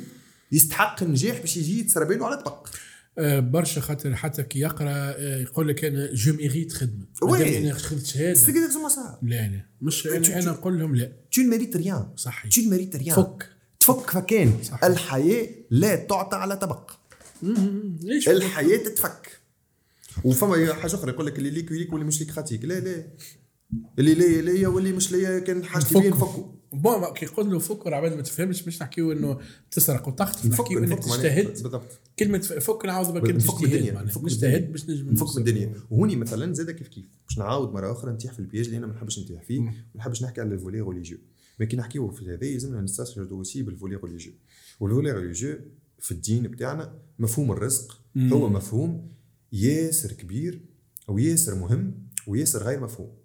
[0.52, 2.68] يستحق النجاح باش يجي يتسرى باله على طبق.
[3.18, 7.06] آه، برشا خاطر حتى كي يقرأ آه، يقول لك أنا je mérite خدمة.
[7.22, 7.58] oui.
[7.58, 8.34] أنا خدمت شهادة.
[8.34, 9.66] c'est صح لا لا.
[9.80, 11.12] مش أنا أنا نقول لهم لا.
[11.36, 12.16] ne mérites rien.
[12.16, 12.52] صحيح.
[12.52, 13.12] Ne mérites rien.
[13.14, 13.48] فك.
[13.80, 14.52] تفك فكان.
[14.62, 14.84] صح.
[14.84, 16.90] الحياة لا تعطى على طبق.
[17.42, 17.96] مم.
[18.00, 19.38] ليش؟ الحياة تتفك.
[20.24, 22.64] وفما حاجة أخرى يقول لك اللي ليك وليك واللي مش ليك خاطيك.
[22.64, 23.04] لا لا.
[23.98, 26.10] اللي ليا ليا واللي مش ليا كان حاجتي نفكوا.
[26.10, 29.40] نفكوا bon mais كي يقول له فك راه عباد ما تفهمش مش نحكيو إنه
[29.70, 31.46] تسرق وتخطف نحكيو إنك تجتهد.
[31.46, 32.00] بالضبط.
[32.18, 34.72] كلمة فك نعاود ما كلمه نفك من الدنيا نفك نجتهد.
[34.72, 38.32] باش نجم نفك من الدنيا وهوني مثلا زاد كيف كيف؟ باش نعاود مرة أخرى نتيح
[38.32, 40.80] في ال piège اللي أنا ما نحبش نتيح فيه ما نحبش نحكي على ال volet
[40.80, 41.18] religieux.
[41.60, 44.32] mais كي نحكيو في هذا لازمنا نستشهدوا aussi بال volet religieux.
[44.80, 45.58] وال volet religieux
[45.98, 49.08] في الدين بتاعنا مفهوم الرزق هو مفهوم
[49.52, 50.60] ياسر كبير
[51.08, 51.94] أو ياسر مهم
[52.26, 53.21] وياسر غير مفهوم.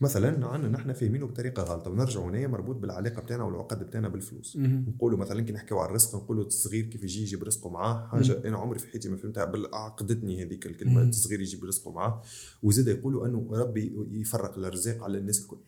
[0.00, 4.56] مثلا عندنا نحن فاهمينه بطريقه غلطه ونرجعوا هنا مربوط بالعلاقة بتاعنا والعقد بتاعنا بالفلوس.
[4.56, 8.08] نقولوا مثلا كي نحكيو على الرزق نقولوا الصغير كيف يجي يجيب رزقه معاه.
[8.08, 11.02] حاجة أنا عمري في حياتي ما فهمتها بل عقدتني هذيك الكلمة.
[11.02, 12.22] الصغير يجيب رزقه معاه.
[12.62, 15.60] وزاد يقولوا أنه ربي يفرق الأرزاق على الناس الكل.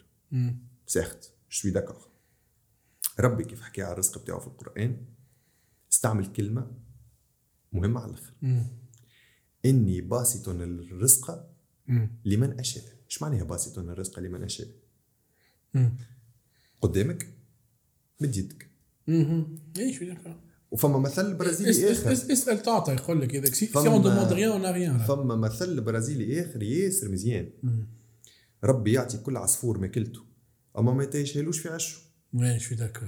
[0.87, 1.33] ساخت.
[1.49, 2.09] شوي داكور
[3.21, 4.97] ربي كيف حكى على الرزق بتاعه في القرآن؟
[5.93, 6.71] استعمل كلمة
[7.73, 8.35] مهمة على الآخر.
[9.65, 11.49] إني باسط الرزق.
[12.25, 12.85] لمن أشاء.
[13.13, 14.67] إيش معناها باسط الرزق لمن اشاء
[15.75, 15.93] مم.
[16.81, 17.29] قدامك
[18.21, 18.67] مد يدك.
[19.79, 20.05] إيش
[20.71, 22.13] وفما مثل برازيلي آخر.
[22.13, 26.63] اسأل تعطى يقول لك هذاك si on demande rien on rien فما مثل برازيلي آخر
[26.63, 27.49] ياسر مزيان.
[28.65, 30.21] ربي يعطي كل عصفور ماكلته.
[30.79, 31.97] أما ما يطيشهالوش في عشه
[32.43, 33.03] إيش في ذاك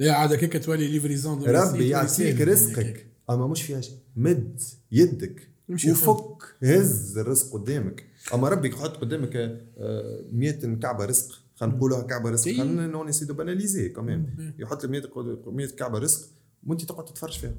[0.00, 3.06] يا عاد هكاك تولي livraison ربي يعطيك رزقك.
[3.30, 4.60] أما مش في عشه مد
[4.92, 5.48] يدك.
[5.68, 8.07] وفك هز الرزق قدامك.
[8.34, 11.42] أما ربي يحط قدامك آه، 100 كعبة رزق.
[11.56, 12.48] خلينا نقولها كعبة رزق.
[12.48, 12.58] إيه.
[12.58, 15.02] خلينا on essaie de banaliser كمان يحط لك 100
[15.46, 16.28] 100 كعبة رزق
[16.66, 17.54] وأنت تقعد تتفرج فيها.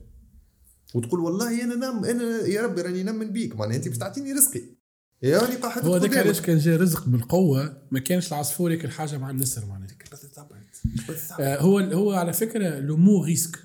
[0.96, 3.56] وتقول والله أنا نم أنا يا ربي راني نمن بيك.
[3.56, 4.62] معناها أنت باش تعطيني رزقي.
[5.24, 9.18] يا راني قاعد هو هذاك علاش كان جاي رزق بالقوة؟ ما كانش العصفور ياكل حاجة
[9.18, 9.88] مع النسر معناها.
[11.08, 13.60] بالضبط آه، هو هو على فكرة لو مو ريسك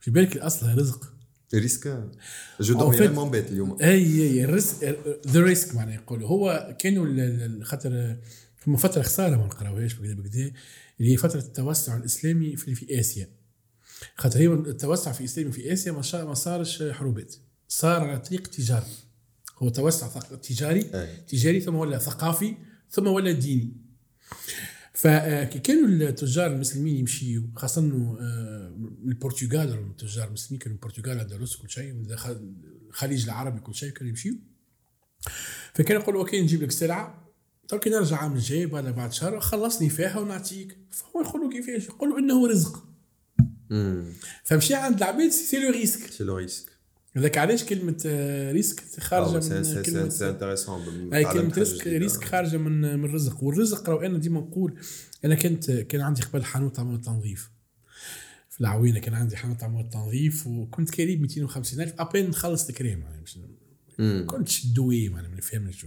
[0.00, 1.13] في بالك الأصل رزق.
[1.58, 2.04] ريسك
[2.60, 6.28] جو ريالمون بيت اليوم اي اي الريسك ذا ريسك معناها يقولوا.
[6.28, 8.16] هو كانوا خاطر
[8.56, 10.50] فما فترة خسارة ما نقراوهاش بكذا بكذا
[11.00, 13.28] اللي هي فترة التوسع الإسلامي في, في آسيا.
[14.16, 17.34] خاطر هي التوسع في الاسلامي في آسيا ما, صارش حروبات.
[17.68, 18.86] صار على طريق تجاري.
[19.58, 20.08] هو توسع
[20.42, 20.80] تجاري.
[20.94, 21.16] أي.
[21.28, 22.54] تجاري ثم ولا ثقافي
[22.90, 23.72] ثم ولا ديني.
[24.94, 31.20] فكي كانوا التجار المسلمين يمشيوا خاصة إنه آه، من البرتغال التجار المسلمين كانوا من البرتغال
[31.20, 32.06] اندلس كل شيء من
[32.88, 34.36] الخليج العربي كل شيء كانوا يمشيوا
[35.74, 37.24] فكان يقول okay نجيب لك سلعة
[37.68, 40.78] تو كي نرجع عام الجاي بعد بعد شهر خلصني فيها ونعطيك.
[40.90, 42.84] فهو يقولوا كيفاش؟ يقولوا إنه رزق.
[44.44, 46.10] فمشي عند العباد c'est le risque.
[46.10, 46.73] c'est le risque.
[47.16, 52.56] هذاك علاش كلمة آه، risque خارجة من كلمة c'est intéressant اي كلمة رزق risque خارجة
[52.56, 53.42] من من الرزق.
[53.44, 54.74] والرزق راهو أنا ديما نقول
[55.24, 57.50] أنا كنت كان عندي قبل حانوت مواد تنظيف
[58.50, 61.94] في العوينة كان عندي حانوت مواد تنظيف وكنت كاريه 250 ألف.
[61.98, 63.38] à peine نخلص الكراء يعني مش
[64.26, 65.86] كنتش دوي ما نفهمش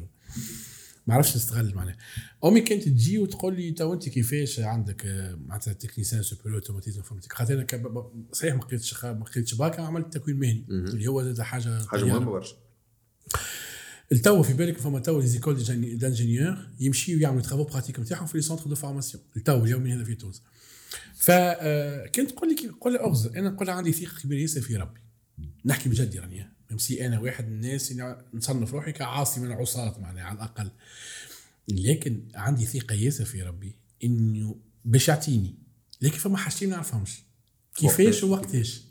[1.08, 1.98] ما عرفش نستغل معناها.
[2.46, 7.34] أمي كانت تجي وتقول لي تو أنت كيفاش عندك آه، معناتها technicien supérieur automatisme informatique
[7.34, 10.66] خاطر أنا كب- صحيح ما قريتش ما قريتش باكا عملت تكوين مهني.
[10.70, 12.04] اللي هو زاد حاجة حاجة.
[12.06, 12.56] مهمة برشا.
[14.12, 15.64] التو في بالك فما تو les écoles
[15.98, 20.16] d'ingénieurs يمشيو يعملوا travaux pratiques نتاعهم في les centres de formation التو اليومي هذا في
[20.16, 20.42] تونس.
[21.16, 25.00] فكنت تقول لي كي- تقول لي اغزر أنا نقول عندي ثقة كبيرة ياسر في ربي.
[25.66, 30.24] نحكي بجد راني ميمسي أنا واحد من الناس اللي نصنف روحي كعاصي من العصاة معناها
[30.24, 30.72] على الأقل.
[31.68, 35.56] لكن عندي ثقة ياسر في ربي إنه باش يعطيني.
[36.02, 37.20] لكن فما حاجتين ما نعرفهمش.
[37.76, 38.82] كيفاش وقتاش.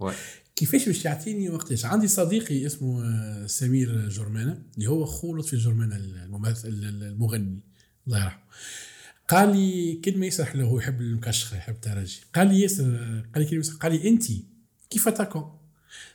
[0.00, 0.18] ووقتاش.
[0.56, 5.96] كيفاش باش يعطيني وقتاش؟ عندي صديقي اسمه آه، سمير جرمانة اللي هو خو لطفي جرمانة
[5.96, 7.60] الممثل المغني.
[8.06, 8.44] الله يرحمه.
[9.28, 12.20] قال لي كلمة ياسر له هو يحب المكشخة يحب الترجي.
[12.34, 12.84] قال لي ياسر
[13.34, 14.24] قال لي كلمة قال لي انت
[14.90, 15.63] كيف attaquant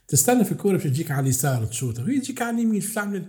[0.08, 3.26] تستنى في الكورة باش تجيك على اليسار تشوطها وهي تجيك على اليمين شو تعمل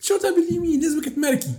[0.00, 1.50] تشوطها باليمين لازمك تماركي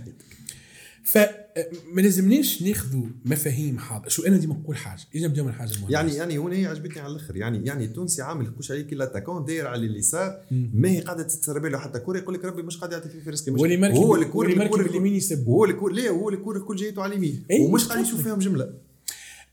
[1.04, 5.90] فما لازمناش ناخذوا مفاهيم حاضر شو أنا ديما نقول حاجة؟ أجي نبدا من حاجة مهمة.
[5.92, 7.36] يعني يعني هنا هي عجبتني على الأخر.
[7.36, 11.66] يعني يعني التونسي عامل كوش عليك ال attaquant داير على اليسار ما هي قاعدة تتسرب
[11.66, 14.48] له حتى كورة يقول لك ربي مش قاعد يعطي في رزقي ماركي هو واللي الكورة
[14.48, 14.82] ماركي الكورة.
[14.82, 17.44] باليمين يسب هو الكوره لا هو الكورة الكل جايته على اليمين.
[17.50, 18.06] أي، ومش قاعد.
[18.06, 18.72] يشوف فيهم جملة.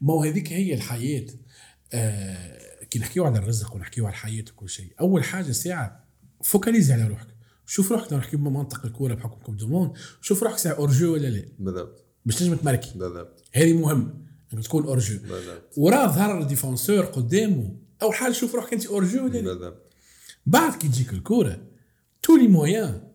[0.01, 1.25] ما هو هذيك هي الحياة.
[1.93, 2.56] آه
[2.89, 4.93] كي نحكيو على الرزق ونحكيو على الحياة وكل شيء.
[4.99, 6.07] أول حاجة ساعة
[6.43, 7.27] focalise على روحك.
[7.65, 9.91] شوف روحك نحكي بمنطق الكورة بحكم coupe du monde
[10.21, 11.45] شوف روحك ساعة hors-jeu ولا لا.
[11.59, 12.05] بالضبط.
[12.25, 12.91] باش تنجم تماركي.
[12.95, 13.43] بالضبط.
[13.53, 15.19] هذه مهم إنك تكون hors-jeu.
[15.19, 15.77] بالضبط.
[15.77, 19.41] وراه ظهر ال défenseur قدامه اول حاجة شوف روحك أنت hors-jeu ولا لا.
[19.41, 19.93] بالضبط.
[20.45, 21.61] بعد كي تجيك الكورة
[22.21, 23.11] tous les moyens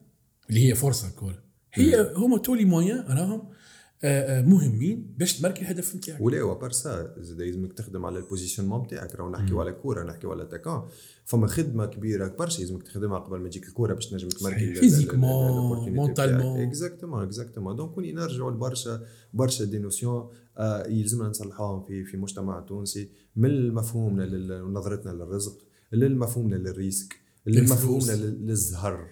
[0.50, 1.42] اللي هي فرصة الكورة.
[1.72, 3.51] هي هما tous les moyens راهم
[4.42, 6.20] مهمين باش تماركي الهدف نتاعك.
[6.20, 9.14] ولا و à part ça زاد لازمك تخدم على ال positionnement نتاعك.
[9.14, 10.88] راهو نحكيو على كورة نحكيو على attaquant
[11.24, 14.74] فما خدمة كبيرة برشا لازمك تخدمها قبل ما تجيك الكورة باش تنجم تماركي.
[14.74, 16.60] Physiquement, mentalement.
[16.68, 19.00] Exactement exactement donc كوني نرجعوا لبرشا
[19.34, 20.28] برشا des notions
[20.58, 23.08] آه يلزمنا نصلحوهم في في مجتمع تونسي.
[23.36, 24.24] من مفهومنا
[24.62, 25.58] ونظرتنا للرزق
[25.92, 27.14] للمفهومنا لل risque
[27.46, 29.06] لل- للزهر.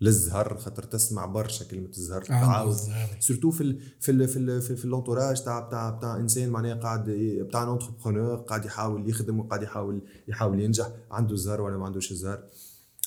[0.00, 2.76] للزهر خاطر تسمع برشا كلمة الزهر تعاود.
[3.20, 6.48] surtout في ال في ال في ال في, في ال entourage تاع بتاع بتاع إنسان
[6.50, 7.10] معناها قاعد
[7.48, 12.42] بتاع entrepreneur قاعد يحاول يخدم وقاعد يحاول يحاول ينجح عنده زهر ولا ما عندوش زهر.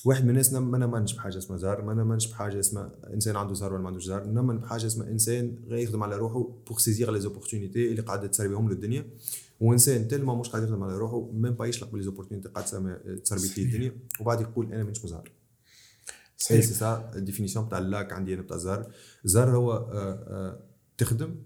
[0.04, 3.72] واحد من الناس ما نمنش بحاجة اسمها زهر ما نمنش بحاجة اسمها إنسان عنده زهر
[3.72, 7.20] ولا ما عندوش زهر نمن بحاجة اسمها إنسان غير يخدم على روحه pour saisir les
[7.20, 9.06] opportunités اللي قاعدة تسربيهم له الدنيا.
[9.60, 12.64] وإنسان تلما مش قاعد يخدم على روحه même pas يشلق ب les opportunités قاعد
[13.24, 13.92] تسربي فيه الدنيا.
[14.20, 15.30] وبعد يقول أنا مانيش مزهر.
[16.50, 18.92] et c'est ça ال définition بتاع ال luck عندي أنا بتاع الزهر
[19.24, 20.62] الزهر هو آه، آه،
[20.98, 21.42] تخدم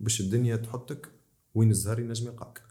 [0.00, 1.08] باش الدنيا تحطك
[1.54, 2.62] وين الزهر ينجم يلقاك.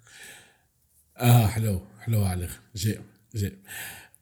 [1.17, 3.01] آه حلو حلو على الآخر جاء
[3.35, 3.53] جاء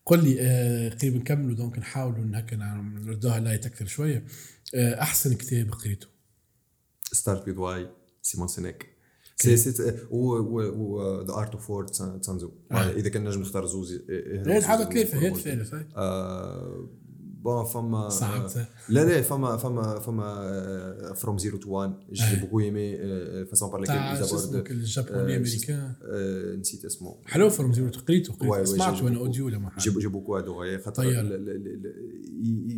[0.06, 4.26] قل لي آه قريب نكملوا donc نحاولوا هكا نعم- نردوها light أكثر شوية.
[4.76, 6.08] آه أحسن كتاب قريته؟
[7.12, 7.90] ستارت وذ واي
[8.22, 8.90] سيمون سينيك
[9.36, 13.94] سي سي و و ذا ارت اوف وور تسانزو إذا كان نجم نختار زوز
[14.64, 15.88] حاجة ثلاثة هاي.
[15.96, 16.90] آه،
[17.44, 18.68] بون فما صعبت.
[18.90, 22.98] لا لا فما فما فما فروم زيرو تو وان جي بوكو ايمي
[23.46, 25.94] فاسون بار اسمه ايزابورد الجابوني امريكان
[26.60, 31.04] نسيت اسمه حلو فورم زيرو قريته سمعته أنا اوديو لما جي جي بوكو ادوري خاطر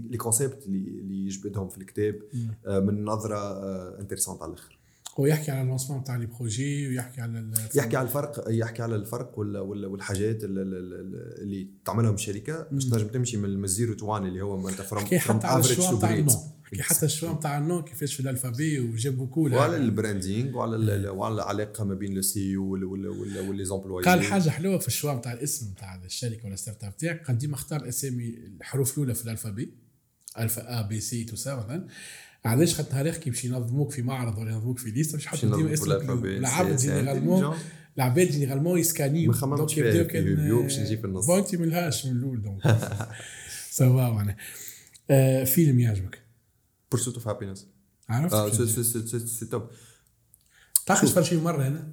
[0.09, 2.15] les concepts اللي يجبدهم في الكتاب
[2.67, 3.37] من نظره
[3.99, 4.84] intéressante على الآخر
[5.19, 8.95] هو يحكي على ال lancement تاع les projets ويحكي على يحكي على الفرق يحكي على
[8.95, 10.61] الفرق والحاجات اللي,
[11.41, 15.47] اللي تعملهم الشركة باش تنجم تمشي من ال zero to اللي هو انت from حتى
[15.47, 16.25] على ال choix تاع
[16.63, 19.86] حكي حتى ال choix تاع ال nom كيفاش في ال alphabet وجابوا كول وعلى ال
[19.86, 24.87] branding وعلى وعلى العلاقة ما بين ال CEO و les employés قال حاجة حلوة في
[24.87, 27.27] ال choix تاع الاسم تاع الشركة ولا startup تاعك.
[27.27, 29.73] قد ديما اختار اسامي الحروف الأولى في ال alphabet
[30.39, 31.87] alpha A B C tout ça مثلا.
[32.45, 35.73] علاش خاطر نهار كي باش ينظموك في معرض ولا ينظموك في ليست؟ باش يحطوا ديما
[35.73, 36.01] اسمك.
[36.23, 37.55] العبد généralement.
[37.97, 39.31] العباد généralement يسكانيو.
[39.31, 41.25] ما خممتش فيها في ريفيو باش نجي في النص.
[41.25, 42.77] بونتي من ال H من الأول donc
[43.69, 44.37] soit معناها
[45.09, 46.19] آه، فيلم يعجبك.
[46.91, 47.67] Pursuit of Happyness
[48.09, 48.53] عرفت
[49.27, 49.67] c'est top
[50.85, 51.91] تعرف شفت شي مرة هنا.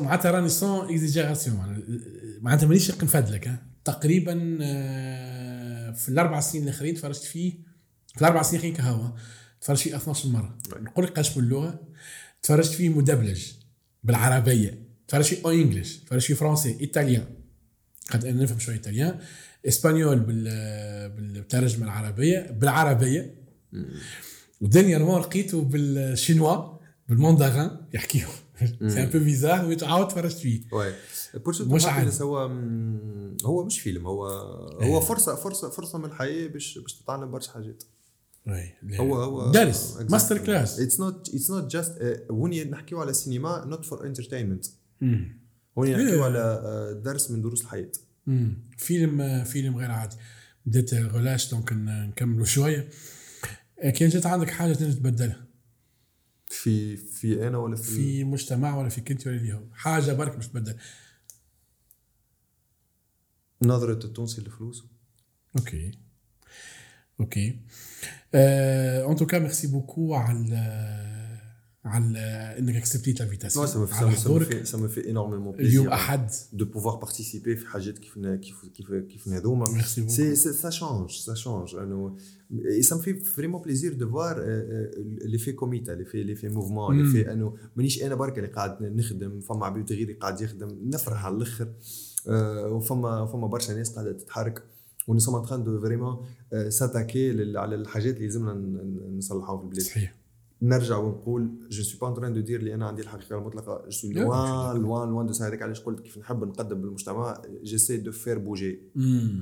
[0.00, 1.82] معناتها راني sans exagération
[2.40, 3.62] معناتها مانيش نفدلك.
[3.84, 7.65] تقريبا آه، في الأربع سنين الآخرين تفرجت فيه
[8.16, 9.08] في الأربع سنين الاخرين كهوا
[9.60, 10.58] تفرجت فيه 12 مرة.
[10.76, 11.80] نقول لك قداش من لغة
[12.42, 13.44] تفرجت فيه مدبلج
[14.04, 14.86] بالعربية.
[15.08, 17.26] تفرجت فيه en English تفرجت فيه français italien.
[18.08, 19.20] خاطر أنا نفهم شوية italien.
[19.68, 20.44] espagnol بال
[21.08, 22.50] بالترجمة العربية.
[22.50, 23.34] بالعربية.
[24.60, 26.76] و dernièrement لقيته بال chinois
[27.08, 28.28] بال mandarin يحكيو.
[28.86, 30.62] c'est un peu bizarre وعاود تفرجت فيه.
[31.34, 31.86] Pursuit مش.
[31.86, 32.38] Happyness هو
[33.44, 34.06] هو مش فيلم.
[34.06, 34.26] هو
[34.82, 37.82] هو فرصة فرصة فرصة من الحياة باش باش تتعلم برشا حاجات.
[38.94, 44.06] هو هو درس masterclass it's not it's not just وني نحكيو على السينما not for
[44.06, 44.66] entertainment
[45.00, 45.40] مم.
[45.76, 46.24] وني نحكيو Yeah.
[46.24, 47.92] على آه، درس من دروس الحياة.
[48.26, 48.68] مم.
[48.78, 50.16] فيلم فيلم غير عادي.
[50.66, 52.88] بديت غلاش donc نكملوا شوية.
[53.80, 55.46] آه، كان جات عندك حاجة تنجم تبدلها؟
[56.48, 60.36] في في أنا ولا في, في مجتمع ولا في كنت ولا اللي هو؟ حاجة برك
[60.38, 60.76] مش تبدل.
[63.62, 64.84] نظرة التونسي للفلوس
[65.58, 65.92] okay.
[67.20, 67.58] okay
[68.34, 71.06] en tout cas merci beaucoup على
[71.84, 72.18] على
[72.58, 73.86] انك accepté l'invitation ça me
[74.44, 78.66] fait ça me fait énormément plaisir اليوم احد de pouvoir participer في حاجات كيف كيف
[78.74, 82.18] كيف كيف هذوما c'est ça change ça change انو
[82.52, 84.44] اي سا مي فريمون بليزير دو فوار
[85.24, 88.48] لي في كوميتا لي في لي في موفمون لي في انو مانيش أنا برك اللي
[88.48, 91.72] قاعد نخدم فما عبيد غيري قاعد يخدم نفرح على الأخر.
[92.68, 94.62] وفما فما برشا ناس قاعدة تتحرك.
[95.06, 96.26] ونو سوم ان دو فريمون
[96.68, 98.52] ساتاكي على الحاجات اللي لازمنا
[99.16, 99.82] نصلحوها في البلاد.
[99.82, 100.14] صحيح.
[100.62, 104.12] نرجع ونقول جو سوي با ان دو دير اللي أنا عندي الحقيقة المطلقة جو سوي
[104.12, 108.12] لا، لوان لوان لوان دو سا هذاك علاش قلت كيف نحب نقدم بالمجتمع جيسي دو
[108.12, 108.80] فير بوجي.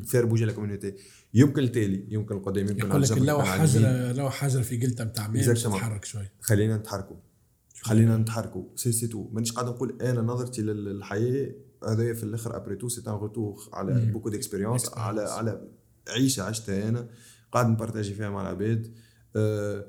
[0.04, 0.94] faire bouger la community
[1.34, 3.42] يمكن التالي يمكن القدام يمكن يقول لك لو.
[3.42, 5.54] حجر لو حجر في قلته نتاع Exactement.
[5.54, 6.28] تتحرك شوي.
[6.40, 7.16] خلينا نتحركوا.
[7.82, 8.62] خلينا نتحركوا.
[8.76, 11.52] c'est c'est tout مانيش قاعد نقول أنا نظرتي لل- للحياة
[11.92, 13.92] هذايا في الآخر après tout c'est un retour على.
[14.12, 14.88] beaucoup d'expériences.
[14.98, 15.68] على على
[16.08, 17.08] عيشة عشتها أنا
[17.52, 18.92] قاعد نبارتاجي فيها مع العباد
[19.36, 19.86] أه،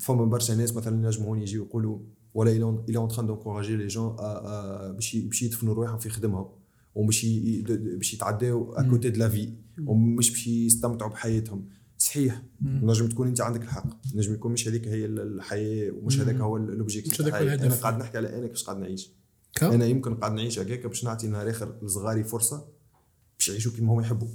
[0.00, 1.98] فما برشا ناس مثلا ينجموا هون يجيو يقولوا
[2.34, 2.50] ولا
[2.88, 4.16] il est en train d'encourager les jeunes
[4.92, 6.48] باش باش يدفنوا رواحهم في خدمهم
[6.96, 9.52] د- باش يتعداو à côté de la vie
[9.86, 12.42] ومش باش يستمتعوا بحياتهم صحيح.
[12.62, 16.20] نجم تكون أنت عندك الحق نجم يكون مش هذيك هي الحياة ومش.
[16.20, 17.14] هذاك هو ال objectif.
[17.62, 19.10] أنا قاعد نحكي على أنا كيفاش قاعد نعيش؟
[19.62, 22.68] أنا يمكن قاعد نعيش هكاك باش نعطي نهار اخر لصغاري فرصة
[23.38, 24.28] باش يعيشوا كيما هما يحبوا.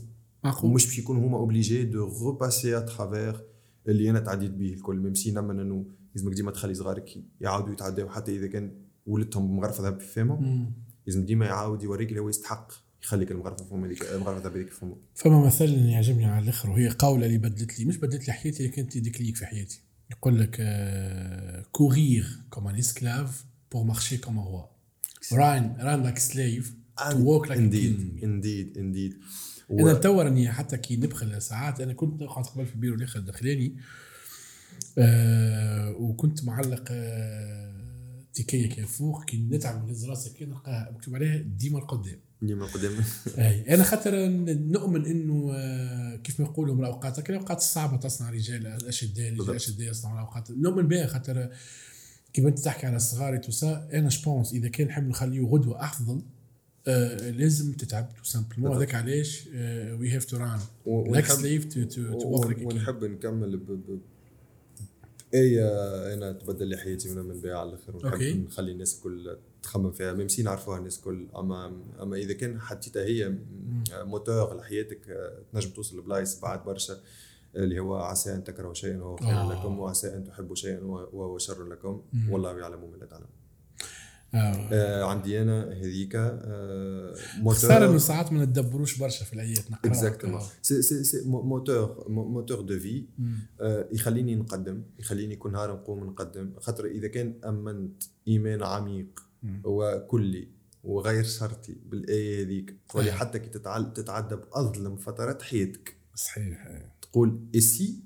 [0.43, 3.43] معقول ومش باش يكونوا هما obligés de repasser à travers
[3.87, 4.97] اللي أنا تعديت به الكل.
[4.97, 5.85] même si نؤمن إنه
[6.15, 8.09] لازمك ديما تخلي صغارك يعاودوا يتعداو.
[8.09, 8.71] حتى إذا كان
[9.05, 10.73] ولدتهم مغرفه ذهب في فمهم.
[11.07, 12.71] لازم ديما يعاود يوريك اللي هو يستحق
[13.03, 16.89] يخليك المغرفة فم هذيك المغرفة ذهب هذيك في فمه فما مثل يعجبني على الآخر وهي
[16.89, 17.85] قولة اللي بدلت لي.
[17.85, 19.81] مش بدلت لي حياتي اللي كانت déclic في حياتي.
[20.11, 20.61] يقول لك
[21.71, 24.78] courir comme un esclave pour marcher comme roi
[25.33, 26.73] run run like slave
[27.11, 29.17] to walk like indeed indeed indeed
[29.71, 33.77] أنا نتور إني حتى كي نبخل ساعات أنا كنت قاعد قبل في البيرو الآخر الداخلاني
[34.97, 37.79] آه وكنت معلق آه
[38.33, 42.19] تكيه كي فوق كي نتعب من راسك كي نلقاها مكتوب عليها ديما القدام.
[42.41, 42.91] ديما قدام
[43.37, 48.67] أي أنا خاطر نؤمن إنه آه، كيف ما يقولوا من الأوقات الأوقات الصعبة تصنع رجال
[48.67, 49.29] الأشداء.
[49.29, 50.51] الأشداء يصنعوا الأوقات.
[50.51, 51.49] نؤمن بها خاطر
[52.33, 55.85] كيما انت تحكي على الصغار tout ça أنا je pense إذا كان نحب نخليه غدوة
[55.85, 56.21] أفضل
[56.87, 58.77] آه لازم تتعب tout simplement بالضبط.
[58.89, 59.47] هذاك علاش؟
[59.99, 63.99] we have to run ونحب- slave to to ونحب نكمل ب ب
[65.33, 65.67] آية
[66.13, 67.95] أنا تبدل لي حياتي ونؤمن بها على الآخر.
[67.95, 68.45] ونحب.
[68.47, 70.13] نخلي الناس الكل تخمم فيها.
[70.13, 73.33] même si نعرفوها الناس الكل أما أما إذا كان حطيتها هي
[73.93, 76.99] موتور لحياتك آه، تنجم توصل لبلايص بعد برشا.
[77.55, 79.53] اللي هو عسى أن تكرهوا شيئا وهو خير آه.
[79.53, 82.31] لكم وعسى أن تحبوا شيئا وهو شر لكم مم.
[82.31, 83.25] والله يعلم وما لا تعلم
[84.33, 84.37] آه.
[84.73, 87.15] آه عندي أنا هذيك آه
[87.47, 92.61] خساره انه ساعات ما نتدبروش برشا في الأيات نقراها exactement c'est c'est c'est moteur moteur
[92.61, 93.05] de vie.
[93.61, 99.61] آه، يخليني نقدم يخليني كل نهار نقوم نقدم خاطر إذا كان أمنت إيمان عميق مم.
[99.63, 100.47] وكلي
[100.83, 103.11] وغير شرطي بالآية هذيك تولي.
[103.11, 106.67] حتى كي تتعدى باظلم فترات حياتك صحيح.
[107.11, 108.03] تقول c'est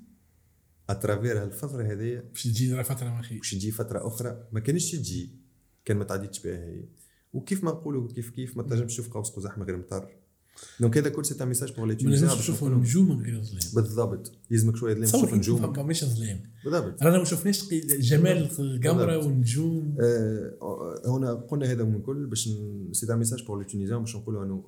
[0.90, 4.92] à travers هالفتره هذيا باش تجينا فترة ما خير باش تجي فترة أخرى ما كانش
[4.92, 5.30] تجي.
[5.84, 6.84] كان ما تعديتش بها هي.
[7.32, 10.23] وكيف ما نقولوا كيف كيف ما تنجمش تشوف قوس قزح من غير مطر.
[10.80, 13.42] donc هذا كل c'est un message pour les ما tunisiens نشوفوا نقولوا- النجوم من غير
[13.42, 17.68] ظلام بالضبط يلزمك شوية ظلام تشوف نجوم ماشي ظلام بالضبط رانا ما شفناش
[18.00, 19.16] جمال القمره.
[19.18, 22.48] والنجوم آه، هنا قلنا هذا من الكل باش
[22.92, 24.64] c'est un message pour les tunisiens باش نقولوا انه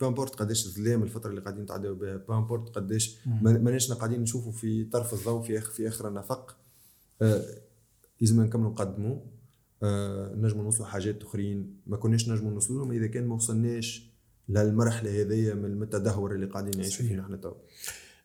[0.00, 4.20] peu importe قداش ظلام الفترة اللي قاعدين نتعداو بها peu importe قداش ما- ماناش قاعدين
[4.20, 6.56] نشوفوا في طرف الضوء في اخر في اخر النفق
[7.22, 7.44] آه،
[8.20, 9.16] لازم نكملوا نقدموا
[9.82, 14.09] آه، نجموا نوصلوا حاجات اخرين ما كناش نجموا نوصلوا لهم اذا كان ما وصلناش
[14.54, 17.04] للمرحله هذيا من التدهور اللي قاعدين نعيشوا.
[17.06, 17.52] فيه نحن تو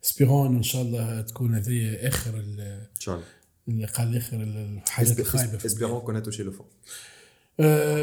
[0.01, 2.59] espérons ان شاء الله تكون هذه اخر ال-
[2.95, 3.25] ان شاء الله
[3.67, 6.65] اللي قال اخر الحاجات الخايبه في espérons qu'on a touché le fond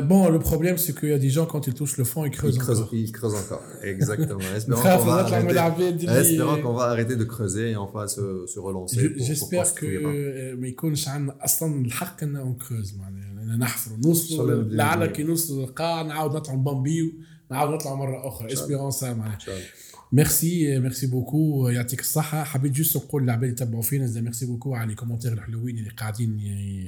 [0.08, 2.36] bon le problème c'est que y a des gens quand ils touchent le fond ils
[2.38, 2.94] creusent Il creuse, encore.
[2.94, 3.62] il creuse encore.
[3.92, 4.40] Exactement.
[4.58, 8.22] Espérons qu'on va qu'on va arrêter de creuser et on va se,
[8.52, 9.00] se relancer.
[9.00, 10.56] J- pour- pour j'espère que construire.
[10.60, 15.12] ما يكونش عندنا أصلا الحق ان نكروز معناها نحفروا نوصلوا الله نبدأ لعل نبني.
[15.12, 17.12] كي نوصلوا للقاع نعاود نطلعوا بامبيو
[17.52, 18.48] نعاود نطلعوا مرة أخرى.
[18.48, 18.64] شاء الله.
[18.64, 19.66] espérons ça معناها إن شاء الله.
[20.12, 24.74] merci merci beaucoup يعطيك الصحة حبيت juste نقول للعباد اللي يتبعوا فينا زي merci beaucoup
[24.74, 26.38] على les commentaires الحلوين اللي قاعدين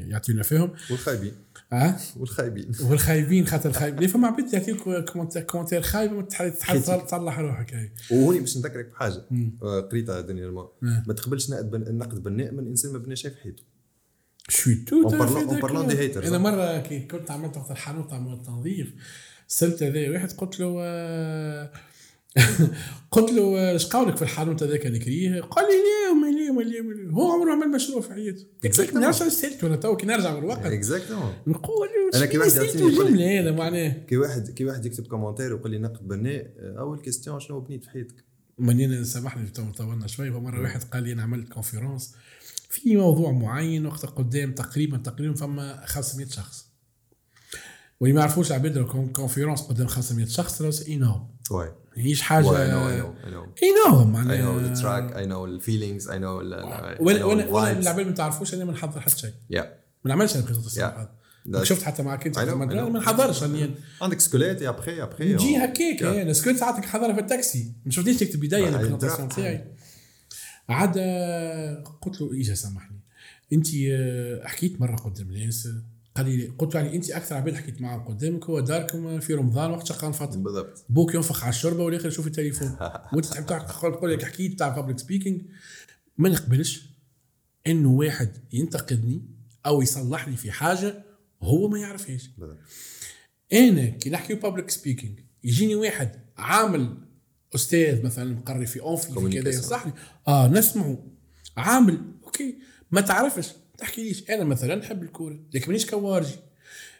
[0.08, 1.32] يعطيونا فيهم والخايبين
[1.72, 6.28] آه والخايبين والخايبين خاطر الخايبين فما عباد يعطيوك commentaire commentaire خايب.
[7.06, 9.24] تصلح روحك هاي وهوني باش نذكرك بحاجة.
[9.30, 9.58] مم.
[9.62, 10.50] آه، قريتها دنيا.
[10.82, 13.62] ما تقبلش نقد بناء من إنسان ما بنى شيء في حياته
[14.48, 15.12] شوي تو en
[15.60, 16.38] parlant des haters, أنا.
[16.38, 18.94] مره كي كنت عملت وقت الحانوت عملت تنظيف
[19.48, 21.72] سالت هذا واحد قلت له آه،
[23.10, 26.62] قلت له إيش قولك في الحانوت هذاك اللي كريه؟ قال لي ليه وما ليه وما
[26.62, 28.46] ليه هو عمره عمل مشروع في حياته.
[28.94, 30.66] ما نعرفش أنا سالته أنا تو كي نرجع بالوقت.
[30.66, 35.70] exactement نقول أنا كي واحد الجمله هذا معناه كي واحد كي واحد يكتب commentaire ويقول
[35.70, 38.24] لي نقد بناء آه، أول question شنو بنيت في حياتك؟
[38.58, 40.30] ماني سامحني طولنا شوي.
[40.30, 42.14] فمره واحد قال لي أنا عملت conférence
[42.70, 46.63] في موضوع معين وقت قدام تقريبا تقريبا فما 500 شخص.
[48.04, 48.52] واللي ما يعرفوش
[48.84, 53.46] qu'une conférence قدام 500 شخص énorme ouais ماهيش حاجة اي نو إي نو اي نو
[56.18, 56.64] know the,
[56.98, 57.78] I وأنا وأنا.
[57.78, 59.32] العباد ما تعرفوش أنا ما نحضر حتى شيء.
[59.50, 59.68] ما
[60.04, 60.44] نعملش أنا
[61.48, 62.38] That's- شفت حتى معك انت.
[62.38, 63.42] ما نحضرش
[64.02, 66.02] عندك سكولات après après نجي on- هكاك.
[66.02, 69.36] أنا سكوت ساعتك حضرها في التاكسي ما شفتنيش تكتب بداية البريزونطاسيون درك.
[69.36, 69.64] تاعي
[70.68, 73.00] عاد آه، قلت له إيجا سامحني
[73.52, 75.68] انت آه، حكيت مرة قدام الناس
[76.18, 79.86] لي قلت له يعني أنت أكثر عباد حكيت معاهم قدامك هو داركم في رمضان وقت
[79.86, 80.84] شقان فاطمه بالضبط.
[80.88, 82.76] بوك ينفخ على الشوربة والاخر يشوف التليفون.
[83.12, 83.46] وانت تحب
[83.80, 85.42] تقول لك حكيت تاع public speaking
[86.18, 86.90] ما نقبلش
[87.66, 89.22] إنه واحد ينتقدني
[89.66, 91.04] أو يصلح لي في حاجة
[91.42, 92.30] هو ما يعرفهاش.
[93.52, 96.98] أنا كي نحكي public speaking يجيني واحد عامل
[97.54, 99.54] أستاذ مثلا مقري في أونفي في كذا.
[99.54, 99.92] ينصحني.
[100.28, 101.06] آه نسمعه.
[101.56, 102.58] عامل okay.
[102.90, 103.52] ما تعرفش.
[103.78, 106.34] تحكي ليش؟ أنا مثلا نحب الكورة لكن مانيش كوارجي.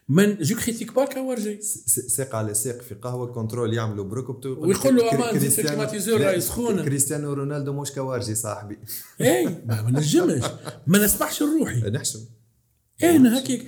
[0.09, 1.61] moi je critique pas كوارجي.
[1.87, 6.21] ساق على ساق في قهوة contrôle يعملوا بركبته ويقول له زيد في كريستيانو- ال climatiseur
[6.21, 6.85] راهي سخونة.
[6.85, 8.79] كريستيانو رونالدو مش كوارجي صاحبي.
[9.21, 10.43] اي ما ما نجمش.
[10.87, 11.81] ما نسمحش لروحي.
[11.91, 12.21] نحشم.
[13.03, 13.67] أنا هكيك.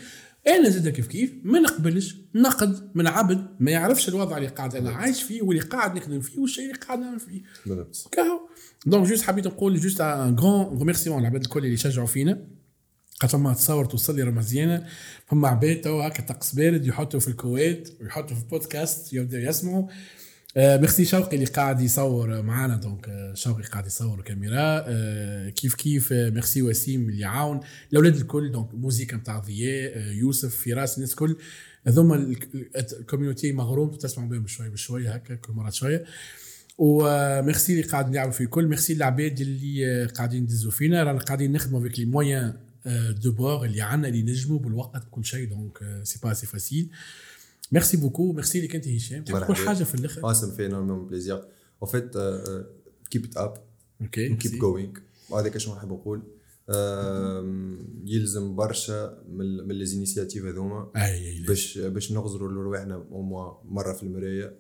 [0.49, 4.91] أنا زاد كيف كيف؟ ما نقبلش نقد من عبد ما يعرفش الوضع اللي قاعد أنا
[4.91, 7.43] عايش فيه واللي قاعد نخدم فيه والشيء اللي قاعد نعمل فيه.
[7.67, 8.09] بالضبط.
[8.13, 8.41] كهو.
[8.87, 12.47] donc juste حبيت نقول juste un grand remerciement العباد الكل اللي يشجعوا فينا.
[13.21, 14.87] خاطر فما تصور توصل لي راه مزيانه
[15.27, 19.89] فما عباد تو هكا طقس بارد يحطوا في ال kit ويحطوا في بودكاست يبداو يسمعوا
[20.57, 24.85] آه ميرسي شوقي اللي قاعد يصور معنا donc آه شوقي قاعد يصور كاميرا.
[24.87, 27.61] آه كيف كيف ميرسي وسيم اللي يعاون.
[27.93, 31.37] الاولاد الكل donc موزيكا نتاع ضياء يوسف فراس الناس الكل.
[31.87, 32.35] هذوما
[32.77, 36.05] ال community مغروم تسمعوا بهم شوي بشوي هكا كل مرة شوية.
[36.79, 41.89] وميرسي اللي قاعد نلعبوا في الكل ميرسي للعباد اللي قاعدين يدزوا فينا رانا قاعدين نخدموا
[41.89, 42.66] avec les moyens
[43.23, 46.91] du bord اللي عندنا اللي نجموا بالوقت بكل شيء donc c'est pas si facile
[47.73, 49.55] merci beaucoup merci لك انت هشام مرحبا.
[49.55, 50.35] حاجة في الآخر
[50.69, 51.39] énormément plaisir.
[51.85, 52.63] En fait euh, euh,
[53.11, 53.59] keep it up.
[54.01, 55.01] okay keep going.
[55.35, 56.23] هذاك شنو نحب نقول
[58.05, 60.93] يلزم برشا من من les initiatives هذوما
[61.49, 63.05] باش باش نغزروا لرواحنا
[63.65, 64.59] مره في المرايه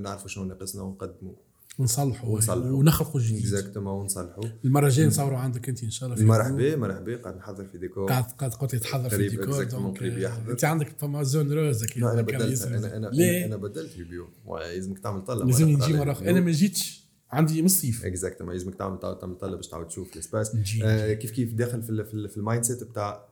[0.00, 1.34] نعرفوا شنو ناقصنا ونقدموا
[1.78, 2.70] ونصلحوا ونصلحوا.
[2.70, 3.38] ونخلقوا جديد.
[3.38, 4.44] exactement ونصلحوا.
[4.64, 8.08] المرة الجاية نصوروا عندك أنت إن شاء الله في مرحبا مرحبا قاعد نحضر في ديكور.
[8.08, 10.50] قاعد قاعد قلت لي تحضر في exactement، donc آه،.
[10.50, 12.62] أنت عندك فما zone rose كي لا أنا بدلت.
[12.62, 14.28] أنا أنا ليه؟ أنا بدلت البيو
[14.60, 15.46] لازمك تعمل طلب.
[15.46, 18.04] لازمني نجي مره أخرى أنا ما جيتش عندي من الصيف.
[18.04, 20.54] exactement لازمك تعمل تعمل طلب باش تعاود تشوف ال space.
[20.54, 23.28] نجي، آه كيف كيف داخل في ال- في, ال- في ال mindset بتاع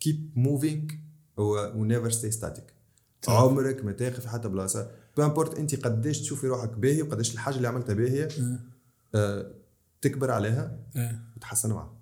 [0.00, 0.92] keep moving
[1.36, 2.64] و never stay static
[3.28, 4.90] عمرك ما تاخذ في حتى بلاصة.
[5.16, 8.28] peu importe أنت قداش تشوفي روحك باهي وقداش الحاجة اللي عملتها باهية
[9.14, 9.50] آه
[10.00, 11.20] تكبر عليها آه.
[11.36, 11.96] وتحسن معها.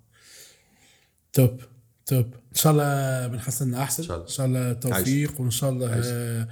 [1.33, 1.61] top
[2.05, 2.25] top.
[2.25, 4.03] إن شاء الله بنحسن أحسن.
[4.03, 4.27] إن شاء الله.
[4.27, 6.05] إن شاء الله توفيق وإن شاء الله عايش.
[6.09, 6.47] آه،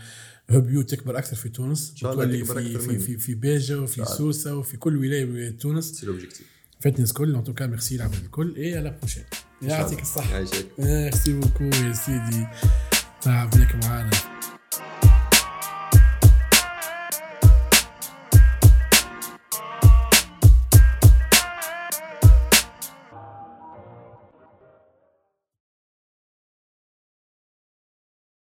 [0.50, 1.92] Hubio تكبر أكثر في تونس.
[1.92, 3.00] إن شاء الله تكبر في في.
[3.00, 4.06] في, في باجة وفي.
[4.06, 6.48] سوسة وفي كل ولاية من تونس c'est l'objectif
[6.80, 9.24] في تونس الكل en tout cas merci العباد الكل اي à la prochaine
[9.62, 10.36] يعطيك الصحة.
[10.36, 10.68] عايشك.
[10.80, 12.48] merci beaucoup يا سيدي.
[13.22, 14.33] تعبناك معانا.